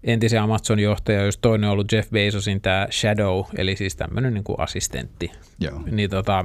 entisen 0.05 0.42
Amazon-johtaja, 0.42 1.24
jos 1.24 1.38
toinen 1.38 1.68
on 1.68 1.72
ollut 1.72 1.92
Jeff 1.92 2.11
Bezosin 2.11 2.61
tämä 2.61 2.86
Shadow, 2.90 3.44
eli 3.57 3.76
siis 3.76 3.96
tämmöinen 3.96 4.34
niin 4.34 4.44
kuin 4.44 4.61
assistentti. 4.61 5.30
Joo. 5.61 5.82
Niin 5.90 6.11
tota, 6.11 6.44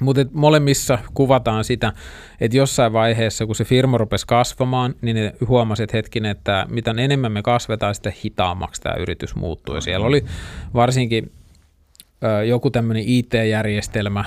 mutta 0.00 0.22
molemmissa 0.32 0.98
kuvataan 1.14 1.64
sitä, 1.64 1.92
että 2.40 2.56
jossain 2.56 2.92
vaiheessa, 2.92 3.46
kun 3.46 3.54
se 3.54 3.64
firma 3.64 3.98
rupesi 3.98 4.26
kasvamaan, 4.26 4.94
niin 5.00 5.16
ne 5.16 5.34
huomasivat 5.48 5.92
hetkin, 5.92 6.24
että 6.26 6.66
mitä 6.70 6.94
enemmän 6.98 7.32
me 7.32 7.42
kasvetaan, 7.42 7.94
sitä 7.94 8.12
hitaammaksi 8.24 8.82
tämä 8.82 8.96
yritys 8.96 9.34
muuttuu. 9.34 9.74
Ja 9.74 9.80
siellä 9.80 10.06
oli 10.06 10.24
varsinkin 10.74 11.32
joku 12.46 12.70
tämmöinen 12.70 13.04
IT-järjestelmä, 13.06 14.24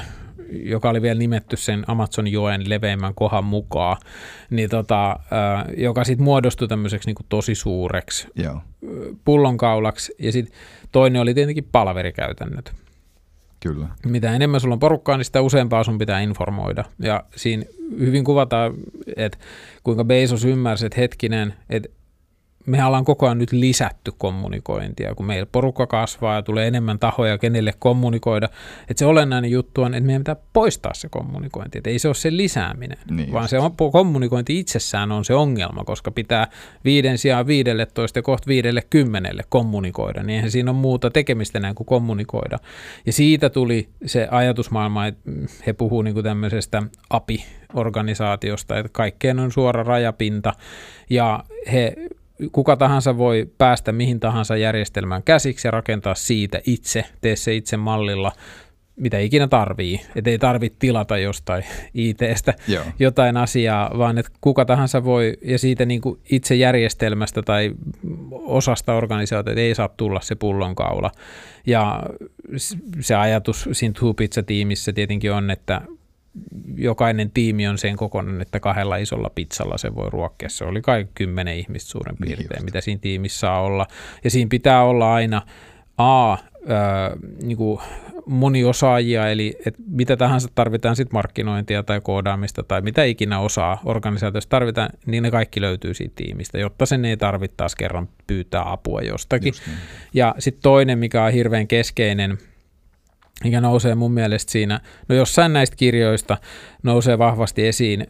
joka 0.51 0.89
oli 0.89 1.01
vielä 1.01 1.19
nimetty 1.19 1.57
sen 1.57 1.83
Amazon 1.87 2.27
joen 2.27 2.69
leveimmän 2.69 3.15
kohan 3.15 3.43
mukaan, 3.43 3.97
niin 4.49 4.69
tota, 4.69 5.19
joka 5.77 6.03
sitten 6.03 6.23
muodostui 6.23 6.67
tämmöiseksi 6.67 7.09
niin 7.09 7.25
tosi 7.29 7.55
suureksi 7.55 8.27
Joo. 8.35 8.61
pullonkaulaksi. 9.25 10.15
Ja 10.19 10.31
sitten 10.31 10.57
toinen 10.91 11.21
oli 11.21 11.33
tietenkin 11.33 11.69
palaverikäytännöt. 11.71 12.73
Kyllä. 13.59 13.87
Mitä 14.05 14.35
enemmän 14.35 14.59
sulla 14.59 14.73
on 14.73 14.79
porukkaa, 14.79 15.17
niin 15.17 15.25
sitä 15.25 15.41
useampaa 15.41 15.83
sun 15.83 15.97
pitää 15.97 16.19
informoida. 16.19 16.83
Ja 16.99 17.23
siinä 17.35 17.65
hyvin 17.99 18.23
kuvataan, 18.23 18.73
että 19.15 19.37
kuinka 19.83 20.03
Bezos 20.03 20.45
ymmärsi, 20.45 20.85
että 20.85 21.01
hetkinen, 21.01 21.53
että 21.69 21.89
me 22.67 22.85
ollaan 22.85 23.05
koko 23.05 23.25
ajan 23.25 23.37
nyt 23.37 23.51
lisätty 23.51 24.11
kommunikointia, 24.17 25.15
kun 25.15 25.25
meillä 25.25 25.45
porukka 25.51 25.87
kasvaa 25.87 26.35
ja 26.35 26.41
tulee 26.41 26.67
enemmän 26.67 26.99
tahoja, 26.99 27.37
kenelle 27.37 27.73
kommunikoida. 27.79 28.49
Että 28.81 28.99
se 28.99 29.05
olennainen 29.05 29.51
juttu 29.51 29.81
on, 29.81 29.93
että 29.93 30.05
meidän 30.05 30.21
pitää 30.21 30.35
poistaa 30.53 30.93
se 30.93 31.09
kommunikointi. 31.09 31.77
Että 31.77 31.89
ei 31.89 31.99
se 31.99 32.07
ole 32.07 32.15
se 32.15 32.37
lisääminen, 32.37 32.97
niin 33.11 33.33
vaan 33.33 33.47
se 33.47 33.59
on, 33.59 33.75
kommunikointi 33.91 34.59
itsessään 34.59 35.11
on 35.11 35.25
se 35.25 35.33
ongelma, 35.33 35.83
koska 35.83 36.11
pitää 36.11 36.47
viiden 36.85 37.17
sijaan 37.17 37.47
viidelle 37.47 37.85
toista 37.85 38.19
ja 38.19 38.23
kohta 38.23 38.47
viidelle 38.47 38.81
kymmenelle 38.89 39.43
kommunikoida. 39.49 40.23
Niin 40.23 40.35
eihän 40.35 40.51
siinä 40.51 40.71
ole 40.71 40.79
muuta 40.79 41.09
tekemistä 41.09 41.59
näin 41.59 41.75
kuin 41.75 41.87
kommunikoida. 41.87 42.57
Ja 43.05 43.13
siitä 43.13 43.49
tuli 43.49 43.89
se 44.05 44.27
ajatusmaailma, 44.31 45.07
että 45.07 45.31
he 45.67 45.73
puhuu 45.73 46.01
niin 46.01 46.13
kuin 46.13 46.23
tämmöisestä 46.23 46.83
API-organisaatiosta, 47.09 48.77
että 48.77 48.89
kaikkeen 48.91 49.39
on 49.39 49.51
suora 49.51 49.83
rajapinta 49.83 50.53
ja 51.09 51.43
he 51.71 51.93
kuka 52.51 52.77
tahansa 52.77 53.17
voi 53.17 53.49
päästä 53.57 53.91
mihin 53.91 54.19
tahansa 54.19 54.57
järjestelmään 54.57 55.23
käsiksi 55.23 55.67
ja 55.67 55.71
rakentaa 55.71 56.15
siitä 56.15 56.61
itse, 56.65 57.05
tee 57.21 57.35
se 57.35 57.55
itse 57.55 57.77
mallilla, 57.77 58.31
mitä 58.95 59.19
ikinä 59.19 59.47
tarvii. 59.47 60.01
Että 60.15 60.29
ei 60.29 60.37
tarvitse 60.37 60.79
tilata 60.79 61.17
jostain 61.17 61.63
ITstä 61.93 62.53
Joo. 62.67 62.83
jotain 62.99 63.37
asiaa, 63.37 63.91
vaan 63.97 64.17
että 64.17 64.31
kuka 64.41 64.65
tahansa 64.65 65.03
voi, 65.03 65.37
ja 65.41 65.59
siitä 65.59 65.85
niin 65.85 66.01
kuin 66.01 66.19
itse 66.31 66.55
järjestelmästä 66.55 67.41
tai 67.41 67.71
osasta 68.31 68.93
organisaatiota 68.93 69.61
ei 69.61 69.75
saa 69.75 69.89
tulla 69.97 70.21
se 70.21 70.35
pullonkaula. 70.35 71.11
Ja 71.67 72.03
se 72.99 73.15
ajatus 73.15 73.69
siinä 73.71 73.93
Two 73.99 74.13
Pizza-tiimissä 74.13 74.93
tietenkin 74.93 75.31
on, 75.31 75.51
että 75.51 75.81
jokainen 76.75 77.31
tiimi 77.31 77.67
on 77.67 77.77
sen 77.77 77.95
kokoinen, 77.95 78.41
että 78.41 78.59
kahdella 78.59 78.97
isolla 78.97 79.31
pizzalla 79.35 79.77
se 79.77 79.95
voi 79.95 80.09
ruokkia. 80.09 80.49
Se 80.49 80.65
oli 80.65 80.81
kai 80.81 81.07
kymmenen 81.15 81.57
ihmistä 81.57 81.89
suurin 81.89 82.15
niin 82.19 82.27
piirtein, 82.27 82.57
niin 82.57 82.65
mitä 82.65 82.81
siinä 82.81 82.99
tiimissä 82.99 83.39
saa 83.39 83.61
olla. 83.61 83.87
Ja 84.23 84.29
siinä 84.29 84.49
pitää 84.49 84.83
olla 84.83 85.13
aina 85.13 85.41
A, 85.97 86.31
ää, 86.31 86.37
niin 87.41 87.57
kuin 87.57 87.79
moniosaajia, 88.25 89.29
eli 89.29 89.57
että 89.65 89.81
mitä 89.89 90.17
tahansa 90.17 90.49
tarvitaan 90.55 90.95
sitten 90.95 91.13
markkinointia 91.13 91.83
tai 91.83 92.01
koodaamista 92.01 92.63
tai 92.63 92.81
mitä 92.81 93.03
ikinä 93.03 93.39
osaa 93.39 93.81
organisaatiossa 93.85 94.49
tarvitaan, 94.49 94.89
niin 95.05 95.23
ne 95.23 95.31
kaikki 95.31 95.61
löytyy 95.61 95.93
siitä 95.93 96.15
tiimistä, 96.15 96.57
jotta 96.57 96.85
sen 96.85 97.05
ei 97.05 97.17
tarvitse 97.17 97.57
taas 97.57 97.75
kerran 97.75 98.09
pyytää 98.27 98.71
apua 98.71 99.01
jostakin. 99.01 99.53
Niin. 99.67 99.77
Ja 100.13 100.35
sitten 100.39 100.61
toinen, 100.61 100.99
mikä 100.99 101.23
on 101.23 101.33
hirveän 101.33 101.67
keskeinen– 101.67 102.37
mikä 103.43 103.61
nousee 103.61 103.95
mun 103.95 104.11
mielestä 104.11 104.51
siinä, 104.51 104.79
no 105.09 105.15
jossain 105.15 105.53
näistä 105.53 105.75
kirjoista 105.75 106.37
nousee 106.83 107.17
vahvasti 107.17 107.67
esiin 107.67 108.07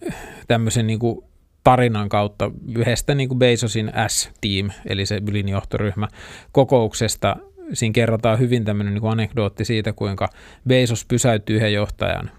tämmöisen 0.47 0.88
niin 0.88 0.99
kuin 0.99 1.25
tarinan 1.63 2.09
kautta 2.09 2.51
yhdestä 2.75 3.15
niin 3.15 3.30
kuin 3.30 3.39
Bezosin 3.39 3.91
S-team, 4.07 4.69
eli 4.86 5.05
se 5.05 5.21
ylinjohtoryhmä 5.30 6.07
kokouksesta. 6.51 7.36
Siinä 7.73 7.93
kerrotaan 7.93 8.39
hyvin 8.39 8.65
tämmöinen 8.65 8.93
niin 8.93 9.01
kuin 9.01 9.11
anekdootti 9.11 9.65
siitä, 9.65 9.93
kuinka 9.93 10.30
Bezos 10.67 11.05
pysäytti 11.05 11.53
yhden 11.53 11.73
johtajan 11.73 12.32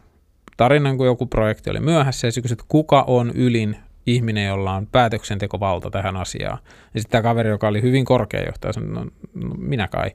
tarinan, 0.56 0.96
kun 0.96 1.06
joku 1.06 1.26
projekti 1.26 1.70
oli 1.70 1.80
myöhässä, 1.80 2.26
ja 2.26 2.32
se 2.32 2.42
kysyi, 2.42 2.54
että 2.54 2.64
kuka 2.68 3.04
on 3.06 3.30
ylin 3.34 3.76
ihminen, 4.06 4.46
jolla 4.46 4.74
on 4.74 4.86
päätöksentekovalta 4.86 5.90
tähän 5.90 6.16
asiaan. 6.16 6.58
Ja 6.94 7.00
sitten 7.00 7.10
tämä 7.10 7.22
kaveri, 7.22 7.48
joka 7.48 7.68
oli 7.68 7.82
hyvin 7.82 8.04
korkea 8.04 8.44
johtaja, 8.46 8.72
sanoi, 8.72 8.90
no, 8.90 9.10
no 9.34 9.54
minä 9.58 9.88
kai. 9.88 10.10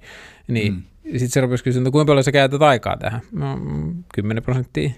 Niin 0.47 0.73
mm 0.73 0.83
sitten 1.03 1.29
se 1.29 1.41
rupesi 1.41 1.63
kysyä, 1.63 1.79
että 1.79 1.91
kuinka 1.91 2.11
paljon 2.11 2.23
sä 2.23 2.31
käytät 2.31 2.61
aikaa 2.61 2.97
tähän? 2.97 3.21
No, 3.31 3.59
10 4.13 4.43
prosenttia 4.43 4.89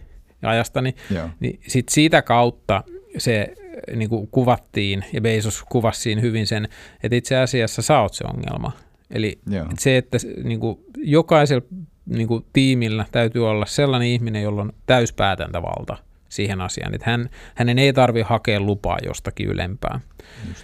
ajastani. 0.41 0.95
Joo. 1.15 1.29
Niin 1.39 1.59
sit 1.67 1.89
siitä 1.89 2.21
kautta 2.21 2.83
se 3.17 3.53
niin 3.95 4.09
kuin 4.09 4.27
kuvattiin, 4.27 5.05
ja 5.13 5.21
Bezos 5.21 5.63
kuvasi 5.69 6.01
siinä 6.01 6.21
hyvin 6.21 6.47
sen, 6.47 6.67
että 7.03 7.15
itse 7.15 7.37
asiassa 7.37 7.81
sä 7.81 7.99
oot 7.99 8.13
se 8.13 8.23
ongelma. 8.23 8.71
Eli 9.11 9.39
että 9.51 9.75
se, 9.79 9.97
että 9.97 10.17
niin 10.43 10.59
kuin 10.59 10.79
jokaisella 10.97 11.65
niin 12.05 12.27
kuin 12.27 12.45
tiimillä 12.53 13.05
täytyy 13.11 13.49
olla 13.49 13.65
sellainen 13.65 14.07
ihminen, 14.07 14.43
jolla 14.43 14.61
on 14.61 14.73
täyspäätäntävalta 14.85 15.97
siihen 16.29 16.61
asiaan. 16.61 16.95
Että 16.95 17.09
hän, 17.09 17.29
hänen 17.55 17.79
ei 17.79 17.93
tarvitse 17.93 18.29
hakea 18.29 18.59
lupaa 18.59 18.97
jostakin 19.05 19.47
ylempää. 19.47 19.99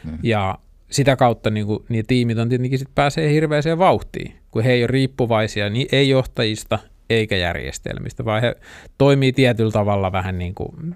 Niin. 0.04 0.20
Ja 0.24 0.60
sitä 0.92 1.16
kautta 1.16 1.50
niin 1.50 1.66
kuin, 1.66 1.86
niin 1.90 2.06
tiimit 2.08 2.38
on 2.38 2.50
tietenkin 2.50 2.80
sit 2.80 2.96
pääsee 2.96 3.34
hirveäseen 3.34 3.78
vauhtiin, 3.78 4.36
kun 4.52 4.64
he 4.64 4.72
ei 4.72 4.82
ole 4.84 4.88
riippuvaisia 4.88 5.70
niin 5.70 5.88
ei 5.92 6.10
johtajista 6.10 6.80
eikä 7.10 7.38
järjestelmistä, 7.38 8.26
vaan 8.26 8.42
he 8.42 8.56
toimii 8.98 9.34
tietyllä 9.34 9.72
tavalla 9.72 10.12
vähän 10.12 10.38
niin 10.38 10.56
kuin 10.56 10.96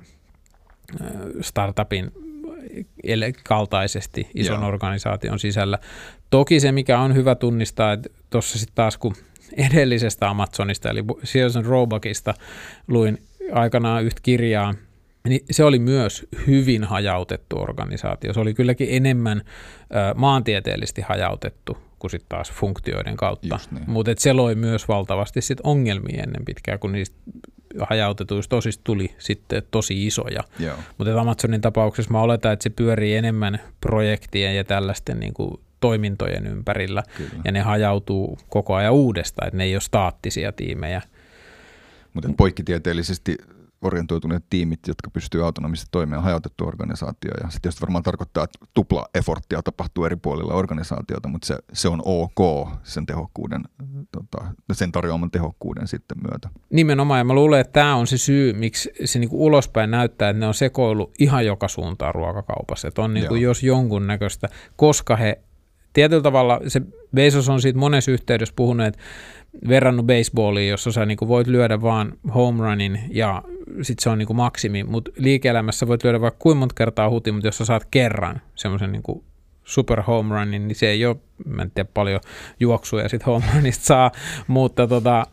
startupin 1.41 2.11
kaltaisesti 3.43 4.27
ison 4.35 4.59
Joo. 4.61 4.67
organisaation 4.67 5.39
sisällä. 5.39 5.79
Toki 6.29 6.59
se, 6.59 6.71
mikä 6.71 6.99
on 6.99 7.15
hyvä 7.15 7.35
tunnistaa, 7.35 7.93
että 7.93 8.09
tuossa 8.29 8.59
sitten 8.59 8.75
taas 8.75 8.97
kun 8.97 9.15
edellisestä 9.57 10.29
Amazonista, 10.29 10.89
eli 10.89 11.03
Sears 11.23 11.55
Roebuckista 11.55 12.33
luin 12.87 13.17
aikanaan 13.51 14.03
yhtä 14.03 14.19
kirjaa, 14.23 14.73
niin 15.26 15.41
se 15.51 15.63
oli 15.63 15.80
myös 15.80 16.28
hyvin 16.47 16.84
hajautettu 16.84 17.61
organisaatio. 17.61 18.34
Se 18.34 18.39
oli 18.39 18.53
kylläkin 18.53 18.88
enemmän 18.91 19.41
ö, 19.41 20.13
maantieteellisesti 20.15 21.01
hajautettu 21.01 21.78
kuin 21.99 22.11
sitten 22.11 22.30
taas 22.30 22.51
funktioiden 22.51 23.17
kautta. 23.17 23.59
Niin. 23.71 23.84
Mutta 23.88 24.11
se 24.17 24.34
loi 24.34 24.55
myös 24.55 24.88
valtavasti 24.88 25.41
sit 25.41 25.59
ongelmia 25.63 26.23
ennen 26.23 26.45
pitkään, 26.45 26.80
kun 26.80 26.91
niistä 26.91 27.17
hajautetuista 27.80 28.49
tosista 28.49 28.84
tuli 28.84 29.15
sitten 29.17 29.63
tosi 29.71 30.07
isoja. 30.07 30.43
Mutta 30.97 31.21
Amazonin 31.21 31.61
tapauksessa 31.61 32.11
mä 32.11 32.21
oletan, 32.21 32.53
että 32.53 32.63
se 32.63 32.69
pyörii 32.69 33.15
enemmän 33.15 33.59
projektien 33.82 34.55
ja 34.55 34.63
tällaisten 34.63 35.19
niin 35.19 35.34
kuin 35.34 35.59
toimintojen 35.80 36.47
ympärillä, 36.47 37.03
Kyllä. 37.17 37.41
ja 37.45 37.51
ne 37.51 37.61
hajautuu 37.61 38.38
koko 38.49 38.76
ajan 38.76 38.93
uudestaan, 38.93 39.47
että 39.47 39.57
ne 39.57 39.63
ei 39.63 39.76
ole 39.76 39.82
staattisia 39.82 40.51
tiimejä. 40.51 41.01
Mutta 42.13 42.30
poikkitieteellisesti 42.38 43.38
orientoituneet 43.82 44.43
tiimit, 44.49 44.80
jotka 44.88 45.09
pystyy 45.09 45.45
autonomisesti 45.45 45.88
toimimaan, 45.91 46.23
hajautettu 46.23 46.67
organisaatio. 46.67 47.32
Ja 47.43 47.49
se 47.49 47.59
tietysti 47.61 47.82
varmaan 47.82 48.03
tarkoittaa, 48.03 48.43
että 48.43 48.59
tupla 48.73 49.05
efforttia 49.15 49.61
tapahtuu 49.61 50.05
eri 50.05 50.15
puolilla 50.15 50.53
organisaatiota, 50.53 51.30
mutta 51.30 51.47
se, 51.47 51.57
se 51.73 51.88
on 51.88 52.01
ok 52.05 52.69
sen 52.84 53.05
tehokkuuden, 53.05 53.63
tota, 54.11 54.45
sen 54.73 54.91
tarjoaman 54.91 55.32
tehokkuuden 55.32 55.88
sitten 55.88 56.17
myötä. 56.32 56.49
Nimenomaan, 56.69 57.17
ja 57.17 57.23
mä 57.23 57.34
luulen, 57.34 57.61
että 57.61 57.73
tämä 57.73 57.95
on 57.95 58.07
se 58.07 58.17
syy, 58.17 58.53
miksi 58.53 58.91
se 59.05 59.19
niinku 59.19 59.45
ulospäin 59.45 59.91
näyttää, 59.91 60.30
että 60.30 60.39
ne 60.39 60.47
on 60.47 60.53
sekoillut 60.53 61.13
ihan 61.19 61.45
joka 61.45 61.67
suuntaan 61.67 62.15
ruokakaupassa. 62.15 62.88
Että 62.88 63.01
on 63.01 63.13
niinku 63.13 63.36
Joo. 63.36 63.49
jos 63.49 63.63
jonkun 63.63 64.07
näköistä, 64.07 64.49
koska 64.76 65.15
he 65.15 65.41
tietyllä 65.95 66.21
tavalla, 66.21 66.59
se 66.67 66.81
Bezos 67.15 67.49
on 67.49 67.61
siitä 67.61 67.79
monessa 67.79 68.11
yhteydessä 68.11 68.53
puhunut, 68.55 68.87
että 68.87 68.99
verrannut 69.67 70.05
baseballiin, 70.05 70.69
jossa 70.69 70.91
sä 70.91 71.05
niinku 71.05 71.27
voit 71.27 71.47
lyödä 71.47 71.81
vaan 71.81 72.13
home 72.35 72.63
runin 72.63 72.99
ja 73.09 73.43
sitten 73.81 74.03
se 74.03 74.09
on 74.09 74.17
niinku 74.17 74.33
maksimi, 74.33 74.83
mutta 74.83 75.11
liike-elämässä 75.17 75.87
voit 75.87 76.03
lyödä 76.03 76.21
vaikka 76.21 76.39
kuinka 76.39 76.59
monta 76.59 76.75
kertaa 76.75 77.09
huti, 77.09 77.31
mutta 77.31 77.47
jos 77.47 77.57
sä 77.57 77.65
saat 77.65 77.87
kerran 77.91 78.41
semmoisen 78.55 78.91
niinku 78.91 79.23
super 79.63 80.01
home 80.01 80.35
runin, 80.35 80.67
niin 80.67 80.75
se 80.75 80.87
ei 80.87 81.05
ole, 81.05 81.15
mä 81.45 81.61
en 81.61 81.71
tiedä 81.71 81.89
paljon 81.93 82.19
juoksuja 82.59 83.09
sit 83.09 83.25
home 83.25 83.45
runista 83.55 83.85
saa, 83.85 84.11
mutta 84.47 84.87
tota, 84.87 85.27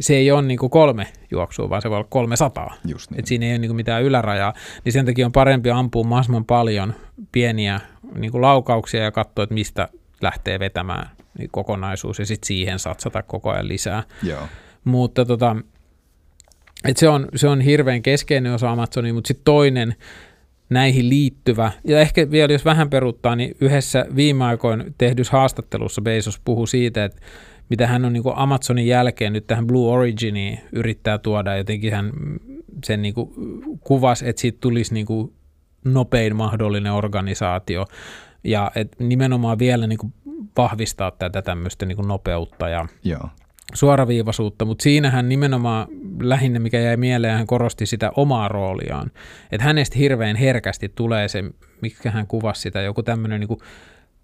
se 0.00 0.16
ei 0.16 0.30
ole 0.30 0.42
niinku 0.42 0.68
kolme 0.68 1.06
juoksua, 1.30 1.70
vaan 1.70 1.82
se 1.82 1.90
voi 1.90 1.96
olla 1.96 2.06
300. 2.10 2.74
Just 2.88 3.10
niin. 3.10 3.18
Et 3.18 3.26
siinä 3.26 3.46
ei 3.46 3.52
ole 3.52 3.58
niinku 3.58 3.74
mitään 3.74 4.02
ylärajaa, 4.02 4.54
niin 4.84 4.92
sen 4.92 5.06
takia 5.06 5.26
on 5.26 5.32
parempi 5.32 5.70
ampua 5.70 6.04
mahdollisimman 6.04 6.44
paljon 6.44 6.94
pieniä 7.32 7.80
niinku 8.14 8.40
laukauksia 8.40 9.02
ja 9.02 9.12
katsoa, 9.12 9.42
että 9.42 9.54
mistä 9.54 9.88
lähtee 10.24 10.58
vetämään 10.58 11.10
niin 11.38 11.50
kokonaisuus 11.52 12.18
ja 12.18 12.26
sitten 12.26 12.46
siihen 12.46 12.78
satsata 12.78 13.22
koko 13.22 13.50
ajan 13.50 13.68
lisää. 13.68 14.02
Joo. 14.22 14.48
Mutta 14.84 15.24
tota, 15.24 15.56
et 16.88 16.96
se, 16.96 17.08
on, 17.08 17.28
se 17.34 17.48
on 17.48 17.60
hirveän 17.60 18.02
keskeinen 18.02 18.52
osa 18.52 18.70
Amazonia, 18.70 19.14
mutta 19.14 19.28
sitten 19.28 19.44
toinen 19.44 19.94
näihin 20.70 21.08
liittyvä, 21.08 21.72
ja 21.84 22.00
ehkä 22.00 22.30
vielä 22.30 22.52
jos 22.52 22.64
vähän 22.64 22.90
peruttaa, 22.90 23.36
niin 23.36 23.56
yhdessä 23.60 24.06
viime 24.16 24.44
aikoina 24.44 24.84
tehdyssä 24.98 25.32
haastattelussa 25.32 26.02
Bezos 26.02 26.40
puhui 26.44 26.68
siitä, 26.68 27.04
että 27.04 27.22
mitä 27.70 27.86
hän 27.86 28.04
on 28.04 28.12
niin 28.12 28.22
kuin 28.22 28.36
Amazonin 28.36 28.86
jälkeen 28.86 29.32
nyt 29.32 29.46
tähän 29.46 29.66
Blue 29.66 29.92
Originiin 29.92 30.60
yrittää 30.72 31.18
tuoda, 31.18 31.56
jotenkin 31.56 31.92
hän 31.92 32.12
sen 32.84 33.02
niin 33.02 33.14
kuin 33.14 33.30
kuvasi, 33.80 34.28
että 34.28 34.40
siitä 34.40 34.58
tulisi 34.60 34.94
niin 34.94 35.06
kuin 35.06 35.32
nopein 35.84 36.36
mahdollinen 36.36 36.92
organisaatio, 36.92 37.86
ja 38.44 38.70
et 38.74 38.96
nimenomaan 38.98 39.58
vielä 39.58 39.86
niin 39.86 39.98
kuin 39.98 40.12
vahvistaa 40.56 41.10
tätä 41.10 41.42
tämmöistä 41.42 41.86
niin 41.86 41.96
kuin 41.96 42.08
nopeutta 42.08 42.68
ja 42.68 42.86
Joo. 43.04 43.28
suoraviivaisuutta, 43.74 44.64
mutta 44.64 44.82
siinähän 44.82 45.28
nimenomaan 45.28 45.88
lähinnä, 46.20 46.58
mikä 46.58 46.80
jäi 46.80 46.96
mieleen, 46.96 47.36
hän 47.36 47.46
korosti 47.46 47.86
sitä 47.86 48.10
omaa 48.16 48.48
rooliaan. 48.48 49.10
Että 49.52 49.64
hänestä 49.64 49.98
hirveän 49.98 50.36
herkästi 50.36 50.88
tulee 50.88 51.28
se, 51.28 51.44
mikä 51.80 52.10
hän 52.10 52.26
kuvasi 52.26 52.60
sitä, 52.60 52.80
joku 52.80 53.02
tämmöinen 53.02 53.40
niin 53.40 53.58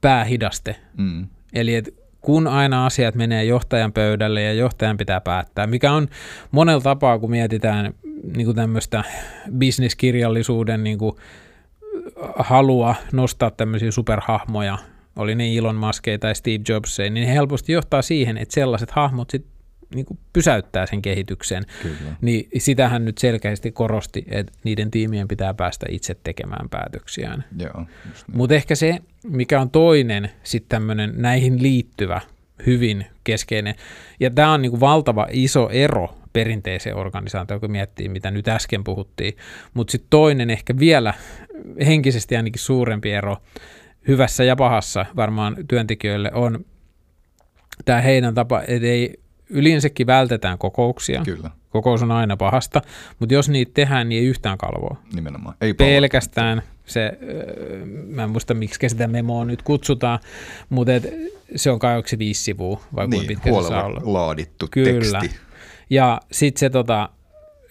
päähidaste. 0.00 0.76
Mm. 0.96 1.26
Eli 1.52 1.74
et 1.74 1.94
kun 2.20 2.46
aina 2.46 2.86
asiat 2.86 3.14
menee 3.14 3.44
johtajan 3.44 3.92
pöydälle 3.92 4.42
ja 4.42 4.52
johtajan 4.52 4.96
pitää 4.96 5.20
päättää, 5.20 5.66
mikä 5.66 5.92
on 5.92 6.08
monella 6.50 6.80
tapaa, 6.80 7.18
kun 7.18 7.30
mietitään 7.30 7.94
niin 8.36 8.44
kuin 8.44 8.56
tämmöistä 8.56 9.04
bisniskirjallisuuden 9.58 10.84
niin 10.84 10.98
kuin 10.98 11.16
halua 12.36 12.94
nostaa 13.12 13.50
tämmöisiä 13.50 13.90
superhahmoja, 13.90 14.78
oli 15.16 15.34
ne 15.34 15.56
Elon 15.56 15.76
Muskeja 15.76 16.18
tai 16.18 16.34
Steve 16.34 16.62
Jobseja, 16.68 17.10
niin 17.10 17.28
he 17.28 17.34
helposti 17.34 17.72
johtaa 17.72 18.02
siihen, 18.02 18.38
että 18.38 18.54
sellaiset 18.54 18.90
hahmot 18.90 19.30
sit 19.30 19.46
niin 19.94 20.06
kuin 20.06 20.18
pysäyttää 20.32 20.86
sen 20.86 21.02
kehityksen. 21.02 21.62
Kyllä. 21.82 22.16
Niin 22.20 22.48
sitähän 22.58 23.04
nyt 23.04 23.18
selkeästi 23.18 23.72
korosti, 23.72 24.24
että 24.28 24.52
niiden 24.64 24.90
tiimien 24.90 25.28
pitää 25.28 25.54
päästä 25.54 25.86
itse 25.88 26.16
tekemään 26.24 26.68
päätöksiään. 26.68 27.44
Niin. 27.56 27.70
Mutta 28.32 28.54
ehkä 28.54 28.74
se, 28.74 28.98
mikä 29.26 29.60
on 29.60 29.70
toinen 29.70 30.30
sitten 30.42 30.68
tämmöinen 30.68 31.12
näihin 31.16 31.62
liittyvä, 31.62 32.20
hyvin 32.66 33.06
keskeinen, 33.24 33.74
ja 34.20 34.30
tämä 34.30 34.52
on 34.52 34.62
niinku 34.62 34.80
valtava 34.80 35.26
iso 35.30 35.68
ero 35.68 36.19
perinteiseen 36.32 36.96
organisaatioon, 36.96 37.60
kun 37.60 37.70
miettii, 37.70 38.08
mitä 38.08 38.30
nyt 38.30 38.48
äsken 38.48 38.84
puhuttiin. 38.84 39.36
Mutta 39.74 39.90
sitten 39.90 40.10
toinen 40.10 40.50
ehkä 40.50 40.78
vielä 40.78 41.14
henkisesti 41.86 42.36
ainakin 42.36 42.62
suurempi 42.62 43.12
ero 43.12 43.36
hyvässä 44.08 44.44
ja 44.44 44.56
pahassa 44.56 45.06
varmaan 45.16 45.56
työntekijöille 45.68 46.30
on 46.34 46.64
tämä 47.84 48.00
heidän 48.00 48.34
tapa, 48.34 48.60
että 48.60 48.88
ei 48.88 49.20
yleensäkin 49.50 50.06
vältetään 50.06 50.58
kokouksia. 50.58 51.22
Kyllä. 51.24 51.50
Kokous 51.70 52.02
on 52.02 52.12
aina 52.12 52.36
pahasta, 52.36 52.82
mutta 53.18 53.34
jos 53.34 53.48
niitä 53.48 53.70
tehdään, 53.74 54.08
niin 54.08 54.22
ei 54.22 54.28
yhtään 54.28 54.58
kalvoa 54.58 54.96
Nimenomaan. 55.14 55.54
Ei 55.60 55.74
pelkästään 55.74 56.62
se, 56.86 57.18
mä 58.06 58.22
en 58.22 58.30
muista 58.30 58.54
miksi 58.54 58.88
sitä 58.88 59.06
memoa 59.06 59.44
nyt 59.44 59.62
kutsutaan, 59.62 60.18
mutta 60.68 60.94
et 60.94 61.14
se 61.56 61.70
on 61.70 61.78
kai 61.78 61.96
onko 61.96 62.08
se 62.08 62.18
viisi 62.18 62.42
sivua 62.42 62.80
vai 62.96 63.08
kuinka 63.08 63.16
Niin, 63.16 63.26
pitkä 63.26 63.62
se 63.62 63.68
saa 63.68 63.84
olla. 63.84 64.00
laadittu 64.04 64.68
Kyllä. 64.70 65.18
teksti. 65.20 65.40
Ja 65.90 66.20
sitten 66.32 66.60
se, 66.60 66.70
tota, 66.70 67.08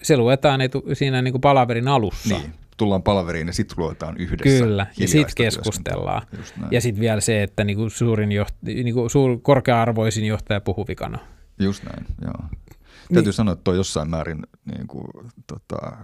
se 0.02 0.16
luetaan 0.16 0.60
etu, 0.60 0.84
siinä 0.92 1.22
niinku 1.22 1.38
palaverin 1.38 1.88
alussa. 1.88 2.34
Niin. 2.34 2.52
Tullaan 2.76 3.02
palaveriin 3.02 3.46
ja 3.46 3.52
sitten 3.52 3.74
luetaan 3.78 4.16
yhdessä. 4.16 4.64
Kyllä, 4.64 4.86
ja 4.98 5.08
sitten 5.08 5.34
keskustellaan. 5.36 6.22
Ja 6.70 6.80
sitten 6.80 7.00
vielä 7.00 7.20
se, 7.20 7.42
että 7.42 7.64
niinku 7.64 7.90
suurin 7.90 8.32
joht, 8.32 8.54
niinku 8.62 9.08
suur, 9.08 9.38
korkea-arvoisin 9.42 10.24
johtaja 10.24 10.60
puhuu 10.60 10.86
vikana. 10.88 11.18
Just 11.58 11.84
näin, 11.84 12.06
joo. 12.22 12.48
Täytyy 13.14 13.32
sanoa, 13.32 13.52
että 13.52 13.64
toi 13.64 13.76
jossain 13.76 14.10
määrin 14.10 14.46
niin 14.74 14.86
kuin, 14.86 15.06
tota, 15.46 15.96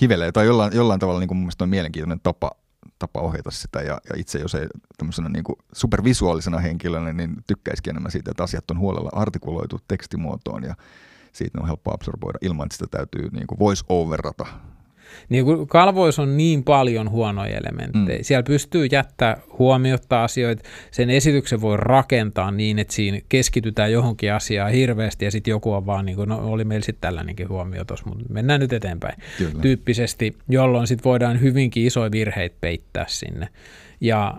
hivelee, 0.00 0.32
tai 0.32 0.46
jollain, 0.46 0.72
jollain 0.76 1.00
tavalla 1.00 1.20
niin 1.20 1.28
kuin 1.28 1.36
mun 1.36 1.44
mielestä 1.44 1.64
on 1.64 1.70
mielenkiintoinen 1.70 2.20
tapa, 2.22 2.50
tapa 2.98 3.20
ohjata 3.20 3.50
sitä, 3.50 3.78
ja, 3.78 4.00
ja 4.10 4.16
itse 4.16 4.38
jos 4.38 4.54
ei 4.54 4.66
tämmöisenä 4.96 5.28
niin 5.28 5.44
kuin 5.44 5.56
supervisuaalisena 5.72 6.58
henkilönä, 6.58 7.12
niin 7.12 7.36
tykkäisikin 7.46 7.90
enemmän 7.90 8.12
siitä, 8.12 8.30
että 8.30 8.42
asiat 8.42 8.70
on 8.70 8.78
huolella 8.78 9.10
artikuloitu 9.12 9.80
tekstimuotoon, 9.88 10.62
ja 10.62 10.74
siitä 11.32 11.60
on 11.60 11.66
helppo 11.66 11.94
absorboida 11.94 12.38
ilman, 12.42 12.66
että 12.66 12.76
sitä 12.76 12.96
täytyy 12.96 13.30
niin 13.30 13.46
voice 13.58 13.84
overata. 13.88 14.46
Niin 15.28 15.44
kun 15.44 15.66
kalvoissa 15.66 16.22
on 16.22 16.36
niin 16.36 16.64
paljon 16.64 17.10
huonoja 17.10 17.56
elementtejä. 17.56 18.18
Mm. 18.18 18.24
Siellä 18.24 18.42
pystyy 18.42 18.86
jättää 18.92 19.40
huomiota 19.58 20.24
asioita. 20.24 20.62
Sen 20.90 21.10
esityksen 21.10 21.60
voi 21.60 21.76
rakentaa 21.76 22.50
niin, 22.50 22.78
että 22.78 22.94
siinä 22.94 23.20
keskitytään 23.28 23.92
johonkin 23.92 24.32
asiaan 24.32 24.72
hirveästi 24.72 25.24
ja 25.24 25.30
sitten 25.30 25.50
joku 25.50 25.72
on 25.72 25.86
vaan 25.86 26.04
niin 26.04 26.16
kuin, 26.16 26.28
no 26.28 26.38
oli 26.38 26.64
meillä 26.64 26.84
sitten 26.84 27.00
tällainenkin 27.00 27.48
huomio 27.48 27.84
tuossa, 27.84 28.06
mutta 28.06 28.24
mennään 28.28 28.60
nyt 28.60 28.72
eteenpäin. 28.72 29.22
Kyllä. 29.38 29.62
Tyyppisesti, 29.62 30.36
jolloin 30.48 30.86
sitten 30.86 31.04
voidaan 31.04 31.40
hyvinkin 31.40 31.86
isoja 31.86 32.10
virheitä 32.10 32.56
peittää 32.60 33.04
sinne. 33.08 33.48
Ja 34.00 34.34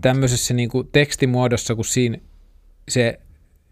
tämmöisessä 0.00 0.54
niin 0.54 0.68
kuin 0.68 0.88
tekstimuodossa, 0.92 1.74
kun 1.74 1.84
siinä 1.84 2.18
se 2.88 3.20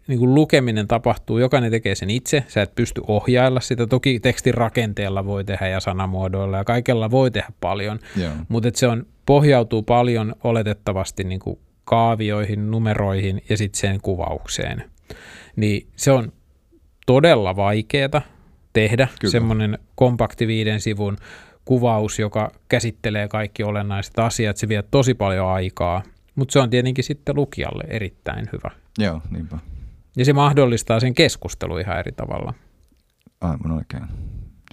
niin 0.09 0.19
kuin 0.19 0.35
lukeminen 0.35 0.87
tapahtuu, 0.87 1.37
jokainen 1.37 1.71
tekee 1.71 1.95
sen 1.95 2.09
itse, 2.09 2.43
sä 2.47 2.61
et 2.61 2.75
pysty 2.75 3.01
ohjailla 3.07 3.59
sitä, 3.59 3.87
toki 3.87 4.19
tekstin 4.19 4.53
rakenteella 4.53 5.25
voi 5.25 5.43
tehdä 5.43 5.67
ja 5.67 5.79
sanamuodoilla 5.79 6.57
ja 6.57 6.63
kaikella 6.63 7.11
voi 7.11 7.31
tehdä 7.31 7.49
paljon, 7.61 7.99
Joo. 8.15 8.31
mutta 8.47 8.69
se 8.73 8.87
on, 8.87 9.05
pohjautuu 9.25 9.83
paljon 9.83 10.35
oletettavasti 10.43 11.23
niin 11.23 11.39
kuin 11.39 11.59
kaavioihin, 11.85 12.71
numeroihin 12.71 13.43
ja 13.49 13.57
sitten 13.57 13.79
sen 13.79 14.01
kuvaukseen. 14.01 14.83
Niin 15.55 15.87
se 15.95 16.11
on 16.11 16.31
todella 17.05 17.55
vaikeaa 17.55 18.21
tehdä, 18.73 19.07
Kyllä. 19.19 19.31
semmoinen 19.31 19.79
kompakti 19.95 20.47
viiden 20.47 20.81
sivun 20.81 21.17
kuvaus, 21.65 22.19
joka 22.19 22.51
käsittelee 22.69 23.27
kaikki 23.27 23.63
olennaiset 23.63 24.19
asiat, 24.19 24.57
se 24.57 24.67
vie 24.67 24.83
tosi 24.91 25.13
paljon 25.13 25.47
aikaa, 25.47 26.03
mutta 26.35 26.53
se 26.53 26.59
on 26.59 26.69
tietenkin 26.69 27.03
sitten 27.03 27.35
lukijalle 27.35 27.83
erittäin 27.87 28.49
hyvä. 28.53 28.71
Joo, 28.99 29.21
niinpä. 29.31 29.57
Ja 30.15 30.25
se 30.25 30.33
mahdollistaa 30.33 30.99
sen 30.99 31.13
keskustelun 31.13 31.81
ihan 31.81 31.99
eri 31.99 32.11
tavalla. 32.11 32.53
Aivan 33.41 33.71
oikein. 33.71 34.03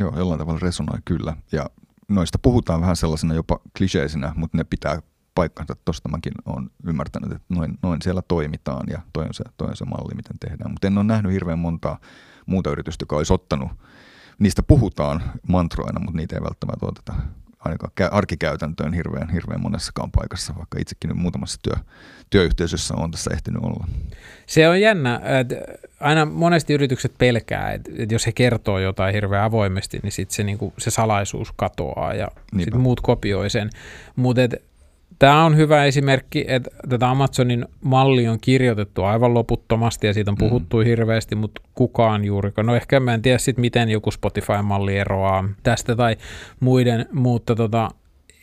Joo, 0.01 0.19
jollain 0.19 0.39
tavalla 0.39 0.61
resonoi 0.63 0.99
kyllä. 1.05 1.37
Ja 1.53 1.71
noista 2.09 2.39
puhutaan 2.43 2.81
vähän 2.81 2.97
sellaisena 2.97 3.35
jopa 3.35 3.61
kliseisinä, 3.79 4.33
mutta 4.37 4.57
ne 4.57 4.65
pitää 4.65 5.03
paikkansa. 5.35 5.77
Tuosta 5.85 6.09
mäkin 6.09 6.33
olen 6.47 6.71
ymmärtänyt, 6.87 7.33
että 7.33 7.55
noin, 7.55 7.79
noin 7.83 8.03
siellä 8.03 8.23
toimitaan 8.29 8.87
ja 8.91 9.03
toi 9.13 9.25
on, 9.25 9.35
se, 9.35 9.45
toi 9.57 9.69
on 9.69 9.77
se 9.77 9.85
malli, 9.85 10.15
miten 10.15 10.39
tehdään. 10.39 10.71
Mutta 10.71 10.87
en 10.87 10.99
ole 10.99 11.05
nähnyt 11.05 11.33
hirveän 11.33 11.59
montaa 11.59 11.99
muuta 12.47 12.71
yritystä, 12.71 13.03
joka 13.03 13.17
olisi 13.17 13.33
ottanut, 13.33 13.71
niistä 14.39 14.63
puhutaan 14.63 15.23
mantroina, 15.49 16.01
mutta 16.01 16.17
niitä 16.17 16.37
ei 16.37 16.43
välttämättä 16.43 16.87
oteta 16.87 17.15
ainakaan 17.67 18.13
arkikäytäntöön 18.13 18.93
hirveän, 18.93 19.31
hirveän 19.31 19.61
monessakaan 19.61 20.11
paikassa, 20.11 20.55
vaikka 20.57 20.79
itsekin 20.81 21.09
nyt 21.09 21.19
muutamassa 21.19 21.59
työ, 21.63 21.75
työyhteisössä 22.31 22.95
on 22.95 23.11
tässä 23.11 23.31
ehtinyt 23.35 23.63
olla. 23.63 23.87
Se 24.47 24.69
on 24.69 24.81
jännä, 24.81 25.21
että 25.41 25.55
aina 26.01 26.25
monesti 26.25 26.75
yritykset 26.75 27.13
pelkää, 27.19 27.73
että, 27.73 27.91
että 27.99 28.15
jos 28.15 28.27
he 28.27 28.33
kertoo 28.33 28.79
jotain 28.79 29.15
hirveän 29.15 29.45
avoimesti, 29.45 30.01
niin 30.03 30.13
sitten 30.13 30.37
se, 30.37 30.43
niin 30.43 30.59
se 30.79 30.91
salaisuus 30.91 31.53
katoaa 31.57 32.15
ja 32.15 32.29
sitten 32.59 32.81
muut 32.81 33.01
kopioi 33.01 33.51
sen. 33.51 33.71
Mutta 34.17 34.43
Tämä 35.19 35.45
on 35.45 35.57
hyvä 35.57 35.85
esimerkki, 35.85 36.45
että 36.49 36.71
tätä 36.89 37.11
Amazonin 37.11 37.67
malli 37.81 38.29
on 38.29 38.39
kirjoitettu 38.41 39.05
aivan 39.05 39.35
loputtomasti 39.35 40.07
ja 40.07 40.15
siitä 40.15 40.31
on 40.31 40.35
mm. 40.35 40.49
puhuttu 40.49 40.77
mm. 40.77 40.85
hirveästi, 40.85 41.35
mutta 41.35 41.63
kukaan 41.75 42.25
juurikaan. 42.25 42.67
No 42.67 42.75
ehkä 42.77 43.01
mä 43.01 43.15
en 43.15 43.23
tiedä 43.23 43.39
sitten, 43.39 43.61
miten 43.61 43.89
joku 43.89 44.11
Spotify-malli 44.11 44.99
eroaa 44.99 45.49
tästä 45.63 45.97
tai 45.97 46.17
muiden, 46.61 47.07
mutta 47.13 47.55
tota, 47.55 47.89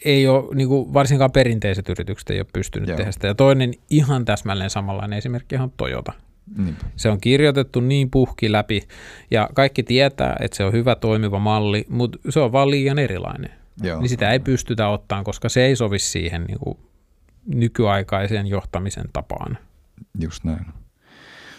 ei 0.06 0.28
ole, 0.28 0.56
niin 0.56 0.68
kuin 0.68 0.94
varsinkaan 0.94 1.32
perinteiset 1.32 1.90
yritykset 1.90 2.30
ei 2.30 2.40
ole 2.40 2.48
pystynyt 2.54 2.90
Joo. 2.90 2.98
tehdä 2.98 3.12
sitä. 3.12 3.28
Ja 3.28 3.36
toinen 3.36 3.74
ihan 3.90 4.26
täsmälleen 4.26 4.70
samanlainen 4.70 5.18
esimerkki 5.18 5.56
on 5.56 5.72
Toyota. 5.78 6.14
Niin. 6.58 6.76
Se 6.96 7.10
on 7.10 7.22
kirjoitettu 7.22 7.80
niin 7.80 8.10
puhki 8.12 8.52
läpi 8.52 8.82
ja 9.32 9.50
kaikki 9.54 9.84
tietää, 9.84 10.36
että 10.40 10.58
se 10.58 10.64
on 10.64 10.74
hyvä 10.74 10.96
toimiva 10.96 11.40
malli, 11.40 11.86
mutta 11.90 12.20
se 12.30 12.40
on 12.40 12.52
vaan 12.52 12.72
liian 12.72 13.00
erilainen. 13.00 13.52
Joo. 13.82 14.00
niin 14.00 14.10
sitä 14.10 14.32
ei 14.32 14.40
pystytä 14.40 14.88
ottamaan, 14.88 15.24
koska 15.24 15.50
se 15.50 15.66
ei 15.66 15.76
sovi 15.76 16.00
siihen 16.00 16.44
niin 16.44 16.60
kuin 16.60 16.78
nykyaikaiseen 17.46 18.48
johtamisen 18.48 19.06
tapaan. 19.14 19.58
Just 20.20 20.44
näin. 20.44 20.66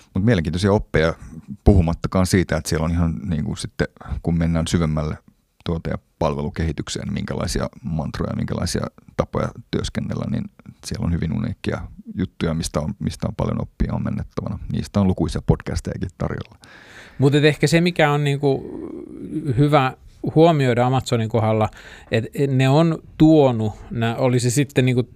Mutta 0.05 0.27
mielenkiintoisia 0.27 0.73
oppeja, 0.73 1.15
puhumattakaan 1.65 2.27
siitä, 2.27 2.57
että 2.57 2.69
siellä 2.69 2.85
on 2.85 2.91
ihan 2.91 3.21
niin 3.29 3.45
kuin 3.45 3.57
sitten, 3.57 3.89
kun 4.23 4.39
mennään 4.39 4.67
syvemmälle 4.67 5.19
tuote- 5.65 5.91
ja 5.91 5.99
palvelukehitykseen, 6.19 7.13
minkälaisia 7.13 7.69
mantroja, 7.83 8.37
minkälaisia 8.37 8.87
tapoja 9.17 9.49
työskennellä, 9.71 10.25
niin 10.31 10.45
siellä 10.87 11.05
on 11.07 11.13
hyvin 11.13 11.37
uniikkia 11.37 11.81
juttuja, 12.15 12.55
mistä 12.55 12.81
on, 12.81 12.95
mistä 12.99 13.29
on 13.29 13.35
paljon 13.37 13.63
oppia 13.63 13.93
ammennettavana. 13.93 14.59
Niistä 14.73 15.01
on 15.01 15.07
lukuisia 15.07 15.43
podcastejakin 15.47 16.09
tarjolla. 16.19 16.59
Mutta 17.19 17.39
ehkä 17.39 17.67
se, 17.67 17.81
mikä 17.81 18.11
on 18.11 18.25
niinku 18.25 18.63
hyvä 19.59 19.97
huomioida 20.35 20.87
Amazonin 20.87 21.29
kohdalla, 21.29 21.69
että 22.11 22.31
ne 22.49 22.69
on 22.69 22.99
tuonut, 23.19 23.73
nämä, 23.91 24.15
oli 24.15 24.41
se 24.41 24.51
sitten 24.51 24.85
niin 24.85 24.95
kuin 24.95 25.09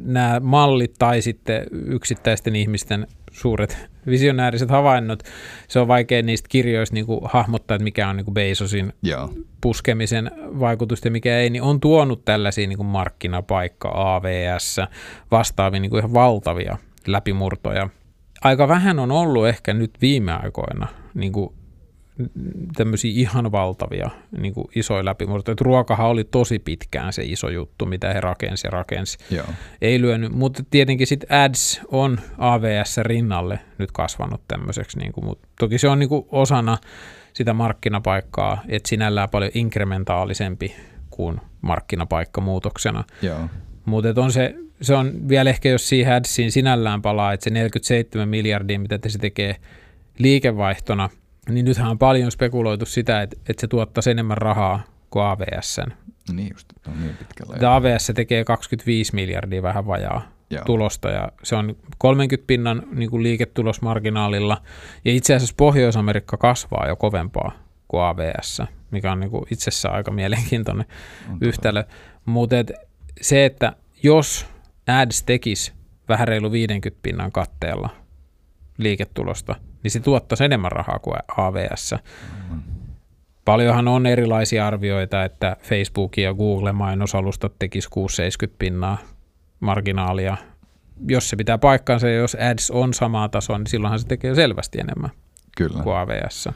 nämä 0.00 0.40
mallit 0.40 0.94
tai 0.98 1.22
sitten 1.22 1.66
yksittäisten 1.72 2.56
ihmisten 2.56 3.06
suuret 3.32 3.88
visionääriset 4.06 4.70
havainnot, 4.70 5.22
se 5.68 5.80
on 5.80 5.88
vaikea 5.88 6.22
niistä 6.22 6.48
kirjoista 6.48 6.94
niin 6.94 7.06
kuin 7.06 7.20
hahmottaa, 7.24 7.74
että 7.74 7.84
mikä 7.84 8.08
on 8.08 8.16
niin 8.16 8.24
kuin 8.24 8.34
Bezosin 8.34 8.92
Joo. 9.02 9.34
puskemisen 9.60 10.30
vaikutusta 10.36 11.08
ja 11.08 11.12
mikä 11.12 11.38
ei, 11.38 11.50
niin 11.50 11.62
on 11.62 11.80
tuonut 11.80 12.24
tällaisia 12.24 12.68
niin 12.68 12.76
kuin 12.76 12.86
markkinapaikka, 12.86 13.92
AVS, 13.94 14.80
vastaavia 15.30 15.80
niin 15.80 15.90
kuin 15.90 15.98
ihan 15.98 16.14
valtavia 16.14 16.78
läpimurtoja. 17.06 17.88
Aika 18.42 18.68
vähän 18.68 18.98
on 18.98 19.10
ollut 19.10 19.48
ehkä 19.48 19.74
nyt 19.74 19.90
viime 20.00 20.32
aikoina 20.32 20.88
niin 21.14 21.32
kuin 21.32 21.54
tämmöisiä 22.76 23.12
ihan 23.14 23.52
valtavia 23.52 24.10
niin 24.38 24.54
kuin 24.54 24.66
isoja 24.74 25.04
läpimurtoja. 25.04 25.56
Ruokahan 25.60 26.06
oli 26.06 26.24
tosi 26.24 26.58
pitkään 26.58 27.12
se 27.12 27.22
iso 27.24 27.48
juttu, 27.48 27.86
mitä 27.86 28.12
he 28.12 28.20
rakensi 28.20 28.66
ja 28.66 28.70
rakensi. 28.70 29.18
Joo. 29.30 29.46
Ei 29.80 30.00
lyönyt, 30.00 30.32
mutta 30.32 30.64
tietenkin 30.70 31.06
sitten 31.06 31.38
ads 31.38 31.80
on 31.88 32.20
AVS 32.38 32.98
rinnalle 32.98 33.58
nyt 33.78 33.92
kasvanut 33.92 34.40
tämmöiseksi, 34.48 34.98
niin 34.98 35.12
kuin, 35.12 35.24
mutta 35.24 35.48
toki 35.60 35.78
se 35.78 35.88
on 35.88 35.98
niin 35.98 36.08
kuin 36.08 36.26
osana 36.32 36.78
sitä 37.32 37.52
markkinapaikkaa, 37.52 38.62
että 38.68 38.88
sinällään 38.88 39.30
paljon 39.30 39.50
inkrementaalisempi 39.54 40.74
kuin 41.10 41.40
markkinapaikka 41.60 42.40
muutoksena. 42.40 43.04
Mutta 43.84 44.08
on 44.16 44.32
se, 44.32 44.54
se 44.80 44.94
on 44.94 45.28
vielä 45.28 45.50
ehkä, 45.50 45.68
jos 45.68 45.88
siihen 45.88 46.14
adsiin 46.14 46.52
sinällään 46.52 47.02
palaa, 47.02 47.32
että 47.32 47.44
se 47.44 47.50
47 47.50 48.28
miljardia, 48.28 48.78
mitä 48.78 48.98
se 49.08 49.18
tekee 49.18 49.56
liikevaihtona– 50.18 51.08
niin 51.50 51.64
nythän 51.64 51.90
on 51.90 51.98
paljon 51.98 52.30
spekuloitu 52.30 52.86
sitä, 52.86 53.22
että, 53.22 53.36
että 53.48 53.60
se 53.60 53.66
tuottaisi 53.66 54.10
enemmän 54.10 54.38
rahaa 54.38 54.82
kuin 55.10 55.24
AVS. 55.24 55.80
Niin 56.32 56.48
just, 56.52 56.68
on 56.88 57.00
niin 57.00 57.16
pitkällä. 57.16 57.74
AVS 57.74 58.12
tekee 58.14 58.44
25 58.44 59.14
miljardia 59.14 59.62
vähän 59.62 59.86
vajaa 59.86 60.22
Joo. 60.50 60.64
tulosta 60.64 61.10
ja 61.10 61.32
se 61.42 61.56
on 61.56 61.76
30 61.98 62.46
pinnan 62.46 62.82
niin 62.92 63.10
kuin 63.10 63.22
liiketulosmarginaalilla 63.22 64.62
ja 65.04 65.12
itse 65.12 65.34
asiassa 65.34 65.54
Pohjois-Amerikka 65.56 66.36
kasvaa 66.36 66.88
jo 66.88 66.96
kovempaa 66.96 67.52
kuin 67.88 68.02
AVS, 68.02 68.62
mikä 68.90 69.12
on 69.12 69.20
niin 69.20 69.30
kuin 69.30 69.44
itsessään 69.50 69.94
aika 69.94 70.10
mielenkiintoinen 70.10 70.86
on 71.30 71.38
yhtälö. 71.40 71.84
Mutta 72.24 72.58
et 72.58 72.72
se, 73.20 73.44
että 73.44 73.72
jos 74.02 74.46
ads 74.86 75.22
tekisi 75.22 75.72
vähän 76.08 76.28
reilu 76.28 76.52
50 76.52 77.02
pinnan 77.02 77.32
katteella 77.32 77.90
liiketulosta– 78.78 79.54
niin 79.82 79.90
se 79.90 80.00
tuottaisi 80.00 80.44
enemmän 80.44 80.72
rahaa 80.72 80.98
kuin 80.98 81.16
AVS. 81.36 81.94
Mm. 82.50 82.62
Paljonhan 83.44 83.88
on 83.88 84.06
erilaisia 84.06 84.66
arvioita, 84.66 85.24
että 85.24 85.56
Facebook 85.62 86.18
ja 86.18 86.34
Google 86.34 86.72
mainosalustat 86.72 87.52
tekisi 87.58 87.88
6-70 88.48 88.54
pinnaa 88.58 88.98
marginaalia. 89.60 90.36
Jos 91.08 91.30
se 91.30 91.36
pitää 91.36 91.58
paikkaansa 91.58 92.08
ja 92.08 92.14
jos 92.14 92.36
ads 92.50 92.70
on 92.70 92.94
samaa 92.94 93.28
tasoa, 93.28 93.58
niin 93.58 93.66
silloinhan 93.66 94.00
se 94.00 94.06
tekee 94.06 94.34
selvästi 94.34 94.80
enemmän 94.80 95.10
Kyllä. 95.56 95.82
kuin 95.82 95.96
AVS. 95.96 96.48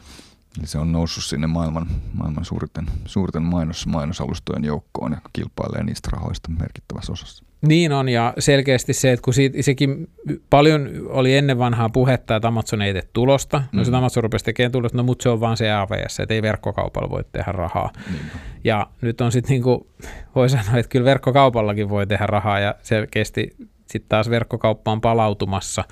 Eli 0.59 0.67
se 0.67 0.79
on 0.79 0.93
noussut 0.93 1.25
sinne 1.25 1.47
maailman, 1.47 1.87
maailman 2.13 2.45
suurten, 2.45 2.87
suurten 3.07 3.43
mainos, 3.43 3.87
mainosalustojen 3.87 4.65
joukkoon 4.65 5.13
ja 5.13 5.19
kilpailee 5.33 5.83
niistä 5.83 6.09
rahoista 6.13 6.49
merkittävässä 6.59 7.13
osassa. 7.13 7.45
Niin 7.67 7.93
on, 7.93 8.09
ja 8.09 8.35
selkeästi 8.39 8.93
se, 8.93 9.13
että 9.13 9.25
kun 9.25 9.35
siitä, 9.35 9.63
sekin 9.63 10.11
paljon 10.51 10.91
oli 11.09 11.37
ennen 11.37 11.59
vanhaa 11.59 11.89
puhetta, 11.89 12.37
että 12.37 12.49
Amazon 12.49 12.83
ei 12.83 12.93
tee 12.93 13.03
tulosta, 13.13 13.59
no 13.59 13.81
mm. 13.81 13.85
sitten 13.85 13.99
Amazon 13.99 14.23
rupesi 14.23 14.45
tekemään 14.45 14.73
tulosta, 14.73 14.97
no 14.97 15.03
mutta 15.03 15.23
se 15.23 15.29
on 15.29 15.41
vaan 15.41 15.57
se 15.57 15.73
AVS, 15.73 16.21
että 16.21 16.35
ei 16.35 16.43
verkkokaupalla 16.43 17.11
voi 17.11 17.25
tehdä 17.33 17.53
rahaa. 17.53 17.91
Niin. 18.11 18.21
Ja 18.65 18.87
nyt 19.01 19.21
on 19.21 19.33
sitten 19.33 19.51
niin 19.51 19.63
kuin, 19.63 19.87
voi 20.35 20.49
sanoa, 20.49 20.79
että 20.79 20.91
kyllä 20.91 21.05
verkkokaupallakin 21.05 21.89
voi 21.89 22.07
tehdä 22.07 22.27
rahaa, 22.27 22.61
ja 22.61 22.75
selkeästi 22.83 23.51
sitten 23.87 24.09
taas 24.09 24.31
verkkokauppa 24.31 24.93
on 24.93 25.01
palautumassa 25.01 25.85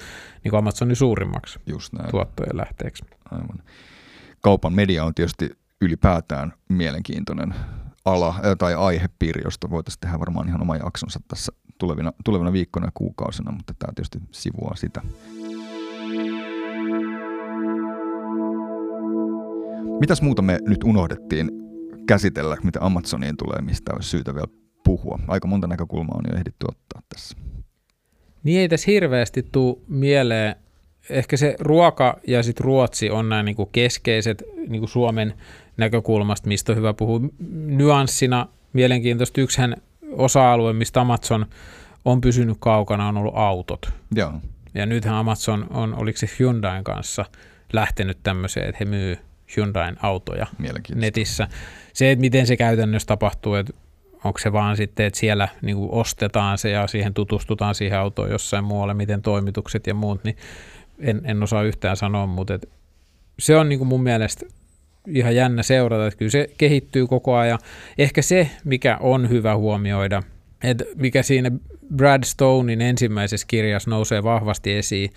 niin 0.45 0.51
kuin 0.51 0.59
Amazonin 0.59 0.97
suurimmaksi 0.97 1.59
Just 1.67 1.93
näin. 1.93 2.11
tuottojen 2.11 2.57
lähteeksi. 2.57 3.05
Aivan 3.31 3.63
kaupan 4.41 4.73
media 4.73 5.05
on 5.05 5.15
tietysti 5.15 5.51
ylipäätään 5.81 6.53
mielenkiintoinen 6.69 7.55
ala 8.05 8.35
tai 8.59 8.75
aihepiiri, 8.75 9.43
josta 9.45 9.71
voitaisiin 9.71 10.01
tehdä 10.01 10.19
varmaan 10.19 10.49
ihan 10.49 10.61
oma 10.61 10.77
jaksonsa 10.77 11.21
tässä 11.29 11.53
tulevina, 11.83 12.13
tulevina 12.25 12.53
viikkoina 12.53 12.87
ja 12.87 12.93
kuukausina, 12.95 13.53
mutta 13.53 13.75
tämä 13.79 13.93
tietysti 13.95 14.19
sivuaa 14.31 14.77
sitä. 14.77 15.03
Mitäs 20.01 20.23
muuta 20.23 20.43
me 20.43 20.59
nyt 20.67 20.85
unohdettiin 20.85 21.51
käsitellä, 22.07 22.57
mitä 22.63 22.79
Amazoniin 22.83 23.37
tulee, 23.37 23.63
mistä 23.63 23.93
olisi 23.95 24.09
syytä 24.09 24.35
vielä 24.35 24.47
puhua? 24.85 25.19
Aika 25.29 25.49
monta 25.49 25.67
näkökulmaa 25.67 26.19
on 26.19 26.25
jo 26.31 26.39
ehditty 26.39 26.67
ottaa 26.69 27.03
tässä. 27.09 27.37
Niin 28.43 28.61
ei 28.61 28.69
tässä 28.69 28.91
hirveästi 28.91 29.47
tule 29.53 29.79
mieleen 29.89 30.57
ehkä 31.11 31.37
se 31.37 31.57
ruoka 31.61 32.21
ja 32.27 32.43
sitten 32.43 32.65
Ruotsi 32.65 33.11
on 33.11 33.29
nämä 33.29 33.43
niin 33.43 33.57
keskeiset 33.73 34.43
niin 34.69 34.89
Suomen 34.89 35.35
näkökulmasta, 35.77 36.49
mistä 36.49 36.73
on 36.73 36.79
hyvä 36.79 36.95
puhua. 36.95 37.21
Nyanssina 37.67 38.49
mielenkiintoista 38.73 39.41
yksihän 39.41 39.77
osa-alue, 40.13 40.73
mistä 40.73 41.01
Amazon 41.01 41.47
on 42.05 42.21
pysynyt 42.21 42.57
kaukana, 42.61 43.09
on 43.09 43.17
ollut 43.17 43.37
autot. 43.37 43.93
Joo. 44.15 44.33
Ja 44.75 44.87
nythän 44.87 45.15
Amazon 45.15 45.67
on, 45.71 45.95
oliko 45.95 46.19
se 46.19 46.31
Hyundain 46.39 46.85
kanssa 46.85 47.25
lähtenyt 47.73 48.19
tämmöiseen, 48.23 48.69
että 48.69 48.77
he 48.81 48.85
myy 48.85 49.19
Hyundain 49.57 49.97
autoja 50.03 50.47
netissä. 50.95 51.49
Se, 51.93 52.11
että 52.11 52.21
miten 52.21 52.47
se 52.47 52.57
käytännössä 52.57 53.07
tapahtuu, 53.07 53.55
että 53.55 53.73
onko 54.25 54.39
se 54.39 54.53
vaan 54.53 54.77
sitten, 54.77 55.07
että 55.07 55.19
siellä 55.19 55.49
niin 55.63 55.77
ostetaan 55.91 56.59
se 56.59 56.71
ja 56.71 56.87
siihen 56.87 57.15
tutustutaan 57.15 57.75
siihen 57.75 57.99
autoon 57.99 58.31
jossain 58.31 58.65
muualle, 58.65 58.95
miten 58.95 59.23
toimitukset 59.23 59.87
ja 59.87 59.95
muut, 59.95 60.25
niin 60.25 60.37
en, 60.99 61.23
en 61.25 61.43
osaa 61.43 61.63
yhtään 61.63 61.97
sanoa, 61.97 62.27
mutta 62.27 62.55
et 62.55 62.69
se 63.39 63.57
on 63.57 63.69
niin 63.69 63.79
kuin 63.79 63.89
mun 63.89 64.03
mielestä 64.03 64.47
ihan 65.09 65.37
jännä 65.37 65.63
seurata, 65.63 66.07
että 66.07 66.19
kyllä 66.19 66.31
se 66.31 66.49
kehittyy 66.59 67.07
koko 67.07 67.37
ajan. 67.37 67.59
Ehkä 67.99 68.23
se, 68.23 68.51
mikä 68.65 68.97
on 69.01 69.29
hyvä 69.29 69.57
huomioida, 69.57 70.23
että 70.65 70.85
mikä 70.97 71.23
siinä 71.23 71.51
Brad 71.97 72.25
Stonein 72.25 72.81
ensimmäisessä 72.81 73.47
kirjassa 73.47 73.91
nousee 73.91 74.23
vahvasti 74.23 74.73
esiin, 74.73 75.11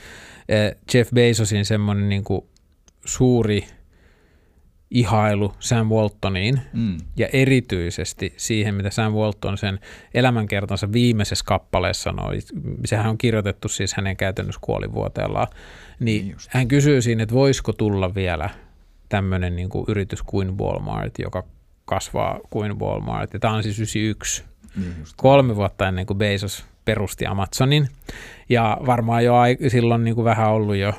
eh, 0.49 0.75
Jeff 0.93 1.11
Bezosin 1.13 1.65
semmoinen 1.65 2.09
niin 2.09 2.23
kuin 2.23 2.41
suuri 3.05 3.65
ihailu 4.91 5.53
Sam 5.59 5.87
Waltoniin 5.87 6.61
Mm. 6.73 6.97
ja 7.17 7.27
erityisesti 7.33 8.33
siihen, 8.37 8.75
mitä 8.75 8.89
Sam 8.89 9.13
Walton 9.13 9.57
sen 9.57 9.79
elämänkertansa 10.13 10.91
viimeisessä 10.91 11.45
kappaleessa 11.47 12.03
sanoi. 12.03 12.39
Sehän 12.85 13.09
on 13.09 13.17
kirjoitettu 13.17 13.67
siis 13.67 13.93
hänen 13.93 14.17
käytännössä 14.17 14.61
kuolivuoteellaan. 14.63 15.47
Niin 15.99 16.25
Niin 16.25 16.35
hän 16.49 16.67
kysyy 16.67 17.01
siinä, 17.01 17.23
että 17.23 17.35
voisiko 17.35 17.73
tulla 17.73 18.15
vielä 18.15 18.49
tämmöinen 19.09 19.55
niin 19.55 19.69
kuin 19.69 19.85
yritys 19.87 20.23
kuin 20.23 20.57
Walmart, 20.57 21.19
joka 21.19 21.43
kasvaa 21.85 22.39
kuin 22.49 22.79
Walmart. 22.79 23.33
Ja 23.33 23.39
tämä 23.39 23.53
on 23.53 23.63
siis 23.63 23.79
91 23.79 24.43
Niin 24.75 24.93
kolme 25.15 25.55
vuotta 25.55 25.87
ennen 25.87 26.05
kuin 26.05 26.17
Bezos 26.17 26.65
perusti 26.85 27.25
Amazonin. 27.25 27.87
Ja 28.49 28.77
varmaan 28.85 29.25
jo 29.25 29.35
ai- 29.35 29.57
silloin 29.67 30.03
niin 30.03 30.15
kuin 30.15 30.25
vähän 30.25 30.51
ollut 30.51 30.75
jo 30.75 30.93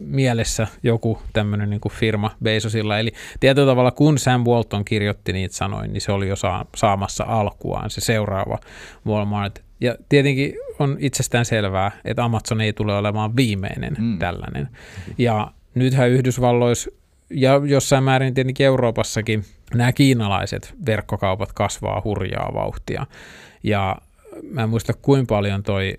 mielessä 0.00 0.66
joku 0.82 1.18
tämmöinen 1.32 1.70
niin 1.70 1.80
kuin 1.80 1.92
firma 1.92 2.30
Bezosilla. 2.42 2.98
Eli 2.98 3.12
tietyllä 3.40 3.66
tavalla 3.66 3.90
kun 3.90 4.18
Sam 4.18 4.44
Walton 4.44 4.84
kirjoitti 4.84 5.32
niitä 5.32 5.54
sanoin, 5.54 5.92
niin 5.92 6.00
se 6.00 6.12
oli 6.12 6.28
jo 6.28 6.36
saa, 6.36 6.64
saamassa 6.76 7.24
alkuaan 7.28 7.90
se 7.90 8.00
seuraava 8.00 8.58
Walmart. 9.06 9.62
Ja 9.80 9.96
tietenkin 10.08 10.54
on 10.78 10.96
itsestään 11.00 11.44
selvää, 11.44 11.90
että 12.04 12.24
Amazon 12.24 12.60
ei 12.60 12.72
tule 12.72 12.96
olemaan 12.96 13.36
viimeinen 13.36 13.96
mm. 13.98 14.18
tällainen. 14.18 14.68
Ja 15.18 15.52
nythän 15.76 16.10
Yhdysvalloissa 16.10 16.90
ja 17.30 17.60
jossain 17.64 18.04
määrin 18.04 18.34
tietenkin 18.34 18.66
Euroopassakin 18.66 19.44
nämä 19.74 19.92
kiinalaiset 19.92 20.74
verkkokaupat 20.86 21.52
kasvaa 21.52 22.02
hurjaa 22.04 22.54
vauhtia. 22.54 23.06
Ja 23.62 23.96
mä 24.42 24.62
en 24.62 24.70
muista 24.70 24.94
kuinka 24.94 25.34
paljon 25.34 25.62
toi 25.62 25.98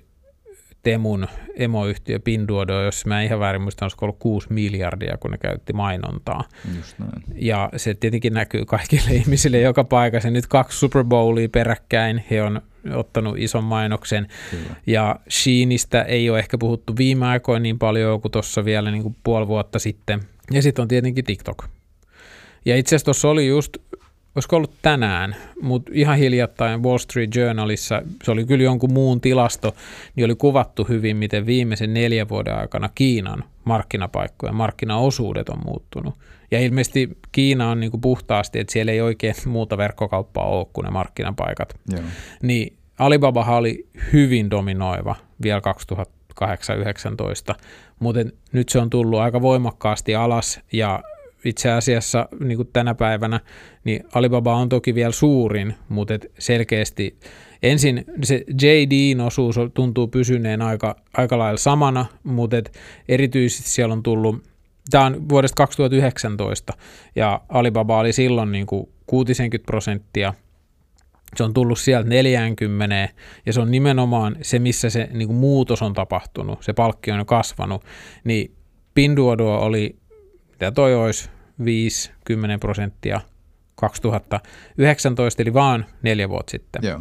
Temun 0.87 1.27
emoyhtiö 1.55 2.19
Pinduodo, 2.19 2.83
jos 2.83 3.05
mä 3.05 3.21
ihan 3.21 3.39
väärin 3.39 3.61
muistan, 3.61 3.85
olisiko 3.85 4.05
ollut 4.05 4.19
6 4.19 4.47
miljardia, 4.53 5.17
kun 5.17 5.31
ne 5.31 5.37
käytti 5.37 5.73
mainontaa. 5.73 6.43
Just 6.77 6.99
näin. 6.99 7.23
Ja 7.35 7.69
se 7.75 7.93
tietenkin 7.93 8.33
näkyy 8.33 8.65
kaikille 8.65 9.11
ihmisille 9.19 9.59
joka 9.59 9.83
paikassa. 9.83 10.29
Nyt 10.29 10.47
kaksi 10.47 10.79
Super 10.79 11.03
Bowlia 11.03 11.49
peräkkäin, 11.49 12.23
he 12.29 12.43
on 12.43 12.61
ottanut 12.93 13.37
ison 13.37 13.63
mainoksen. 13.63 14.27
Kyllä. 14.51 14.75
Ja 14.85 15.15
Sheenistä 15.29 16.01
ei 16.01 16.29
ole 16.29 16.39
ehkä 16.39 16.57
puhuttu 16.57 16.97
viime 16.97 17.25
aikoina 17.25 17.63
niin 17.63 17.79
paljon 17.79 18.21
kuin 18.21 18.31
tuossa 18.31 18.65
vielä 18.65 18.91
niin 18.91 19.03
kuin 19.03 19.15
puoli 19.23 19.47
vuotta 19.47 19.79
sitten. 19.79 20.19
Ja 20.51 20.61
sitten 20.61 20.81
on 20.81 20.87
tietenkin 20.87 21.25
TikTok. 21.25 21.63
Ja 22.65 22.75
itse 22.75 22.95
asiassa 22.95 23.05
tuossa 23.05 23.29
oli 23.29 23.47
just, 23.47 23.77
olisiko 24.37 24.55
ollut 24.55 24.73
tänään, 24.81 25.35
mutta 25.61 25.91
ihan 25.95 26.17
hiljattain 26.17 26.83
Wall 26.83 26.97
Street 26.97 27.35
Journalissa, 27.35 28.01
se 28.23 28.31
oli 28.31 28.45
kyllä 28.45 28.63
jonkun 28.63 28.93
muun 28.93 29.21
tilasto, 29.21 29.75
niin 30.15 30.25
oli 30.25 30.35
kuvattu 30.35 30.83
hyvin, 30.83 31.17
miten 31.17 31.45
viimeisen 31.45 31.93
neljän 31.93 32.29
vuoden 32.29 32.55
aikana 32.55 32.89
Kiinan 32.95 33.43
markkinapaikkojen 33.63 34.55
markkinaosuudet 34.55 35.49
on 35.49 35.59
muuttunut. 35.65 36.15
Ja 36.51 36.59
ilmeisesti 36.59 37.17
Kiina 37.31 37.69
on 37.69 37.79
niin 37.79 37.91
kuin 37.91 38.01
puhtaasti, 38.01 38.59
että 38.59 38.73
siellä 38.73 38.91
ei 38.91 39.01
oikein 39.01 39.35
muuta 39.45 39.77
verkkokauppaa 39.77 40.45
ole 40.45 40.67
kuin 40.73 40.85
ne 40.85 40.91
markkinapaikat 40.91 41.79
Joo. 41.91 42.01
niin 42.41 42.77
Alibabahan 42.99 43.55
oli 43.55 43.87
hyvin 44.13 44.49
dominoiva 44.49 45.15
vielä 45.41 45.61
2008-2019, 47.53 47.55
mutta 47.99 48.21
nyt 48.51 48.69
se 48.69 48.79
on 48.79 48.89
tullut 48.89 49.19
aika 49.19 49.41
voimakkaasti 49.41 50.15
alas 50.15 50.59
ja 50.73 51.03
itse 51.45 51.71
asiassa 51.71 52.29
niin 52.39 52.57
kuin 52.57 52.69
tänä 52.73 52.95
päivänä, 52.95 53.39
niin 53.87 54.03
Alibaba 54.13 54.55
on 54.55 54.69
toki 54.69 54.95
vielä 54.95 55.11
suurin, 55.11 55.73
mutta 55.89 56.13
et 56.13 56.31
selkeästi. 56.39 57.17
Ensin 57.63 58.05
se 58.23 58.43
JDn 58.61 59.21
osuus 59.21 59.55
tuntuu 59.73 60.07
pysyneen 60.07 60.61
aika, 60.61 60.95
aika 61.13 61.37
lailla 61.37 61.57
samana, 61.57 62.05
mutta 62.23 62.57
et 62.57 62.77
erityisesti 63.09 63.69
siellä 63.69 63.93
on 63.93 64.03
tullut, 64.03 64.43
tämä 64.89 65.05
on 65.05 65.29
vuodesta 65.29 65.55
2019 65.55 66.73
ja 67.15 67.41
Alibaba 67.49 67.99
oli 67.99 68.13
silloin 68.13 68.51
niin 68.51 68.65
kuin 68.65 68.89
60 69.05 69.65
prosenttia. 69.65 70.33
Se 71.35 71.43
on 71.43 71.53
tullut 71.53 71.79
sieltä 71.79 72.09
40 72.09 73.09
ja 73.45 73.53
se 73.53 73.61
on 73.61 73.71
nimenomaan 73.71 74.35
se, 74.41 74.59
missä 74.59 74.89
se 74.89 75.09
niin 75.13 75.27
kuin 75.27 75.37
muutos 75.37 75.81
on 75.81 75.93
tapahtunut, 75.93 76.63
se 76.63 76.73
palkki 76.73 77.11
on 77.11 77.17
jo 77.17 77.25
kasvanut, 77.25 77.83
niin 78.23 78.51
Pinduoduo 78.93 79.59
oli, 79.59 79.95
mitä 80.51 80.71
toi 80.71 80.95
olisi, 80.95 81.29
5-10 81.61 81.63
prosenttia 82.59 83.21
2019, 83.77 85.41
eli 85.41 85.53
vaan 85.53 85.85
neljä 86.01 86.29
vuotta 86.29 86.51
sitten. 86.51 86.81
Joo. 86.83 86.99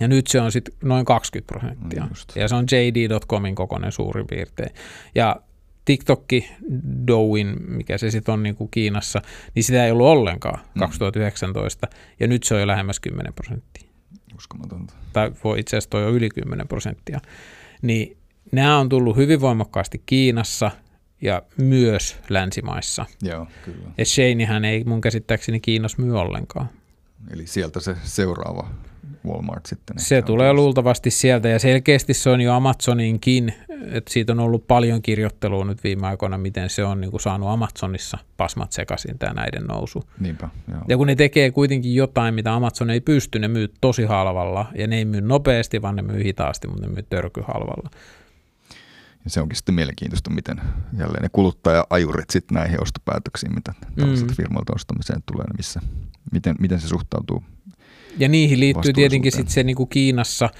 Ja 0.00 0.08
nyt 0.08 0.26
se 0.26 0.40
on 0.40 0.52
sitten 0.52 0.74
noin 0.82 1.04
20 1.04 1.52
prosenttia. 1.52 2.02
Mm, 2.02 2.08
just. 2.08 2.36
Ja 2.36 2.48
se 2.48 2.54
on 2.54 2.64
JD.comin 2.72 3.54
kokoinen 3.54 3.92
suurin 3.92 4.26
piirtein. 4.26 4.74
Ja 5.14 5.36
TikTokki, 5.84 6.50
Douyin, 7.06 7.56
mikä 7.68 7.98
se 7.98 8.10
sitten 8.10 8.32
on 8.32 8.42
niin 8.42 8.54
kuin 8.56 8.70
Kiinassa, 8.70 9.22
niin 9.54 9.64
sitä 9.64 9.84
ei 9.84 9.90
ollut 9.90 10.06
ollenkaan 10.06 10.60
Mm. 10.74 10.78
2019. 10.78 11.86
Ja 12.20 12.26
nyt 12.26 12.42
se 12.42 12.54
on 12.54 12.60
jo 12.60 12.66
lähemmäs 12.66 13.00
10 13.00 13.34
prosenttia. 13.34 13.88
Uskomatonta. 14.36 14.94
Tai 15.12 15.32
voi 15.44 15.60
itse 15.60 15.76
asiassa 15.76 15.90
toi 15.90 16.02
jo 16.02 16.10
yli 16.10 16.28
10 16.28 16.68
prosenttia. 16.68 17.20
Niin 17.82 18.16
nämä 18.52 18.78
on 18.78 18.88
tullut 18.88 19.16
hyvin 19.16 19.40
voimakkaasti 19.40 20.02
Kiinassa 20.06 20.70
ja 21.24 21.42
myös 21.56 22.16
länsimaissa. 22.28 23.06
Joo, 23.22 23.46
kyllä. 23.64 23.90
Ja 23.98 24.04
Shanehän 24.04 24.64
ei 24.64 24.84
mun 24.84 25.00
käsittääkseni 25.00 25.60
Kiinassa 25.60 26.02
myy 26.02 26.20
ollenkaan. 26.20 26.68
Eli 27.30 27.46
sieltä 27.46 27.80
se 27.80 27.96
seuraava 28.02 28.68
Walmart 29.26 29.66
sitten. 29.66 29.98
Se 29.98 30.22
tulee 30.22 30.48
tulossa. 30.48 30.62
luultavasti 30.62 31.10
sieltä 31.10 31.48
ja 31.48 31.58
selkeästi 31.58 32.14
se 32.14 32.30
on 32.30 32.40
jo 32.40 32.54
Amazoninkin, 32.54 33.54
että 33.90 34.12
siitä 34.12 34.32
on 34.32 34.40
ollut 34.40 34.66
paljon 34.66 35.02
kirjoittelua 35.02 35.64
nyt 35.64 35.84
viime 35.84 36.06
aikoina, 36.06 36.38
miten 36.38 36.70
se 36.70 36.84
on 36.84 37.00
niin 37.00 37.10
kuin 37.10 37.20
saanut 37.20 37.48
Amazonissa 37.48 38.18
pasmat 38.36 38.72
sekaisin 38.72 39.18
tämä 39.18 39.32
näiden 39.32 39.64
nousu. 39.64 40.04
Niinpä, 40.20 40.48
joo. 40.68 40.80
Ja 40.88 40.96
kun 40.96 41.06
ne 41.06 41.14
tekee 41.14 41.50
kuitenkin 41.50 41.94
jotain, 41.94 42.34
mitä 42.34 42.54
Amazon 42.54 42.90
ei 42.90 43.00
pysty, 43.00 43.38
ne 43.38 43.48
myy 43.48 43.72
tosi 43.80 44.04
halvalla 44.04 44.66
ja 44.74 44.86
ne 44.86 44.96
ei 44.96 45.04
myy 45.04 45.20
nopeasti, 45.20 45.82
vaan 45.82 45.96
ne 45.96 46.02
myy 46.02 46.24
hitaasti, 46.24 46.68
mutta 46.68 46.82
ne 46.86 46.92
myy 46.92 47.02
törkyhalvalla. 47.10 47.90
Ja 49.24 49.30
se 49.30 49.40
onkin 49.40 49.56
sitten 49.56 49.74
mielenkiintoista, 49.74 50.30
miten 50.30 50.60
jälleen 50.98 51.22
ne 51.22 51.28
kuluttaja-ajurit 51.32 52.30
sitten 52.30 52.54
näihin 52.54 52.82
ostopäätöksiin, 52.82 53.54
mitä 53.54 53.74
tällaiset 53.96 54.28
Mm. 54.28 54.34
firmoilta 54.34 54.72
ostamiseen 54.74 55.22
tulee, 55.26 55.46
niin 55.46 55.56
missä, 55.56 55.80
miten, 56.32 56.56
miten 56.60 56.80
se 56.80 56.88
suhtautuu. 56.88 57.42
Ja 58.18 58.28
niihin 58.28 58.60
liittyy 58.60 58.92
tietenkin 58.92 59.32
sitten 59.32 59.52
se 59.52 59.62
niin 59.62 59.76
kuin 59.76 59.88
Kiinassa 59.88 60.50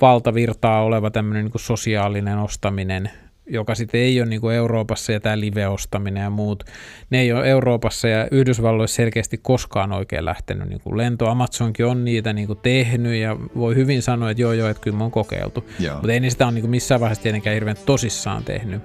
valtavirtaa 0.00 0.82
oleva 0.82 1.10
tämmöinen 1.10 1.44
niin 1.44 1.52
kuin 1.52 1.62
sosiaalinen 1.62 2.38
ostaminen, 2.38 3.10
joka 3.50 3.74
sitten 3.74 4.00
ei 4.00 4.20
ole 4.20 4.28
niin 4.28 4.40
kuin 4.40 4.56
Euroopassa 4.56 5.12
ja 5.12 5.20
tämä 5.20 5.40
live-ostaminen 5.40 6.22
ja 6.22 6.30
muut. 6.30 6.64
Ne 7.10 7.20
ei 7.20 7.32
ole 7.32 7.50
Euroopassa 7.50 8.08
ja 8.08 8.28
Yhdysvalloissa 8.30 8.96
selkeästi 8.96 9.38
koskaan 9.38 9.92
oikein 9.92 10.24
lähtenyt 10.24 10.68
niin 10.68 10.80
kuin 10.80 10.96
lento. 10.96 11.28
Amazonkin 11.28 11.86
on 11.86 12.04
niitä 12.04 12.32
niin 12.32 12.46
kuin 12.46 12.58
tehnyt 12.58 13.14
ja 13.14 13.36
voi 13.56 13.74
hyvin 13.74 14.02
sanoa, 14.02 14.30
että 14.30 14.42
joo 14.42 14.52
joo, 14.52 14.68
että 14.68 14.80
kyllä 14.80 14.96
me 14.96 15.04
on 15.04 15.10
kokeiltu. 15.10 15.64
Joo. 15.78 15.94
Mutta 15.94 16.12
ei 16.12 16.20
ne 16.20 16.30
sitä 16.30 16.44
ole 16.44 16.52
niin 16.52 16.62
kuin 16.62 16.70
missään 16.70 17.00
vaiheessa 17.00 17.22
tietenkään 17.22 17.54
hirveän 17.54 17.76
tosissaan 17.86 18.44
tehnyt. 18.44 18.82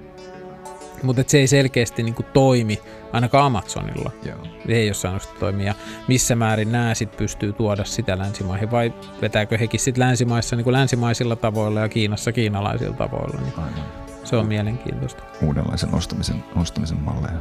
Mutta 1.02 1.22
se 1.26 1.38
ei 1.38 1.46
selkeästi 1.46 2.02
niin 2.02 2.14
kuin 2.14 2.26
toimi 2.32 2.80
ainakaan 3.12 3.44
Amazonilla 3.44 4.10
Joo. 4.24 4.38
ei 4.68 4.88
ole 4.88 4.94
saanut 4.94 5.22
sitä 5.22 5.34
toimia. 5.40 5.74
Missä 6.08 6.36
määrin 6.36 6.72
nämä 6.72 6.94
sit 6.94 7.16
pystyy 7.16 7.52
tuoda 7.52 7.84
sitä 7.84 8.18
länsimaihin 8.18 8.70
vai 8.70 8.92
vetääkö 9.22 9.58
hekin 9.58 9.80
sitten 9.80 10.04
länsimaissa 10.04 10.56
niin 10.56 10.64
kuin 10.64 10.74
länsimaisilla 10.74 11.36
tavoilla 11.36 11.80
ja 11.80 11.88
Kiinassa 11.88 12.32
kiinalaisilla 12.32 12.96
tavoilla. 12.96 13.40
Niin 13.40 13.58
Aivan. 13.58 14.05
Se 14.26 14.36
on 14.36 14.46
mielenkiintoista. 14.46 15.22
Uudenlaisen 15.42 15.94
ostamisen, 15.94 16.44
ostamisen 16.56 17.00
malleja. 17.00 17.38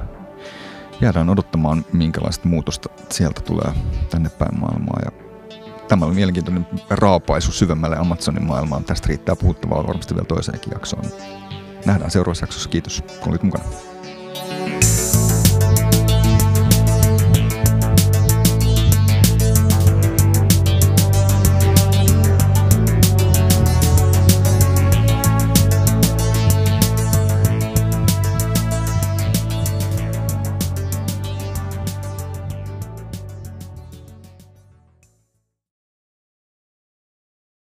Jäädään 1.01 1.29
odottamaan, 1.29 1.85
minkälaista 1.93 2.47
muutosta 2.47 2.89
sieltä 3.09 3.41
tulee 3.41 3.71
tänne 4.09 4.29
päin 4.29 4.59
maailmaa. 4.59 4.99
Ja 5.05 5.11
tämä 5.87 6.05
oli 6.05 6.15
mielenkiintoinen 6.15 6.67
raapaisu 6.89 7.51
syvemmälle 7.51 7.97
Amazonin 7.97 8.45
maailmaan. 8.45 8.83
Tästä 8.83 9.07
riittää 9.07 9.35
puhuttavaa 9.35 9.87
varmasti 9.87 10.15
vielä 10.15 10.25
toiseenkin 10.25 10.71
jaksoon. 10.73 11.05
Nähdään 11.85 12.11
seuraavassa 12.11 12.43
jaksossa. 12.43 12.69
Kiitos, 12.69 13.03
kun 13.19 13.29
olit 13.29 13.43
mukana. 13.43 13.63